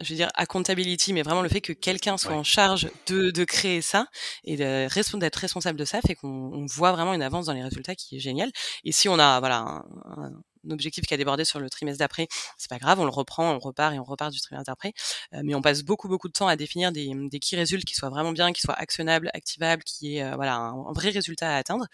je 0.00 0.10
veux 0.10 0.16
dire, 0.16 0.30
accountability, 0.34 1.12
mais 1.12 1.22
vraiment 1.22 1.42
le 1.42 1.48
fait 1.48 1.60
que 1.60 1.72
quelqu'un 1.72 2.18
soit 2.18 2.34
en 2.34 2.44
charge 2.44 2.90
de, 3.06 3.30
de 3.30 3.44
créer 3.44 3.80
ça 3.80 4.06
et 4.44 4.56
d'être 4.56 5.36
responsable 5.36 5.78
de 5.78 5.84
ça 5.84 6.00
fait 6.00 6.14
qu'on 6.14 6.66
voit 6.66 6.92
vraiment 6.92 7.14
une 7.14 7.22
avance 7.22 7.46
dans 7.46 7.52
les 7.52 7.62
résultats 7.62 7.94
qui 7.94 8.16
est 8.16 8.20
génial. 8.20 8.50
Et 8.84 8.92
si 8.92 9.08
on 9.08 9.18
a, 9.18 9.40
voilà, 9.40 9.58
un, 9.58 10.32
objectif 10.70 11.04
qui 11.06 11.14
a 11.14 11.16
débordé 11.16 11.44
sur 11.44 11.60
le 11.60 11.70
trimestre 11.70 11.98
d'après, 11.98 12.28
c'est 12.56 12.70
pas 12.70 12.78
grave, 12.78 13.00
on 13.00 13.04
le 13.04 13.10
reprend, 13.10 13.52
on 13.52 13.58
repart 13.58 13.94
et 13.94 13.98
on 13.98 14.04
repart 14.04 14.32
du 14.32 14.40
trimestre 14.40 14.70
d'après. 14.70 14.92
Euh, 15.34 15.40
mais 15.44 15.54
on 15.54 15.62
passe 15.62 15.82
beaucoup 15.82 16.08
beaucoup 16.08 16.28
de 16.28 16.32
temps 16.32 16.48
à 16.48 16.56
définir 16.56 16.92
des, 16.92 17.10
des 17.14 17.38
key 17.38 17.56
qui 17.86 17.94
soient 17.94 18.10
vraiment 18.10 18.32
bien, 18.32 18.52
qui 18.52 18.60
soient 18.60 18.74
actionnables, 18.74 19.30
activables, 19.34 19.82
qui 19.84 20.18
est 20.18 20.34
voilà 20.34 20.56
un, 20.56 20.92
vrai 20.92 21.10
résultat 21.10 21.54
à 21.54 21.56
atteindre 21.56 21.86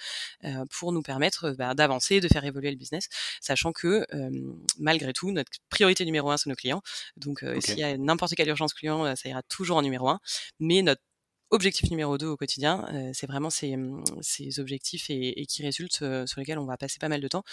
euh, 0.44 0.64
pour 0.70 0.92
nous 0.92 1.02
permettre 1.02 1.50
bah, 1.52 1.74
d'avancer, 1.74 2.20
de 2.20 2.28
faire 2.28 2.44
évoluer 2.44 2.70
le 2.70 2.76
business, 2.76 3.08
sachant 3.40 3.72
que 3.72 4.06
malgré 4.78 5.12
tout 5.12 5.30
notre 5.30 5.50
priorité 5.68 6.04
numéro 6.04 6.30
un 6.30 6.36
c'est 6.36 6.50
nos 6.50 6.56
clients. 6.56 6.82
Donc 7.16 7.44
s'il 7.60 7.78
y 7.78 7.84
a 7.84 7.96
n'importe 7.96 8.34
quelle 8.34 8.48
urgence 8.48 8.74
client, 8.74 9.14
ça 9.16 9.28
ira 9.28 9.42
toujours 9.42 9.76
en 9.76 9.82
numéro 9.82 10.08
un. 10.08 10.20
Mais 10.60 10.82
notre 10.82 11.02
objectif 11.52 11.90
numéro 11.90 12.18
2 12.18 12.26
au 12.26 12.36
quotidien, 12.36 12.86
c'est 13.12 13.26
vraiment 13.26 13.50
ces, 13.50 13.76
mmh, 13.76 14.04
ces 14.20 14.58
objectifs 14.58 15.06
et, 15.10 15.46
qui 15.46 15.62
résultent 15.62 16.04
sur 16.26 16.40
lesquels 16.40 16.58
on 16.58 16.66
va 16.66 16.76
passer 16.76 16.98
pas 16.98 17.08
mal 17.08 17.20
de 17.20 17.28
temps 17.28 17.44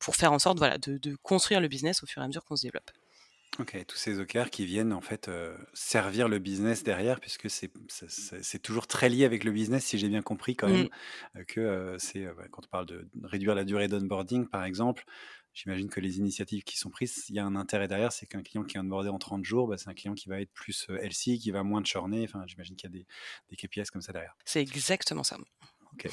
pour 0.00 0.16
faire 0.16 0.32
en 0.32 0.38
sorte 0.38 0.58
voilà, 0.58 0.78
de, 0.78 1.16
construire 1.22 1.60
le 1.60 1.68
business 1.68 2.02
au 2.02 2.06
fur 2.06 2.22
et 2.22 2.24
à 2.24 2.28
mesure 2.28 2.44
qu'on 2.44 2.56
se 2.56 2.62
développe. 2.62 2.90
Ok, 3.58 3.76
tous 3.88 3.96
ces 3.96 4.20
OKR 4.20 4.50
qui 4.50 4.64
viennent 4.64 4.92
en 4.92 5.00
fait 5.00 5.30
servir 5.74 6.28
le 6.28 6.38
business 6.38 6.84
derrière, 6.84 7.18
puisque 7.18 7.50
c'est 7.50 8.62
toujours 8.62 8.86
très 8.86 9.08
lié 9.08 9.24
avec 9.24 9.42
le 9.42 9.50
business, 9.50 9.84
si 9.84 9.98
j'ai 9.98 10.08
bien 10.08 10.22
compris 10.22 10.54
quand 10.54 10.68
même, 10.68 10.88
mmh. 11.34 11.44
que 11.44 11.96
c'est 11.98 12.26
quand 12.50 12.62
on 12.64 12.70
parle 12.70 12.86
de 12.86 13.08
réduire 13.24 13.54
la 13.54 13.64
durée 13.64 13.88
d'onboarding 13.88 14.46
par 14.46 14.64
exemple, 14.64 15.04
J'imagine 15.58 15.88
que 15.88 15.98
les 15.98 16.18
initiatives 16.18 16.62
qui 16.62 16.78
sont 16.78 16.88
prises, 16.88 17.24
il 17.30 17.34
y 17.34 17.40
a 17.40 17.44
un 17.44 17.56
intérêt 17.56 17.88
derrière, 17.88 18.12
c'est 18.12 18.26
qu'un 18.26 18.42
client 18.42 18.62
qui 18.62 18.76
est 18.76 18.80
onboardé 18.80 19.08
en 19.08 19.18
30 19.18 19.44
jours, 19.44 19.66
bah, 19.66 19.76
c'est 19.76 19.88
un 19.88 19.94
client 19.94 20.14
qui 20.14 20.28
va 20.28 20.40
être 20.40 20.52
plus 20.52 20.86
euh, 20.88 20.98
LC, 21.02 21.36
qui 21.36 21.50
va 21.50 21.64
moins 21.64 21.82
churner. 21.82 22.22
Enfin, 22.22 22.44
j'imagine 22.46 22.76
qu'il 22.76 22.88
y 22.88 22.92
a 22.92 22.96
des, 22.96 23.06
des 23.50 23.56
KPIs 23.56 23.90
comme 23.92 24.00
ça 24.00 24.12
derrière. 24.12 24.36
C'est 24.44 24.60
exactement 24.60 25.24
ça. 25.24 25.36
Ok. 25.94 26.08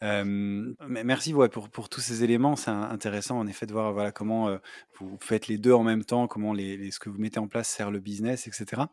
merci 0.00 1.34
ouais, 1.34 1.50
pour, 1.50 1.68
pour, 1.68 1.90
tous 1.90 2.00
ces 2.00 2.24
éléments. 2.24 2.56
C'est 2.56 2.70
intéressant 2.70 3.38
en 3.38 3.46
effet 3.46 3.66
de 3.66 3.72
voir 3.72 3.92
voilà, 3.92 4.12
comment 4.12 4.48
euh, 4.48 4.56
vous 4.98 5.18
faites 5.20 5.46
les 5.46 5.58
deux 5.58 5.74
en 5.74 5.82
même 5.82 6.04
temps, 6.04 6.26
comment 6.26 6.54
les, 6.54 6.90
ce 6.90 6.98
que 6.98 7.10
vous 7.10 7.18
mettez 7.18 7.38
en 7.38 7.48
place 7.48 7.68
sert 7.68 7.90
le 7.90 8.00
business, 8.00 8.46
etc. 8.46 8.84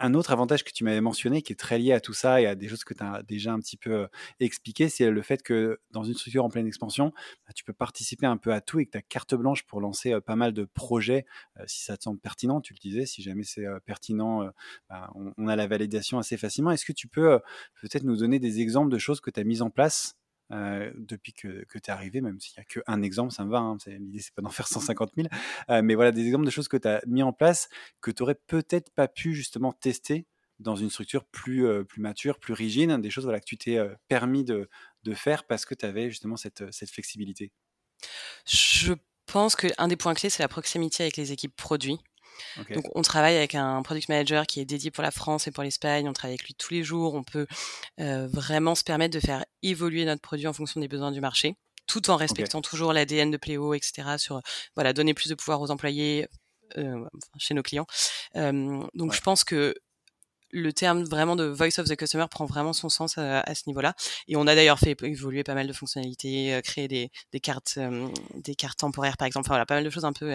Un 0.00 0.14
autre 0.14 0.30
avantage 0.30 0.64
que 0.64 0.70
tu 0.70 0.84
m'avais 0.84 1.00
mentionné, 1.00 1.42
qui 1.42 1.52
est 1.52 1.56
très 1.56 1.78
lié 1.78 1.92
à 1.92 2.00
tout 2.00 2.12
ça 2.12 2.40
et 2.40 2.46
à 2.46 2.54
des 2.54 2.68
choses 2.68 2.84
que 2.84 2.94
tu 2.94 3.02
as 3.02 3.22
déjà 3.22 3.52
un 3.52 3.58
petit 3.58 3.76
peu 3.76 4.08
expliqué, 4.40 4.88
c'est 4.88 5.10
le 5.10 5.22
fait 5.22 5.42
que 5.42 5.80
dans 5.90 6.04
une 6.04 6.14
structure 6.14 6.44
en 6.44 6.48
pleine 6.48 6.66
expansion, 6.66 7.12
bah, 7.46 7.52
tu 7.54 7.64
peux 7.64 7.72
participer 7.72 8.26
un 8.26 8.36
peu 8.36 8.52
à 8.52 8.60
tout 8.60 8.80
et 8.80 8.86
que 8.86 8.98
tu 8.98 9.04
carte 9.08 9.34
blanche 9.34 9.64
pour 9.64 9.80
lancer 9.80 10.20
pas 10.20 10.36
mal 10.36 10.52
de 10.52 10.64
projets 10.64 11.26
si 11.66 11.82
ça 11.84 11.96
te 11.96 12.04
semble 12.04 12.20
pertinent. 12.20 12.60
Tu 12.60 12.74
le 12.74 12.78
disais, 12.78 13.06
si 13.06 13.22
jamais 13.22 13.44
c'est 13.44 13.66
pertinent, 13.86 14.48
bah, 14.88 15.10
on, 15.14 15.48
a 15.48 15.56
la 15.56 15.66
validation 15.66 16.18
assez 16.18 16.36
facilement. 16.36 16.70
Est-ce 16.70 16.84
que 16.84 16.92
tu 16.92 17.08
peux 17.08 17.40
peut-être 17.80 18.04
nous 18.04 18.16
donner 18.16 18.38
des 18.38 18.60
exemples 18.60 18.90
de 18.90 18.98
choses 18.98 19.20
que 19.20 19.30
tu 19.30 19.40
as 19.40 19.44
mises 19.44 19.62
en 19.62 19.70
place 19.70 20.17
euh, 20.50 20.90
depuis 20.96 21.32
que, 21.32 21.64
que 21.64 21.78
tu 21.78 21.90
es 21.90 21.92
arrivé, 21.92 22.20
même 22.20 22.40
s'il 22.40 22.54
n'y 22.58 22.62
a 22.62 22.64
qu'un 22.64 23.02
exemple, 23.02 23.32
ça 23.32 23.44
me 23.44 23.50
va. 23.50 23.58
Hein, 23.58 23.76
L'idée, 23.86 24.20
c'est 24.20 24.34
pas 24.34 24.42
d'en 24.42 24.50
faire 24.50 24.68
150 24.68 25.12
000. 25.16 25.28
Euh, 25.70 25.82
mais 25.82 25.94
voilà, 25.94 26.12
des 26.12 26.24
exemples 26.24 26.46
de 26.46 26.50
choses 26.50 26.68
que 26.68 26.76
tu 26.76 26.88
as 26.88 27.02
mis 27.06 27.22
en 27.22 27.32
place 27.32 27.68
que 28.00 28.10
tu 28.10 28.22
aurais 28.22 28.38
peut-être 28.46 28.90
pas 28.94 29.08
pu 29.08 29.34
justement 29.34 29.72
tester 29.72 30.26
dans 30.58 30.74
une 30.74 30.90
structure 30.90 31.24
plus, 31.24 31.66
euh, 31.66 31.84
plus 31.84 32.00
mature, 32.00 32.38
plus 32.40 32.52
rigide, 32.52 32.90
des 33.00 33.10
choses 33.10 33.24
voilà, 33.24 33.40
que 33.40 33.44
tu 33.44 33.56
t'es 33.56 33.78
permis 34.08 34.44
de, 34.44 34.68
de, 35.04 35.14
faire 35.14 35.44
parce 35.44 35.64
que 35.64 35.74
tu 35.74 35.86
avais 35.86 36.10
justement 36.10 36.36
cette, 36.36 36.72
cette 36.72 36.90
flexibilité? 36.90 37.52
Je 38.44 38.94
pense 39.26 39.54
qu'un 39.54 39.88
des 39.88 39.96
points 39.96 40.14
clés, 40.14 40.30
c'est 40.30 40.42
la 40.42 40.48
proximité 40.48 41.04
avec 41.04 41.16
les 41.16 41.30
équipes 41.30 41.54
produits. 41.54 42.00
Donc, 42.70 42.84
on 42.94 43.02
travaille 43.02 43.36
avec 43.36 43.54
un 43.54 43.82
product 43.82 44.08
manager 44.08 44.46
qui 44.46 44.60
est 44.60 44.64
dédié 44.64 44.90
pour 44.90 45.02
la 45.02 45.10
France 45.10 45.46
et 45.46 45.50
pour 45.50 45.62
l'Espagne. 45.62 46.08
On 46.08 46.12
travaille 46.12 46.34
avec 46.34 46.44
lui 46.44 46.54
tous 46.54 46.72
les 46.72 46.82
jours. 46.82 47.14
On 47.14 47.22
peut 47.22 47.46
euh, 48.00 48.28
vraiment 48.28 48.74
se 48.74 48.84
permettre 48.84 49.14
de 49.14 49.20
faire 49.20 49.44
évoluer 49.62 50.04
notre 50.04 50.22
produit 50.22 50.46
en 50.46 50.52
fonction 50.52 50.80
des 50.80 50.88
besoins 50.88 51.12
du 51.12 51.20
marché, 51.20 51.56
tout 51.86 52.10
en 52.10 52.16
respectant 52.16 52.60
toujours 52.60 52.92
l'ADN 52.92 53.30
de 53.30 53.36
Pléo, 53.36 53.74
etc. 53.74 54.16
Sur 54.18 54.40
voilà, 54.74 54.92
donner 54.92 55.14
plus 55.14 55.28
de 55.28 55.34
pouvoir 55.34 55.60
aux 55.60 55.70
employés 55.70 56.26
euh, 56.76 57.04
chez 57.38 57.54
nos 57.54 57.62
clients. 57.62 57.86
Euh, 58.36 58.82
donc, 58.94 59.14
je 59.14 59.20
pense 59.20 59.44
que 59.44 59.74
le 60.50 60.72
terme 60.72 61.04
vraiment 61.04 61.36
de 61.36 61.44
voice 61.44 61.78
of 61.78 61.88
the 61.88 61.94
customer 61.94 62.24
prend 62.30 62.46
vraiment 62.46 62.72
son 62.72 62.88
sens 62.88 63.18
à, 63.18 63.54
ce 63.54 63.64
niveau-là. 63.66 63.94
Et 64.28 64.36
on 64.36 64.46
a 64.46 64.54
d'ailleurs 64.54 64.78
fait 64.78 64.96
évoluer 65.02 65.44
pas 65.44 65.54
mal 65.54 65.66
de 65.66 65.72
fonctionnalités, 65.74 66.58
créer 66.64 66.88
des, 66.88 67.10
des 67.32 67.40
cartes, 67.40 67.78
des 68.34 68.54
cartes 68.54 68.78
temporaires 68.78 69.18
par 69.18 69.26
exemple. 69.26 69.46
Enfin, 69.46 69.54
voilà, 69.54 69.66
pas 69.66 69.74
mal 69.74 69.84
de 69.84 69.90
choses 69.90 70.06
un 70.06 70.14
peu 70.14 70.34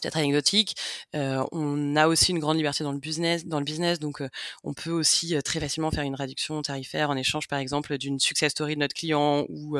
peut-être 0.00 0.16
anecdotique. 0.16 0.74
Euh, 1.14 1.44
on 1.52 1.96
a 1.96 2.08
aussi 2.08 2.32
une 2.32 2.38
grande 2.38 2.56
liberté 2.56 2.84
dans 2.84 2.92
le 2.92 2.98
business, 2.98 3.46
dans 3.46 3.58
le 3.58 3.64
business, 3.64 3.98
donc 3.98 4.20
euh, 4.20 4.28
on 4.64 4.74
peut 4.74 4.90
aussi 4.90 5.36
euh, 5.36 5.40
très 5.40 5.60
facilement 5.60 5.90
faire 5.90 6.04
une 6.04 6.14
réduction 6.14 6.60
tarifaire 6.62 7.10
en 7.10 7.16
échange, 7.16 7.48
par 7.48 7.58
exemple, 7.58 7.96
d'une 7.98 8.18
success 8.18 8.52
story 8.52 8.74
de 8.74 8.80
notre 8.80 8.94
client 8.94 9.46
ou 9.48 9.78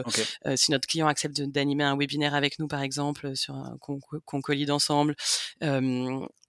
si 0.57 0.71
notre 0.71 0.87
client 0.87 1.07
accepte 1.07 1.41
d'animer 1.41 1.85
un 1.85 1.97
webinaire 1.97 2.35
avec 2.35 2.59
nous, 2.59 2.69
par 2.69 2.83
exemple, 2.83 3.37
sur 3.37 3.55
un 3.55 3.77
qu'on 3.81 3.99
qu 4.01 4.41
colide 4.43 4.71
ensemble 4.71 5.15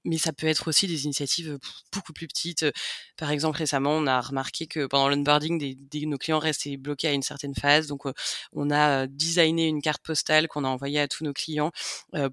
mais 0.06 0.18
ça 0.18 0.34
peut 0.34 0.48
être 0.48 0.68
aussi 0.68 0.88
des 0.88 1.06
initiatives 1.06 1.58
beaucoup 1.92 2.14
plus 2.14 2.28
petites. 2.28 2.66
Par 3.18 3.32
exemple, 3.32 3.58
récemment, 3.58 3.92
on 3.92 4.08
a 4.08 4.20
remarqué 4.22 4.68
que 4.68 4.86
pendant 4.86 5.10
l'onboarding, 5.10 5.58
des, 5.58 5.76
des, 5.76 6.06
nos 6.06 6.18
clients 6.18 6.40
restaient 6.40 6.78
bloqués 6.78 7.08
à 7.08 7.14
une 7.14 7.22
certaine 7.22 7.56
phase. 7.56 7.88
Donc, 7.88 8.04
on 8.52 8.72
a 8.72 9.08
designé 9.08 9.68
une 9.68 9.82
carte 9.82 10.04
postale 10.04 10.48
qu'on 10.48 10.64
a 10.64 10.68
envoyée 10.68 11.00
à 11.00 11.08
tous 11.08 11.24
nos 11.24 11.34
clients 11.34 11.72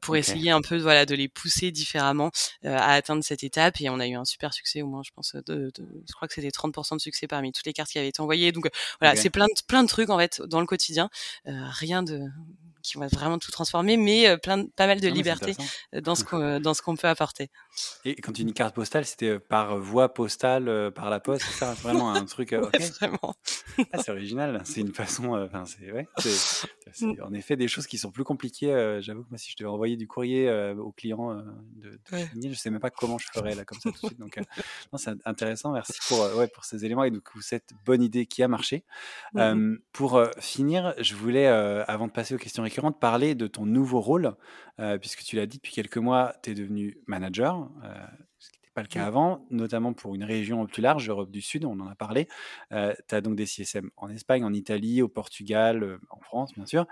pour 0.01 0.17
essayer 0.17 0.51
un 0.51 0.63
peu 0.63 0.79
voilà, 0.79 1.07
de 1.07 1.15
les 1.15 1.29
pousser 1.29 1.71
différemment 1.71 2.31
à 2.65 2.95
atteindre 2.95 3.23
cette 3.25 3.45
étape. 3.45 3.81
Et 3.81 3.89
on 3.89 4.01
a 4.01 4.07
eu 4.07 4.15
un 4.15 4.25
super 4.25 4.53
succès, 4.53 4.83
au 4.83 4.87
moins, 4.87 5.03
je 5.05 5.11
pense, 5.15 5.35
de, 5.35 5.71
de 5.75 6.03
je 6.09 6.13
crois 6.13 6.29
que 6.29 6.35
c'était 6.35 6.49
30% 6.49 6.97
de 6.97 7.01
succès 7.01 7.27
parmi 7.27 7.53
toutes 7.53 7.67
les 7.67 7.73
cartes 7.73 7.91
qui 7.91 7.99
avaient 7.99 8.09
été 8.09 8.21
envoyées. 8.21 8.53
Donc, 8.53 8.69
voilà, 9.01 9.17
c'est 9.17 9.31
plein 9.31 9.47
de, 9.47 9.63
plein 9.67 9.83
de 9.83 9.89
trucs, 9.89 10.11
en 10.11 10.19
fait, 10.19 10.43
dans 10.43 10.61
le 10.61 10.67
quotidien. 10.67 11.11
rien 11.45 12.03
de 12.03 12.29
qui 12.83 12.99
vont 12.99 13.07
vraiment 13.09 13.39
tout 13.39 13.51
transformer, 13.51 13.97
mais 13.97 14.29
euh, 14.29 14.37
plein 14.37 14.67
pas 14.77 14.87
mal 14.87 15.01
de 15.01 15.09
liberté 15.09 15.55
euh, 15.95 16.01
dans 16.01 16.15
ce 16.15 16.25
qu'on 16.25 16.41
euh, 16.41 16.59
dans 16.59 16.75
ce 16.75 16.83
qu'on 16.83 16.97
peut 16.97 17.09
apporter. 17.09 17.51
Et 18.05 18.15
quand 18.17 18.33
tu 18.33 18.45
dis 18.45 18.53
carte 18.53 18.75
postale, 18.75 19.05
c'était 19.05 19.39
par 19.39 19.79
voie 19.79 20.13
postale, 20.13 20.91
par 20.95 21.11
la 21.11 21.21
poste, 21.21 21.45
c'est 21.47 21.59
ça? 21.59 21.75
Vraiment 21.75 22.13
un 22.13 22.25
truc. 22.25 22.53
vraiment. 22.53 23.35
Ah, 23.93 24.03
c'est 24.03 24.11
original. 24.11 24.61
C'est 24.65 24.81
une 24.81 24.93
façon. 24.93 25.35
Enfin, 25.35 25.65
c'est 25.65 25.93
ouais, 25.93 26.09
en 27.23 27.33
effet 27.33 27.57
des 27.57 27.69
choses 27.69 27.87
qui 27.87 27.99
sont 27.99 28.11
plus 28.11 28.25
compliquées. 28.25 28.99
J'avoue 29.01 29.25
que 29.25 29.31
moi, 29.31 29.39
si 29.39 29.51
je 29.51 29.57
devais 29.57 29.71
envoyer 29.71 29.97
du 29.97 30.07
courrier 30.07 30.51
au 30.79 30.93
client 30.93 31.35
de, 31.77 31.91
de 31.91 31.99
ouais. 32.13 32.29
je 32.35 32.55
sais 32.55 32.71
même 32.71 32.81
pas 32.81 32.91
comment 32.91 33.19
je 33.19 33.27
ferais 33.33 33.55
là 33.55 33.65
comme 33.65 33.79
ça 33.79 33.91
tout 33.91 34.01
de 34.03 34.07
suite. 34.09 34.19
Donc, 34.19 34.39
c'est 34.97 35.11
intéressant. 35.25 35.73
Merci 35.73 35.99
pour 36.09 36.21
ouais 36.37 36.49
pour 36.49 36.65
ces 36.65 36.85
éléments 36.85 37.05
et 37.05 37.11
coup 37.21 37.41
cette 37.41 37.71
bonne 37.85 38.03
idée 38.03 38.27
qui 38.27 38.43
a 38.43 38.49
marché. 38.49 38.85
Pour 39.93 40.23
finir, 40.39 40.95
je 40.99 41.15
voulais 41.15 41.47
avant 41.47 42.07
de 42.07 42.13
passer 42.13 42.35
aux 42.35 42.39
questions 42.39 42.63
de 42.91 42.95
parler 42.95 43.35
de 43.35 43.47
ton 43.47 43.67
nouveau 43.67 44.01
rôle, 44.01 44.35
euh, 44.81 44.99
puisque 44.99 45.23
tu 45.23 45.37
l'as 45.37 45.47
dit, 45.47 45.59
depuis 45.59 45.73
quelques 45.73 45.99
mois, 45.99 46.35
tu 46.43 46.51
es 46.51 46.55
devenu 46.55 46.99
manager, 47.07 47.69
euh, 47.85 47.95
ce 48.39 48.51
qui 48.51 48.59
n'était 48.59 48.71
pas 48.73 48.81
le 48.81 48.89
cas 48.89 49.05
avant, 49.05 49.47
notamment 49.51 49.93
pour 49.93 50.15
une 50.15 50.25
région 50.25 50.67
plus 50.67 50.81
large, 50.81 51.09
Europe 51.11 51.31
du 51.31 51.43
Sud, 51.43 51.67
on 51.67 51.79
en 51.81 51.87
a 51.87 51.95
parlé. 51.95 52.29
Euh, 52.73 52.95
tu 53.07 53.15
as 53.15 53.21
donc 53.21 53.37
des 53.37 53.45
CSM 53.45 53.91
en 53.99 54.09
Espagne, 54.09 54.43
en 54.43 54.55
Italie, 54.55 55.03
au 55.03 55.09
Portugal, 55.09 55.99
en 56.09 56.21
France, 56.21 56.55
bien 56.55 56.65
sûr. 56.65 56.87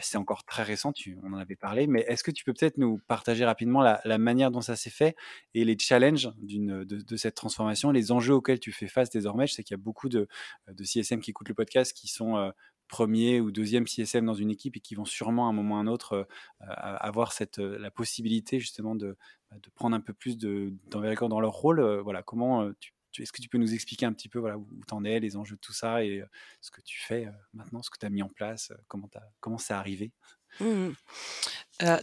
C'est 0.00 0.18
encore 0.18 0.44
très 0.44 0.62
récent, 0.62 0.92
tu, 0.92 1.18
on 1.24 1.32
en 1.32 1.38
avait 1.38 1.56
parlé, 1.56 1.88
mais 1.88 2.04
est-ce 2.06 2.22
que 2.22 2.30
tu 2.30 2.44
peux 2.44 2.52
peut-être 2.52 2.78
nous 2.78 3.00
partager 3.08 3.44
rapidement 3.44 3.82
la, 3.82 4.18
manière 4.18 4.52
dont 4.52 4.60
ça 4.60 4.76
s'est 4.76 4.90
fait 4.90 5.16
et 5.54 5.64
les 5.64 5.76
challenges 5.78 6.30
de, 6.38 6.84
de, 6.84 7.16
cette 7.16 7.34
transformation, 7.34 7.90
les 7.90 8.12
enjeux 8.12 8.34
auxquels 8.34 8.60
tu 8.60 8.70
fais 8.70 8.88
face 8.88 9.10
désormais? 9.10 9.48
Je 9.48 9.54
sais 9.54 9.64
qu'il 9.64 9.74
y 9.74 9.80
a 9.80 9.82
beaucoup 9.82 10.08
de, 10.08 10.28
de 10.68 10.84
CSM 10.84 11.20
qui 11.20 11.30
écoutent 11.30 11.48
le 11.48 11.54
podcast 11.54 11.92
qui 11.92 12.06
sont 12.06 12.52
premier 12.88 13.40
ou 13.40 13.50
deuxième 13.50 13.86
CSM 13.86 14.24
dans 14.24 14.34
une 14.34 14.50
équipe 14.50 14.76
et 14.76 14.80
qui 14.80 14.94
vont 14.94 15.04
sûrement 15.04 15.46
à 15.46 15.50
un 15.50 15.52
moment 15.52 15.76
ou 15.76 15.78
à 15.78 15.80
un 15.80 15.86
autre 15.86 16.26
avoir 16.60 17.32
cette, 17.32 17.58
la 17.58 17.90
possibilité 17.90 18.60
justement 18.60 18.94
de, 18.94 19.16
bah, 19.50 19.56
de 19.62 19.70
prendre 19.70 19.96
un 19.96 20.00
peu 20.00 20.12
plus 20.12 20.36
d'envergure 20.38 21.28
dans 21.28 21.40
leur 21.40 21.52
rôle. 21.52 21.80
voilà, 22.00 22.22
comment 22.22 22.70
tu 22.80 22.92
est-ce 23.18 23.32
que 23.32 23.40
tu 23.40 23.48
peux 23.48 23.56
nous 23.56 23.72
expliquer 23.72 24.04
un 24.04 24.12
petit 24.12 24.28
peu 24.28 24.38
voilà, 24.38 24.58
où 24.58 24.68
tu 24.86 24.92
en 24.92 25.02
es, 25.04 25.20
les 25.20 25.36
enjeux 25.36 25.56
de 25.56 25.60
tout 25.60 25.72
ça 25.72 26.04
et 26.04 26.22
ce 26.60 26.70
que 26.70 26.82
tu 26.82 27.00
fais 27.00 27.26
maintenant, 27.54 27.82
ce 27.82 27.88
que 27.88 27.98
tu 27.98 28.04
as 28.04 28.10
mis 28.10 28.22
en 28.22 28.28
place, 28.28 28.72
comment, 28.88 29.08
comment 29.40 29.58
c'est 29.58 29.74
arrivé? 29.74 30.12
Mmh 30.60 30.90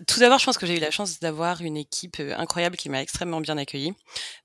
tout 0.07 0.19
d'abord, 0.19 0.37
je 0.37 0.45
pense 0.45 0.57
que 0.57 0.67
j'ai 0.67 0.77
eu 0.77 0.79
la 0.79 0.91
chance 0.91 1.19
d'avoir 1.19 1.61
une 1.61 1.77
équipe 1.77 2.19
incroyable 2.19 2.77
qui 2.77 2.89
m'a 2.89 3.01
extrêmement 3.01 3.41
bien 3.41 3.57
accueillie. 3.57 3.93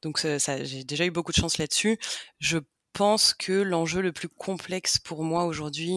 Donc, 0.02 0.18
ça, 0.18 0.64
j'ai 0.64 0.84
déjà 0.84 1.04
eu 1.04 1.10
beaucoup 1.10 1.32
de 1.32 1.36
chance 1.36 1.58
là-dessus. 1.58 1.98
Je 2.38 2.58
pense 2.98 3.32
que 3.32 3.52
l'enjeu 3.52 4.02
le 4.02 4.10
plus 4.10 4.28
complexe 4.28 4.98
pour 4.98 5.22
moi 5.22 5.44
aujourd'hui, 5.44 5.94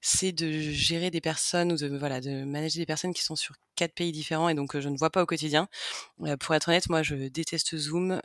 c'est 0.00 0.32
de 0.32 0.50
gérer 0.50 1.10
des 1.10 1.20
personnes 1.20 1.72
ou 1.72 1.76
de 1.76 1.94
voilà 1.98 2.22
de 2.22 2.42
manager 2.44 2.80
des 2.80 2.86
personnes 2.86 3.12
qui 3.12 3.22
sont 3.22 3.36
sur 3.36 3.54
quatre 3.76 3.92
pays 3.94 4.10
différents 4.10 4.48
et 4.48 4.54
donc 4.54 4.78
je 4.80 4.88
ne 4.88 4.96
vois 4.96 5.10
pas 5.10 5.22
au 5.22 5.26
quotidien. 5.26 5.68
pour 6.40 6.54
être 6.54 6.68
honnête, 6.68 6.88
moi 6.88 7.02
je 7.02 7.28
déteste 7.28 7.76
Zoom. 7.76 8.18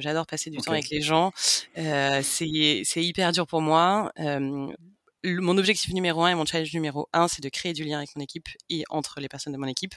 J'adore 0.00 0.26
passer 0.26 0.50
du 0.50 0.58
temps 0.58 0.72
avec 0.72 0.90
les 0.90 1.00
gens. 1.00 1.30
c'est 1.76 2.82
c'est 2.84 3.04
hyper 3.04 3.30
dur 3.30 3.46
pour 3.46 3.60
moi. 3.60 4.10
mon 4.18 5.58
objectif 5.58 5.92
numéro 5.92 6.24
un 6.24 6.30
et 6.30 6.34
mon 6.34 6.44
challenge 6.44 6.74
numéro 6.74 7.08
un, 7.12 7.28
c'est 7.28 7.42
de 7.42 7.48
créer 7.48 7.72
du 7.72 7.84
lien 7.84 7.98
avec 7.98 8.16
mon 8.16 8.22
équipe 8.22 8.48
et 8.68 8.82
entre 8.90 9.20
les 9.20 9.28
personnes 9.28 9.52
de 9.52 9.58
mon 9.58 9.68
équipe. 9.68 9.94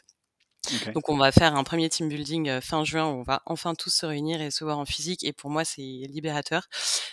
Donc 0.93 1.09
on 1.09 1.17
va 1.17 1.31
faire 1.31 1.55
un 1.55 1.63
premier 1.63 1.89
team 1.89 2.09
building 2.09 2.49
euh, 2.49 2.61
fin 2.61 2.83
juin 2.83 3.05
où 3.05 3.19
on 3.19 3.23
va 3.23 3.41
enfin 3.45 3.75
tous 3.75 3.89
se 3.89 4.05
réunir 4.05 4.41
et 4.41 4.51
se 4.51 4.63
voir 4.63 4.79
en 4.79 4.85
physique 4.85 5.23
et 5.23 5.33
pour 5.33 5.49
moi 5.49 5.65
c'est 5.65 5.81
libérateur. 5.81 6.67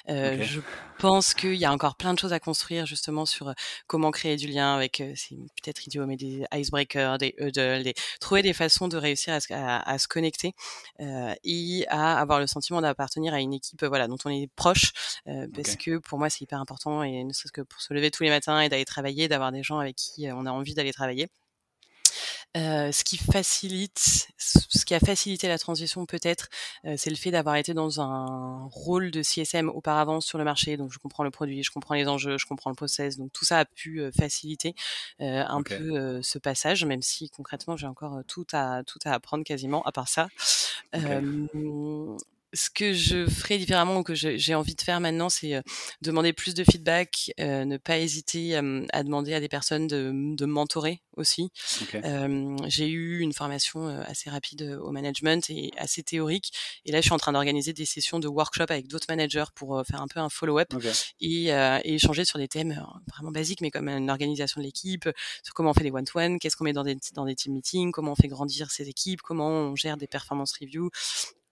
Euh, 0.09 0.43
Je 0.43 0.61
pense 0.99 1.35
qu'il 1.35 1.55
y 1.55 1.65
a 1.65 1.73
encore 1.73 1.97
plein 1.97 2.15
de 2.15 2.19
choses 2.19 2.33
à 2.33 2.39
construire 2.39 2.87
justement 2.87 3.27
sur 3.27 3.49
euh, 3.49 3.53
comment 3.89 4.13
créer 4.13 4.37
du 4.37 4.47
lien 4.47 4.75
avec, 4.77 5.01
euh, 5.01 5.13
c'est 5.17 5.35
peut-être 5.35 5.85
idiot 5.87 6.07
mais 6.07 6.17
des 6.17 6.45
icebreakers, 6.55 7.19
des 7.19 7.35
huddles, 7.39 7.83
des... 7.83 7.95
trouver 8.21 8.43
des 8.43 8.53
façons 8.53 8.87
de 8.87 8.97
réussir 8.97 9.37
à, 9.51 9.91
à, 9.91 9.99
se 9.99 10.07
connecter 10.07 10.55
euh, 11.01 11.35
et 11.43 11.87
à 11.89 12.21
avoir 12.21 12.39
le 12.39 12.47
sentiment 12.47 12.81
d'appartenir 12.81 13.35
à 13.35 13.41
une 13.41 13.53
équipe 13.53 13.85
voilà 13.85 14.07
dont 14.07 14.19
on 14.25 14.31
est 14.31 14.49
proche 14.55 14.93
parce 15.55 15.75
que 15.77 15.99
pour 15.99 16.19
moi 16.21 16.31
c'est 16.31 16.43
hyper 16.43 16.61
important 16.61 17.03
et 17.03 17.25
ne 17.25 17.33
serait-ce 17.33 17.53
que 17.53 17.63
pour 17.63 17.81
se 17.81 17.93
lever 17.93 18.11
tous 18.11 18.23
les 18.23 18.31
matins 18.31 18.61
et 18.61 18.69
d'aller 18.69 18.85
travailler, 18.85 19.29
d'avoir 19.29 19.51
des 19.51 19.63
gens 19.63 19.79
avec 19.79 19.97
qui 19.97 20.29
on 20.31 20.47
a 20.47 20.51
envie 20.51 20.75
d'aller 20.75 20.93
travailler. 20.93 21.29
Euh, 22.55 22.93
ce 22.93 23.03
qui 23.03 23.17
facilite, 23.17 24.29
ce 24.37 24.85
qui 24.85 24.95
a 24.95 25.01
facilité 25.01 25.49
la 25.49 25.59
transition 25.59 26.05
peut-être, 26.05 26.49
euh, 26.85 26.97
c'est 26.99 27.09
le 27.09 27.17
fait 27.17 27.31
d'avoir 27.31 27.57
été 27.57 27.73
dans 27.73 28.03
un 28.03 28.69
rôle 28.71 29.11
de 29.11 29.23
CSM 29.23 29.71
auparavant 29.71 30.21
sur 30.21 30.37
le 30.37 30.45
marché. 30.45 30.77
Donc 30.77 30.93
je 30.93 30.99
comprends 30.99 31.25
le 31.25 31.31
produit, 31.31 31.63
je 31.63 31.71
comprends 31.71 31.95
les 31.95 32.07
enjeux, 32.09 32.37
je 32.37 32.45
comprends 32.45 32.69
le 32.69 32.77
process. 32.77 33.17
Donc 33.17 33.33
tout 33.33 33.47
ça 33.47 33.61
a 33.61 33.65
pu 33.65 34.01
euh, 34.01 34.11
faciliter 34.13 34.75
un 35.19 35.63
peu 35.63 36.21
ce 36.23 36.39
passage, 36.39 36.85
même 36.85 37.03
si 37.03 37.31
concrètement 37.31 37.77
j'ai 37.77 37.87
encore 37.87 38.21
tout 38.27 38.47
à 38.53 38.83
tout 38.85 38.99
à 39.05 39.13
apprendre 39.13 39.45
quasiment 39.45 39.83
à 39.83 39.93
part 39.93 40.09
ça 40.09 40.29
ce 42.53 42.71
que 42.71 42.93
je 42.93 43.27
ferais 43.27 43.59
différemment 43.59 43.99
ou 43.99 44.03
que 44.03 44.15
j'ai 44.15 44.55
envie 44.55 44.75
de 44.75 44.81
faire 44.81 45.01
maintenant, 45.01 45.29
c'est 45.29 45.63
demander 46.01 46.33
plus 46.33 46.55
de 46.55 46.65
feedback, 46.65 47.33
euh, 47.41 47.65
ne 47.65 47.77
pas 47.77 47.99
hésiter 47.99 48.57
à 48.57 49.03
demander 49.03 49.35
à 49.35 49.41
des 49.41 49.49
personnes 49.49 49.87
de, 49.87 50.13
de 50.13 50.47
mentorer 50.47 51.03
aussi. 51.17 51.51
Euh, 51.95 52.57
j'ai 52.67 52.89
eu 52.89 53.21
une 53.21 53.33
formation 53.33 53.87
assez 53.87 54.31
rapide 54.31 54.79
au 54.83 54.91
management 54.91 55.49
et 55.51 55.71
assez 55.77 56.03
théorique. 56.03 56.53
Et 56.85 56.93
là, 56.93 57.01
je 57.01 57.05
suis 57.05 57.13
en 57.13 57.19
train 57.19 57.33
d'organiser 57.33 57.73
des 57.73 57.87
sessions 57.87 58.19
de 58.19 58.29
workshop 58.29 58.67
avec 58.69 58.89
d'autres 58.89 59.07
managers 59.09 59.45
pour 59.55 59.83
faire 59.87 60.03
un 60.03 60.09
peu 60.09 60.21
un 60.21 60.29
follow-up 60.29 60.75
et, 61.21 61.47
et, 61.47 61.95
échanger 61.95 62.25
sur 62.25 62.39
des 62.39 62.49
thèmes 62.49 62.83
vraiment 63.09 63.31
basiques, 63.31 63.61
mais 63.61 63.71
comme 63.71 63.89
une 63.89 64.11
organisation 64.11 64.61
de 64.61 64.67
l'équipe, 64.67 65.09
sur 65.43 65.55
comment 65.55 65.71
on 65.71 65.75
fait 65.75 65.85
des 65.85 65.91
one-to-one, 65.91 66.39
qu'est-ce 66.39 66.57
qu'on 66.57 66.65
met 66.65 66.73
dans 66.73 66.85
des, 66.85 66.97
dans 67.15 67.25
des 67.25 67.35
team 67.35 67.55
meetings, 67.55 67.93
comment 67.93 68.13
on 68.13 68.17
fait 68.17 68.29
grandir 68.29 68.71
ces 68.71 68.89
équipes, 68.89 69.23
comment 69.23 69.49
on 69.49 69.77
gère 69.77 69.97
des 69.97 70.07
performance 70.07 70.55
reviews, 70.61 70.91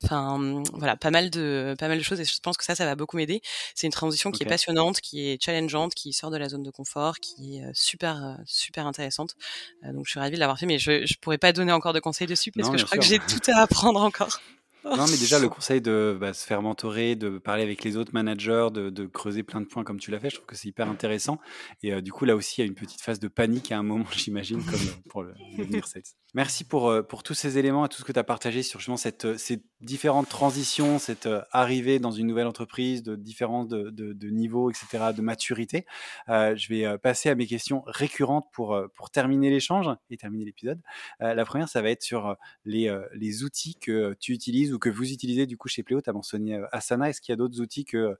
Enfin, 0.02 0.38
mmh, 0.38 0.64
voilà, 0.74 0.96
pas 0.96 1.10
mal 1.10 1.30
de 1.30 1.74
pas 1.78 1.88
mal 1.88 1.98
de 1.98 2.02
choses 2.02 2.20
et 2.20 2.24
je 2.24 2.38
pense 2.40 2.56
que 2.56 2.64
ça, 2.64 2.74
ça 2.74 2.84
va 2.84 2.94
beaucoup 2.96 3.16
m'aider. 3.16 3.42
C'est 3.74 3.86
une 3.86 3.92
transition 3.92 4.30
qui 4.30 4.42
est 4.42 4.46
passionnante, 4.46 5.00
qui 5.00 5.28
est 5.28 5.42
challengeante, 5.42 5.94
qui 5.94 6.12
sort 6.12 6.30
de 6.30 6.36
la 6.36 6.48
zone 6.48 6.62
de 6.62 6.70
confort, 6.70 7.18
qui 7.20 7.58
est 7.58 7.64
super 7.74 8.38
super 8.46 8.86
intéressante. 8.86 9.36
donc 9.82 10.06
je 10.06 10.10
suis 10.10 10.20
ravie 10.20 10.34
de 10.34 10.40
l'avoir 10.40 10.58
fait, 10.58 10.66
mais 10.66 10.78
je 10.78 11.06
je 11.06 11.14
pourrais 11.20 11.38
pas 11.38 11.52
donner 11.52 11.72
encore 11.72 11.92
de 11.92 12.00
conseils 12.00 12.26
dessus 12.26 12.52
parce 12.52 12.70
que 12.70 12.78
je 12.78 12.84
crois 12.84 12.98
que 12.98 13.04
j'ai 13.04 13.18
tout 13.18 13.50
à 13.50 13.60
apprendre 13.62 14.00
encore. 14.00 14.40
Non, 15.00 15.06
mais 15.06 15.18
déjà, 15.18 15.38
le 15.38 15.48
conseil 15.48 15.80
de 15.80 16.16
bah, 16.18 16.32
se 16.32 16.46
faire 16.46 16.62
mentorer, 16.62 17.14
de 17.14 17.38
parler 17.38 17.62
avec 17.62 17.84
les 17.84 17.96
autres 17.96 18.12
managers, 18.14 18.68
de, 18.72 19.06
creuser 19.06 19.42
plein 19.42 19.60
de 19.60 19.66
points 19.66 19.84
comme 19.84 19.98
tu 19.98 20.10
l'as 20.10 20.18
fait, 20.18 20.30
je 20.30 20.36
trouve 20.36 20.46
que 20.46 20.56
c'est 20.56 20.68
hyper 20.68 20.88
intéressant. 20.88 21.38
Et 21.82 21.92
euh, 21.92 22.00
du 22.00 22.12
coup, 22.12 22.24
là 22.24 22.34
aussi, 22.34 22.60
il 22.60 22.64
y 22.64 22.66
a 22.66 22.68
une 22.68 22.74
petite 22.74 23.00
phase 23.00 23.20
de 23.20 23.28
panique 23.28 23.72
à 23.72 23.78
un 23.78 23.82
moment, 23.82 24.06
j'imagine, 24.16 24.62
comme 24.64 24.74
euh, 24.74 25.08
pour 25.08 25.22
le, 25.22 25.34
devenir 25.58 25.86
sales. 25.86 26.02
Merci 26.32 26.64
pour, 26.64 26.88
euh, 26.88 27.02
pour 27.02 27.22
tous 27.22 27.34
ces 27.34 27.58
éléments 27.58 27.84
et 27.84 27.88
tout 27.88 27.98
ce 27.98 28.04
que 28.04 28.12
tu 28.12 28.18
as 28.18 28.24
partagé 28.24 28.62
sur 28.62 28.80
justement 28.80 28.96
cette, 28.96 29.36
ces 29.36 29.62
différentes 29.80 30.28
transitions, 30.28 30.98
cette 30.98 31.28
arrivée 31.50 31.98
dans 31.98 32.12
une 32.12 32.26
nouvelle 32.26 32.46
entreprise, 32.46 33.02
de 33.02 33.16
différents 33.16 33.64
de, 33.64 33.90
de 33.90 34.28
niveaux, 34.28 34.70
etc., 34.70 35.12
de 35.16 35.22
maturité. 35.22 35.86
je 36.28 36.68
vais 36.68 36.98
passer 36.98 37.30
à 37.30 37.34
mes 37.34 37.46
questions 37.46 37.82
récurrentes 37.86 38.46
pour, 38.52 38.78
pour 38.94 39.10
terminer 39.10 39.50
l'échange 39.50 39.88
et 40.10 40.16
terminer 40.18 40.44
l'épisode. 40.44 40.80
la 41.18 41.44
première, 41.44 41.68
ça 41.68 41.80
va 41.80 41.90
être 41.90 42.02
sur 42.02 42.36
les, 42.64 42.94
les 43.14 43.42
outils 43.42 43.76
que 43.76 44.14
tu 44.20 44.32
utilises 44.32 44.69
ou 44.72 44.78
que 44.78 44.88
vous 44.88 45.12
utilisez 45.12 45.46
du 45.46 45.56
coup 45.56 45.68
chez 45.68 45.82
Pléo 45.82 46.00
Tu 46.00 46.10
as 46.10 46.12
mentionné 46.12 46.56
euh, 46.56 46.66
Asana. 46.72 47.08
Est-ce 47.10 47.20
qu'il 47.20 47.32
y 47.32 47.34
a 47.34 47.36
d'autres 47.36 47.60
outils 47.60 47.84
que 47.84 47.96
euh, 47.96 48.14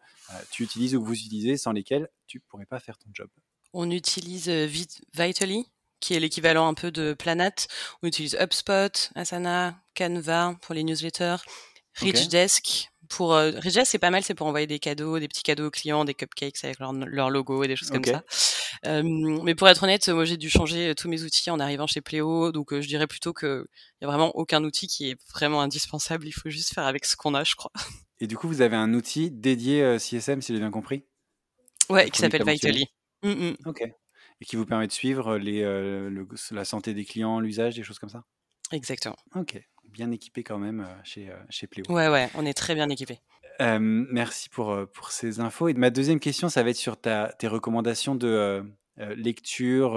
tu 0.51 0.63
utilises 0.63 0.95
ou 0.95 1.03
que 1.03 1.07
vous 1.07 1.15
utilisez 1.15 1.57
sans 1.57 1.73
lesquels 1.73 2.09
tu 2.27 2.39
ne 2.39 2.43
pourrais 2.49 2.67
pas 2.67 2.81
faire 2.81 2.99
ton 2.99 3.11
job? 3.13 3.29
On 3.73 3.91
utilise 3.91 4.49
euh, 4.49 4.67
Vitally, 4.67 5.67
qui 6.01 6.15
est 6.15 6.21
l'équivalent 6.21 6.67
un 6.67 6.75
peu 6.75 6.91
de 6.91 7.15
Planet. 7.15 7.69
On 8.03 8.09
utilise 8.09 8.37
HubSpot, 8.41 9.11
Asana, 9.15 9.81
Canva 9.95 10.57
pour 10.63 10.75
les 10.75 10.83
newsletters, 10.83 11.37
RichDesk 12.01 12.91
pour 13.11 13.35
euh, 13.35 13.53
c'est 13.85 13.99
pas 13.99 14.11
mal, 14.11 14.23
c'est 14.23 14.35
pour 14.35 14.47
envoyer 14.47 14.67
des 14.67 14.79
cadeaux, 14.79 15.19
des 15.19 15.29
petits 15.29 15.43
cadeaux 15.43 15.67
aux 15.67 15.71
clients, 15.71 16.05
des 16.05 16.15
cupcakes 16.15 16.65
avec 16.65 16.79
leur, 16.79 16.93
leur 16.93 17.29
logo 17.29 17.63
et 17.65 17.69
des 17.69 17.77
choses 17.77 17.91
comme 17.91 18.05
ça. 18.05 18.25
Euh, 18.87 19.03
mais 19.03 19.55
pour 19.55 19.69
être 19.69 19.83
honnête, 19.83 20.09
moi 20.09 20.25
j'ai 20.25 20.37
dû 20.37 20.49
changer 20.49 20.89
euh, 20.91 20.95
tous 20.95 21.09
mes 21.09 21.23
outils 21.23 21.51
en 21.51 21.61
arrivant 21.61 21.87
chez 21.87 22.01
Pléo, 22.01 22.53
donc 22.53 22.73
euh, 22.73 22.81
je 22.81 22.89
dirais 22.89 23.09
plutôt 23.09 23.33
que 23.33 23.67
il 24.01 24.05
y 24.05 24.07
a 24.07 24.09
vraiment 24.09 24.35
aucun 24.37 24.63
outil 24.65 24.87
qui 24.87 25.11
est 25.11 25.19
vraiment 25.33 25.61
indispensable. 25.61 26.27
Il 26.27 26.33
faut 26.33 26.49
juste 26.49 26.73
faire 26.73 26.87
avec 26.87 27.05
ce 27.05 27.17
qu'on 27.17 27.35
a, 27.35 27.45
je 27.45 27.57
crois. 27.57 27.73
Et 28.21 28.27
du 28.27 28.37
coup, 28.37 28.49
vous 28.49 28.63
avez 28.63 28.77
un 28.77 28.95
outil 28.95 29.31
dédié 29.31 29.99
CSM, 29.99 30.41
si 30.41 30.53
j'ai 30.53 30.61
bien 30.61 30.71
compris? 30.71 31.05
Ouais, 31.89 32.11
qui 32.11 32.19
s'appelle 32.19 32.45
Vitally. 32.47 32.87
Mm, 33.23 33.31
mm. 33.31 33.57
Ok. 33.65 33.83
Et 33.83 34.45
qui 34.45 34.57
vous 34.57 34.67
permet 34.67 34.87
de 34.87 34.93
suivre 34.93 35.39
les, 35.39 35.63
la 36.51 36.65
santé 36.65 36.93
des 36.93 37.05
clients, 37.05 37.41
l'usage, 37.41 37.77
des 37.77 37.83
choses 37.83 37.99
comme 37.99 38.11
ça? 38.11 38.25
Exactement. 38.73 39.17
Ok 39.35 39.61
bien 39.93 40.11
équipé 40.11 40.43
quand 40.43 40.59
même 40.59 40.87
chez, 41.05 41.31
chez 41.49 41.67
Pléo. 41.67 41.85
Ouais, 41.89 42.09
ouais, 42.09 42.29
on 42.35 42.47
est 42.47 42.55
très 42.55 42.75
bien 42.75 42.89
équipé. 42.89 43.19
merci 43.59 44.49
pour, 44.49 44.77
pour 44.93 45.11
ces 45.11 45.41
infos. 45.41 45.69
Et 45.69 45.75
ma 45.75 45.91
deuxième 45.91 46.21
question, 46.21 46.49
ça 46.49 46.63
va 46.63 46.71
être 46.71 46.77
sur 46.77 46.97
ta, 46.97 47.33
tes 47.39 47.49
recommandations 47.49 48.15
de 48.15 48.65
lecture, 49.17 49.93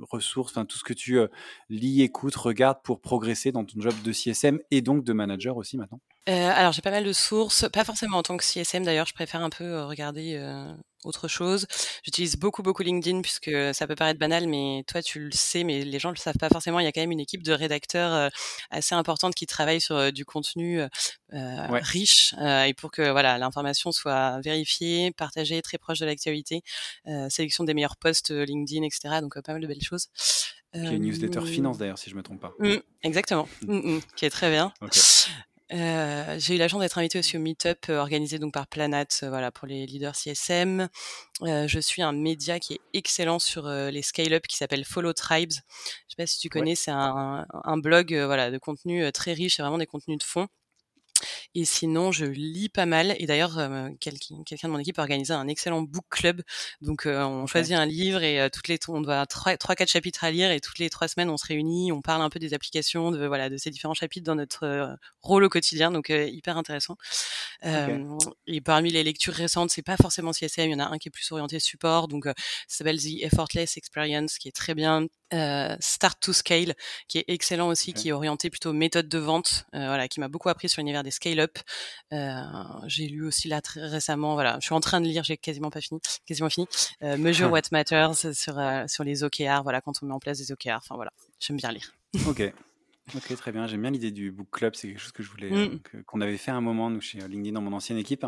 ressources, 0.00 0.52
enfin 0.52 0.64
tout 0.64 0.78
ce 0.78 0.84
que 0.84 0.94
tu 0.94 1.18
lis, 1.68 2.02
écoutes, 2.02 2.36
regardes 2.36 2.82
pour 2.82 3.00
progresser 3.00 3.52
dans 3.52 3.64
ton 3.64 3.80
job 3.80 3.94
de 4.02 4.12
CSM 4.12 4.60
et 4.70 4.80
donc 4.80 5.04
de 5.04 5.12
manager 5.12 5.56
aussi 5.56 5.76
maintenant. 5.76 6.00
alors 6.26 6.72
j'ai 6.72 6.82
pas 6.82 6.90
mal 6.90 7.04
de 7.04 7.12
sources, 7.12 7.68
pas 7.70 7.84
forcément 7.84 8.18
en 8.18 8.22
tant 8.22 8.36
que 8.36 8.44
CSM 8.44 8.84
d'ailleurs, 8.84 9.06
je 9.06 9.14
préfère 9.14 9.42
un 9.42 9.50
peu 9.50 9.82
regarder 9.82 10.38
autre 11.06 11.28
chose. 11.28 11.66
J'utilise 12.02 12.36
beaucoup 12.36 12.62
beaucoup 12.62 12.82
LinkedIn 12.82 13.22
puisque 13.22 13.50
ça 13.74 13.86
peut 13.86 13.94
paraître 13.94 14.18
banal, 14.18 14.48
mais 14.48 14.84
toi 14.86 15.02
tu 15.02 15.20
le 15.20 15.32
sais, 15.32 15.64
mais 15.64 15.84
les 15.84 15.98
gens 15.98 16.10
le 16.10 16.16
savent 16.16 16.38
pas 16.38 16.48
forcément. 16.48 16.80
Il 16.80 16.84
y 16.84 16.86
a 16.86 16.92
quand 16.92 17.00
même 17.00 17.12
une 17.12 17.20
équipe 17.20 17.42
de 17.42 17.52
rédacteurs 17.52 18.12
euh, 18.12 18.28
assez 18.70 18.94
importante 18.94 19.34
qui 19.34 19.46
travaille 19.46 19.80
sur 19.80 19.96
euh, 19.96 20.10
du 20.10 20.24
contenu 20.24 20.80
euh, 20.80 20.88
riche 21.32 22.34
et 22.38 22.74
pour 22.74 22.90
que 22.90 23.10
voilà 23.10 23.38
l'information 23.38 23.92
soit 23.92 24.40
vérifiée, 24.40 25.10
partagée, 25.12 25.60
très 25.62 25.78
proche 25.78 25.98
de 25.98 26.06
l'actualité, 26.06 26.62
sélection 27.28 27.64
des 27.64 27.74
meilleurs 27.74 27.96
posts 27.96 28.30
LinkedIn, 28.30 28.84
etc. 28.84 29.20
Donc 29.20 29.40
pas 29.40 29.52
mal 29.52 29.62
de 29.62 29.66
belles 29.66 29.82
choses. 29.82 30.08
Qui 30.72 30.80
est 30.80 30.96
une 30.96 31.04
newsletter 31.04 31.46
finance 31.46 31.78
d'ailleurs, 31.78 31.98
si 31.98 32.10
je 32.10 32.16
me 32.16 32.22
trompe 32.22 32.40
pas. 32.40 32.52
Mmh, 32.58 32.76
exactement, 33.02 33.48
mmh. 33.62 33.74
Mmh, 33.74 34.00
qui 34.16 34.24
est 34.24 34.30
très 34.30 34.50
bien. 34.50 34.72
Euh, 35.74 36.36
j'ai 36.38 36.54
eu 36.54 36.58
la 36.58 36.68
chance 36.68 36.80
d'être 36.80 36.98
invitée 36.98 37.18
aussi 37.18 37.36
au 37.36 37.40
Meetup 37.40 37.88
euh, 37.88 37.98
organisé 37.98 38.38
donc 38.38 38.52
par 38.52 38.68
Planat, 38.68 39.06
euh, 39.22 39.28
voilà 39.28 39.50
pour 39.50 39.66
les 39.66 39.86
leaders 39.86 40.14
CSM. 40.14 40.88
je 41.42 41.78
suis 41.80 42.00
un 42.00 42.12
média 42.12 42.60
qui 42.60 42.74
est 42.74 42.80
excellent 42.92 43.40
sur 43.40 43.68
les 43.68 44.02
scale-up 44.02 44.46
qui 44.46 44.56
s'appelle 44.56 44.84
Follow 44.84 45.12
Tribes. 45.12 45.52
Je 45.52 46.14
sais 46.14 46.16
pas 46.16 46.26
si 46.26 46.38
tu 46.38 46.48
connais, 46.48 46.76
c'est 46.76 46.92
un, 46.92 47.44
un, 47.52 47.76
blog 47.76 48.14
voilà 48.14 48.50
de 48.50 48.58
contenu 48.58 49.10
très 49.12 49.32
riche, 49.32 49.58
et 49.58 49.62
vraiment 49.62 49.78
des 49.78 49.86
contenus 49.86 50.18
de 50.18 50.22
fond. 50.22 50.46
Et 51.56 51.64
sinon, 51.64 52.10
je 52.10 52.24
lis 52.24 52.68
pas 52.68 52.86
mal. 52.86 53.14
Et 53.18 53.26
d'ailleurs, 53.26 53.58
quelqu'un 54.00 54.68
de 54.68 54.72
mon 54.72 54.78
équipe 54.78 54.98
a 54.98 55.02
organisé 55.02 55.32
un 55.32 55.46
excellent 55.46 55.82
book 55.82 56.04
club. 56.10 56.42
Donc, 56.80 57.04
on 57.06 57.46
choisit 57.46 57.74
un 57.74 57.86
livre 57.86 58.22
et 58.22 58.48
toutes 58.50 58.68
les 58.68 58.78
on 58.88 59.00
doit 59.00 59.24
trois, 59.26 59.56
trois, 59.56 59.74
quatre 59.74 59.90
chapitres 59.90 60.24
à 60.24 60.30
lire 60.30 60.50
et 60.50 60.60
toutes 60.60 60.78
les 60.78 60.90
trois 60.90 61.08
semaines, 61.08 61.30
on 61.30 61.36
se 61.36 61.46
réunit, 61.46 61.92
on 61.92 62.02
parle 62.02 62.22
un 62.22 62.28
peu 62.28 62.38
des 62.38 62.54
applications, 62.54 63.10
de 63.10 63.26
voilà, 63.26 63.48
de 63.48 63.56
ces 63.56 63.70
différents 63.70 63.94
chapitres 63.94 64.24
dans 64.24 64.34
notre 64.34 64.96
rôle 65.20 65.44
au 65.44 65.48
quotidien. 65.48 65.90
Donc, 65.90 66.08
hyper 66.10 66.58
intéressant. 66.58 66.96
et 67.62 68.60
parmi 68.60 68.90
les 68.90 69.04
lectures 69.04 69.34
récentes, 69.34 69.70
c'est 69.70 69.82
pas 69.82 69.96
forcément 69.96 70.32
CSM. 70.32 70.70
Il 70.70 70.72
y 70.72 70.74
en 70.74 70.80
a 70.80 70.88
un 70.88 70.98
qui 70.98 71.08
est 71.08 71.12
plus 71.12 71.30
orienté 71.32 71.60
support. 71.60 72.08
Donc, 72.08 72.24
ça 72.24 72.34
s'appelle 72.66 73.00
The 73.00 73.22
Effortless 73.22 73.76
Experience, 73.76 74.38
qui 74.38 74.48
est 74.48 74.56
très 74.56 74.74
bien. 74.74 75.06
Start 75.80 76.20
to 76.20 76.32
Scale, 76.32 76.74
qui 77.08 77.18
est 77.18 77.24
excellent 77.28 77.68
aussi, 77.68 77.92
qui 77.92 78.10
est 78.10 78.12
orienté 78.12 78.50
plutôt 78.50 78.72
méthode 78.72 79.08
de 79.08 79.18
vente, 79.18 79.66
voilà, 79.72 80.08
qui 80.08 80.20
m'a 80.20 80.28
beaucoup 80.28 80.48
appris 80.48 80.68
sur 80.68 80.80
l'univers 80.80 81.02
des 81.02 81.10
j'ai 82.86 83.08
lu 83.08 83.26
aussi 83.26 83.48
là 83.48 83.60
très 83.60 83.86
récemment, 83.86 84.34
voilà, 84.34 84.58
je 84.60 84.66
suis 84.66 84.74
en 84.74 84.80
train 84.80 85.00
de 85.00 85.06
lire, 85.06 85.24
j'ai 85.24 85.36
quasiment 85.36 85.70
pas 85.70 85.80
fini, 85.80 86.00
quasiment 86.26 86.50
fini, 86.50 86.66
Measure 87.00 87.50
What 87.50 87.62
Matters 87.72 88.34
sur 88.34 88.60
sur 88.86 89.04
les 89.04 89.24
OKR, 89.24 89.62
voilà, 89.62 89.80
quand 89.80 90.02
on 90.02 90.06
met 90.06 90.14
en 90.14 90.20
place 90.20 90.38
des 90.38 90.52
OKR. 90.52 90.76
Enfin 90.76 90.94
voilà, 90.94 91.12
j'aime 91.40 91.56
bien 91.56 91.72
lire. 91.72 91.92
Ok. 92.26 92.52
Ok, 93.14 93.36
très 93.36 93.52
bien. 93.52 93.66
J'aime 93.66 93.82
bien 93.82 93.90
l'idée 93.90 94.10
du 94.10 94.32
book 94.32 94.48
club. 94.50 94.74
C'est 94.74 94.88
quelque 94.88 94.98
chose 95.00 95.12
que 95.12 95.22
je 95.22 95.30
voulais, 95.30 95.50
mmh. 95.50 96.04
qu'on 96.06 96.22
avait 96.22 96.38
fait 96.38 96.50
un 96.50 96.62
moment 96.62 96.88
nous 96.88 97.02
chez 97.02 97.18
LinkedIn 97.18 97.52
dans 97.52 97.60
mon 97.60 97.74
ancienne 97.74 97.98
équipe, 97.98 98.24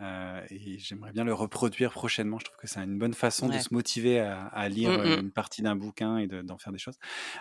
et 0.00 0.78
j'aimerais 0.78 1.12
bien 1.12 1.24
le 1.24 1.32
reproduire 1.32 1.92
prochainement. 1.92 2.38
Je 2.38 2.44
trouve 2.44 2.58
que 2.58 2.66
c'est 2.66 2.80
une 2.80 2.98
bonne 2.98 3.14
façon 3.14 3.48
de 3.48 3.58
se 3.58 3.72
motiver 3.72 4.20
à, 4.20 4.68
lire 4.68 4.90
mmh, 4.90 5.02
mmh. 5.02 5.20
une 5.20 5.30
partie 5.30 5.62
d'un 5.62 5.76
bouquin 5.76 6.18
et 6.18 6.26
d'en 6.26 6.58
faire 6.58 6.72
des 6.72 6.78
choses. 6.78 6.98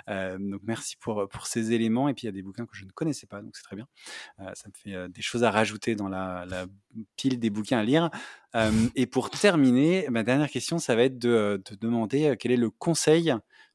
donc 0.07 0.61
merci 0.63 0.95
pour 0.97 1.27
pour 1.27 1.45
ces 1.45 1.73
éléments. 1.73 2.07
Et 2.07 2.13
puis 2.13 2.23
il 2.23 2.27
y 2.27 2.29
a 2.29 2.33
des 2.33 2.43
bouquins 2.43 2.65
que 2.65 2.75
je 2.75 2.85
ne 2.85 2.91
connaissais 2.91 3.27
pas, 3.27 3.41
donc 3.41 3.55
c'est 3.57 3.63
très 3.63 3.75
bien. 3.75 3.87
ça 4.37 4.69
me 4.69 4.73
fait 4.73 5.09
des 5.09 5.21
choses 5.21 5.43
à 5.43 5.51
rajouter 5.51 5.95
dans 5.95 6.07
la, 6.07 6.45
la 6.47 6.67
pile 7.17 7.37
des 7.37 7.49
bouquins 7.49 7.79
à 7.79 7.83
lire. 7.83 8.09
et 8.95 9.07
pour 9.07 9.29
terminer, 9.29 10.07
ma 10.09 10.23
dernière 10.23 10.49
question, 10.49 10.79
ça 10.79 10.95
va 10.95 11.03
être 11.03 11.19
de, 11.19 11.61
de 11.69 11.75
demander 11.75 12.35
quel 12.39 12.53
est 12.53 12.57
le 12.57 12.69
conseil 12.69 13.33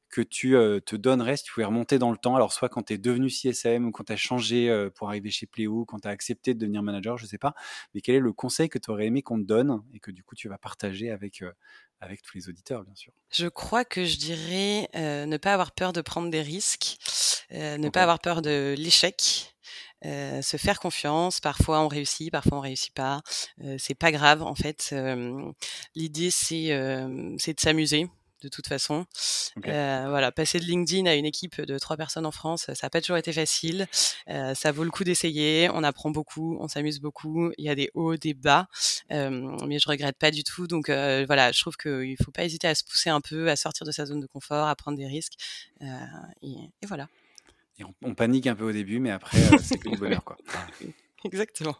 que 0.09 0.21
tu 0.21 0.51
te 0.85 0.95
donnerais 0.95 1.37
si 1.37 1.43
tu 1.43 1.53
pouvais 1.53 1.65
remonter 1.65 1.99
dans 1.99 2.11
le 2.11 2.17
temps 2.17 2.35
Alors, 2.35 2.53
soit 2.53 2.69
quand 2.69 2.83
tu 2.83 2.93
es 2.93 2.97
devenu 2.97 3.29
CSM 3.29 3.85
ou 3.85 3.91
quand 3.91 4.05
tu 4.05 4.13
as 4.13 4.17
changé 4.17 4.87
pour 4.95 5.09
arriver 5.09 5.29
chez 5.29 5.45
Pléo, 5.45 5.85
quand 5.85 5.99
tu 5.99 6.07
as 6.07 6.11
accepté 6.11 6.53
de 6.53 6.59
devenir 6.59 6.81
manager, 6.81 7.17
je 7.17 7.23
ne 7.25 7.29
sais 7.29 7.37
pas. 7.37 7.53
Mais 7.93 8.01
quel 8.01 8.15
est 8.15 8.19
le 8.19 8.33
conseil 8.33 8.69
que 8.69 8.79
tu 8.79 8.89
aurais 8.89 9.07
aimé 9.07 9.21
qu'on 9.21 9.37
te 9.37 9.45
donne 9.45 9.83
et 9.93 9.99
que 9.99 10.11
du 10.11 10.23
coup 10.23 10.35
tu 10.35 10.47
vas 10.47 10.57
partager 10.57 11.11
avec, 11.11 11.43
avec 11.99 12.21
tous 12.21 12.37
les 12.37 12.47
auditeurs, 12.49 12.83
bien 12.83 12.95
sûr? 12.95 13.11
Je 13.31 13.47
crois 13.47 13.83
que 13.85 14.05
je 14.05 14.17
dirais 14.17 14.89
ne 14.93 15.37
pas 15.37 15.53
avoir 15.53 15.71
peur 15.71 15.93
de 15.93 16.01
prendre 16.01 16.29
des 16.29 16.41
risques, 16.41 16.97
ne 17.51 17.89
pas 17.89 18.03
avoir 18.03 18.19
peur 18.19 18.41
de 18.41 18.75
l'échec. 18.77 19.53
se 20.03 20.57
faire 20.57 20.79
confiance. 20.79 21.41
Parfois 21.41 21.81
on 21.81 21.87
réussit, 21.87 22.31
parfois 22.31 22.59
on 22.59 22.61
réussit 22.61 22.93
pas. 22.93 23.21
c'est 23.77 23.95
pas 23.95 24.11
grave 24.11 24.41
en 24.41 24.55
fait. 24.55 24.95
L'idée 25.95 26.31
c'est 26.31 26.69
c'est 27.37 27.53
de 27.53 27.59
s'amuser 27.59 28.07
de 28.41 28.49
toute 28.49 28.67
façon. 28.67 29.05
Euh, 29.65 30.05
voilà, 30.09 30.31
passer 30.31 30.59
de 30.59 30.65
LinkedIn 30.65 31.05
à 31.05 31.15
une 31.15 31.25
équipe 31.25 31.61
de 31.61 31.77
trois 31.79 31.97
personnes 31.97 32.25
en 32.25 32.31
France, 32.31 32.65
ça 32.73 32.73
n'a 32.83 32.89
pas 32.89 33.01
toujours 33.01 33.17
été 33.17 33.33
facile. 33.33 33.87
Euh, 34.29 34.53
ça 34.53 34.71
vaut 34.71 34.83
le 34.83 34.91
coup 34.91 35.03
d'essayer. 35.03 35.69
On 35.73 35.83
apprend 35.83 36.11
beaucoup, 36.11 36.57
on 36.59 36.67
s'amuse 36.67 36.99
beaucoup. 36.99 37.51
Il 37.57 37.65
y 37.65 37.69
a 37.69 37.75
des 37.75 37.89
hauts, 37.93 38.15
des 38.15 38.33
bas, 38.33 38.67
euh, 39.11 39.57
mais 39.65 39.79
je 39.79 39.87
regrette 39.89 40.17
pas 40.17 40.31
du 40.31 40.43
tout. 40.43 40.67
Donc 40.67 40.87
voilà, 40.89 41.51
je 41.51 41.59
trouve 41.59 41.77
qu'il 41.77 42.17
faut 42.23 42.31
pas 42.31 42.43
hésiter 42.43 42.67
à 42.67 42.75
se 42.75 42.83
pousser 42.83 43.09
un 43.09 43.21
peu, 43.21 43.49
à 43.49 43.55
sortir 43.55 43.85
de 43.85 43.91
sa 43.91 44.05
zone 44.05 44.19
de 44.19 44.27
confort, 44.27 44.67
à 44.67 44.75
prendre 44.75 44.97
des 44.97 45.07
risques. 45.07 45.33
Et, 46.41 46.55
voilà. 46.85 47.07
Et 47.79 47.83
on, 48.01 48.15
panique 48.15 48.47
un 48.47 48.55
peu 48.55 48.63
au 48.63 48.71
début, 48.71 48.99
mais 48.99 49.11
après, 49.11 49.37
c'est 49.59 49.77
que 49.77 49.89
du 49.89 49.97
bonheur, 49.97 50.23
quoi. 50.23 50.37
Exactement. 51.23 51.77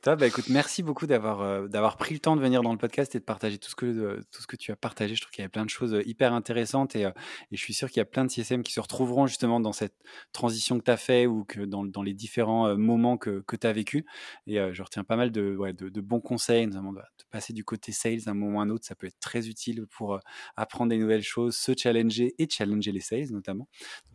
Top, 0.00 0.20
bah 0.20 0.28
écoute, 0.28 0.48
merci 0.48 0.84
beaucoup 0.84 1.08
d'avoir 1.08 1.40
euh, 1.42 1.66
d'avoir 1.66 1.96
pris 1.96 2.14
le 2.14 2.20
temps 2.20 2.36
de 2.36 2.40
venir 2.40 2.62
dans 2.62 2.70
le 2.70 2.78
podcast 2.78 3.16
et 3.16 3.18
de 3.18 3.24
partager 3.24 3.58
tout 3.58 3.68
ce 3.68 3.74
que, 3.74 3.86
euh, 3.86 4.20
tout 4.30 4.40
ce 4.42 4.46
que 4.46 4.54
tu 4.54 4.70
as 4.70 4.76
partagé. 4.76 5.16
Je 5.16 5.20
trouve 5.20 5.32
qu'il 5.32 5.42
y 5.42 5.44
avait 5.44 5.50
plein 5.50 5.64
de 5.64 5.70
choses 5.70 5.92
euh, 5.92 6.06
hyper 6.06 6.32
intéressantes 6.32 6.94
et, 6.94 7.02
et 7.02 7.12
je 7.50 7.56
suis 7.56 7.74
sûr 7.74 7.88
qu'il 7.88 7.98
y 7.98 8.00
a 8.00 8.04
plein 8.04 8.24
de 8.24 8.30
CSM 8.30 8.62
qui 8.62 8.72
se 8.72 8.78
retrouveront 8.78 9.26
justement 9.26 9.58
dans 9.58 9.72
cette 9.72 9.96
transition 10.32 10.78
que 10.78 10.84
tu 10.84 10.90
as 10.92 10.96
fait 10.96 11.26
ou 11.26 11.44
que 11.44 11.60
dans, 11.62 11.84
dans 11.84 12.02
les 12.02 12.14
différents 12.14 12.76
moments 12.76 13.16
que, 13.16 13.40
que 13.40 13.56
tu 13.56 13.66
as 13.66 13.72
vécu. 13.72 14.06
Et 14.46 14.58
je 14.72 14.82
retiens 14.82 15.02
pas 15.02 15.16
mal 15.16 15.32
de, 15.32 15.56
de, 15.72 16.00
bons 16.00 16.20
conseils, 16.20 16.66
notamment 16.66 16.92
de, 16.92 17.00
passer 17.30 17.52
du 17.52 17.64
côté 17.64 17.90
sales 17.90 18.22
d'un 18.24 18.34
moment 18.34 18.60
à 18.60 18.64
un 18.64 18.70
autre. 18.70 18.86
Ça 18.86 18.94
peut 18.94 19.08
être 19.08 19.18
très 19.20 19.48
utile 19.48 19.86
pour 19.90 20.20
apprendre 20.56 20.90
des 20.90 20.98
nouvelles 20.98 21.22
choses, 21.22 21.56
se 21.56 21.72
challenger 21.76 22.34
et 22.38 22.48
challenger 22.48 22.92
les 22.92 23.00
sales 23.00 23.30
notamment. 23.30 23.68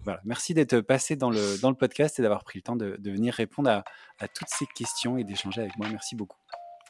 voilà, 0.04 0.22
merci 0.24 0.54
d'être 0.54 0.80
passé 0.82 1.16
dans 1.16 1.30
le, 1.30 1.60
dans 1.62 1.70
le 1.70 1.78
podcast 1.78 2.20
et 2.20 2.22
d'avoir 2.22 2.44
pris 2.44 2.60
le 2.60 2.64
temps 2.64 2.76
de, 2.76 2.96
de 2.98 3.12
venir 3.12 3.34
répondre 3.34 3.70
à, 3.70 3.84
à 4.20 4.28
toutes 4.28 4.50
ces 4.50 4.66
questions 5.14 5.18
et 5.18 5.24
d'échanger 5.24 5.62
avec 5.62 5.78
moi. 5.78 5.88
Merci 5.92 6.16
beaucoup. 6.16 6.38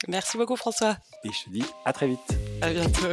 Merci 0.07 0.37
beaucoup 0.37 0.55
François. 0.55 0.97
Et 1.23 1.29
je 1.31 1.45
te 1.45 1.49
dis 1.49 1.65
à 1.85 1.93
très 1.93 2.07
vite. 2.07 2.19
À 2.61 2.69
bientôt. 2.69 3.07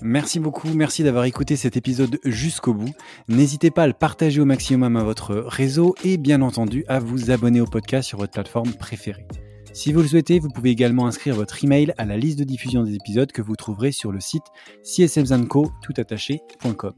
Merci 0.00 0.38
beaucoup, 0.38 0.68
merci 0.68 1.02
d'avoir 1.02 1.24
écouté 1.24 1.56
cet 1.56 1.76
épisode 1.76 2.18
jusqu'au 2.24 2.72
bout. 2.72 2.94
N'hésitez 3.26 3.70
pas 3.70 3.82
à 3.82 3.86
le 3.86 3.92
partager 3.92 4.40
au 4.40 4.44
maximum 4.44 4.96
à 4.96 5.02
votre 5.02 5.34
réseau 5.34 5.94
et 6.04 6.16
bien 6.16 6.40
entendu 6.40 6.84
à 6.88 7.00
vous 7.00 7.30
abonner 7.30 7.60
au 7.60 7.66
podcast 7.66 8.08
sur 8.08 8.18
votre 8.18 8.32
plateforme 8.32 8.72
préférée. 8.72 9.26
Si 9.74 9.92
vous 9.92 10.00
le 10.00 10.08
souhaitez, 10.08 10.38
vous 10.38 10.48
pouvez 10.48 10.70
également 10.70 11.06
inscrire 11.06 11.34
votre 11.34 11.62
email 11.62 11.92
à 11.98 12.04
la 12.04 12.16
liste 12.16 12.38
de 12.38 12.44
diffusion 12.44 12.84
des 12.84 12.94
épisodes 12.94 13.30
que 13.32 13.42
vous 13.42 13.56
trouverez 13.56 13.92
sur 13.92 14.12
le 14.12 14.20
site 14.20 14.44
csmzanco.com. 14.82 16.94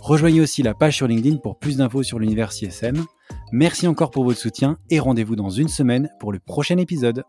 Rejoignez 0.00 0.40
aussi 0.40 0.62
la 0.62 0.74
page 0.74 0.96
sur 0.96 1.06
LinkedIn 1.06 1.36
pour 1.36 1.58
plus 1.58 1.76
d'infos 1.76 2.02
sur 2.02 2.18
l'univers 2.18 2.52
CSM. 2.52 3.04
Merci 3.52 3.86
encore 3.86 4.10
pour 4.10 4.24
votre 4.24 4.38
soutien 4.38 4.78
et 4.88 4.98
rendez-vous 4.98 5.36
dans 5.36 5.50
une 5.50 5.68
semaine 5.68 6.08
pour 6.18 6.32
le 6.32 6.38
prochain 6.38 6.78
épisode. 6.78 7.24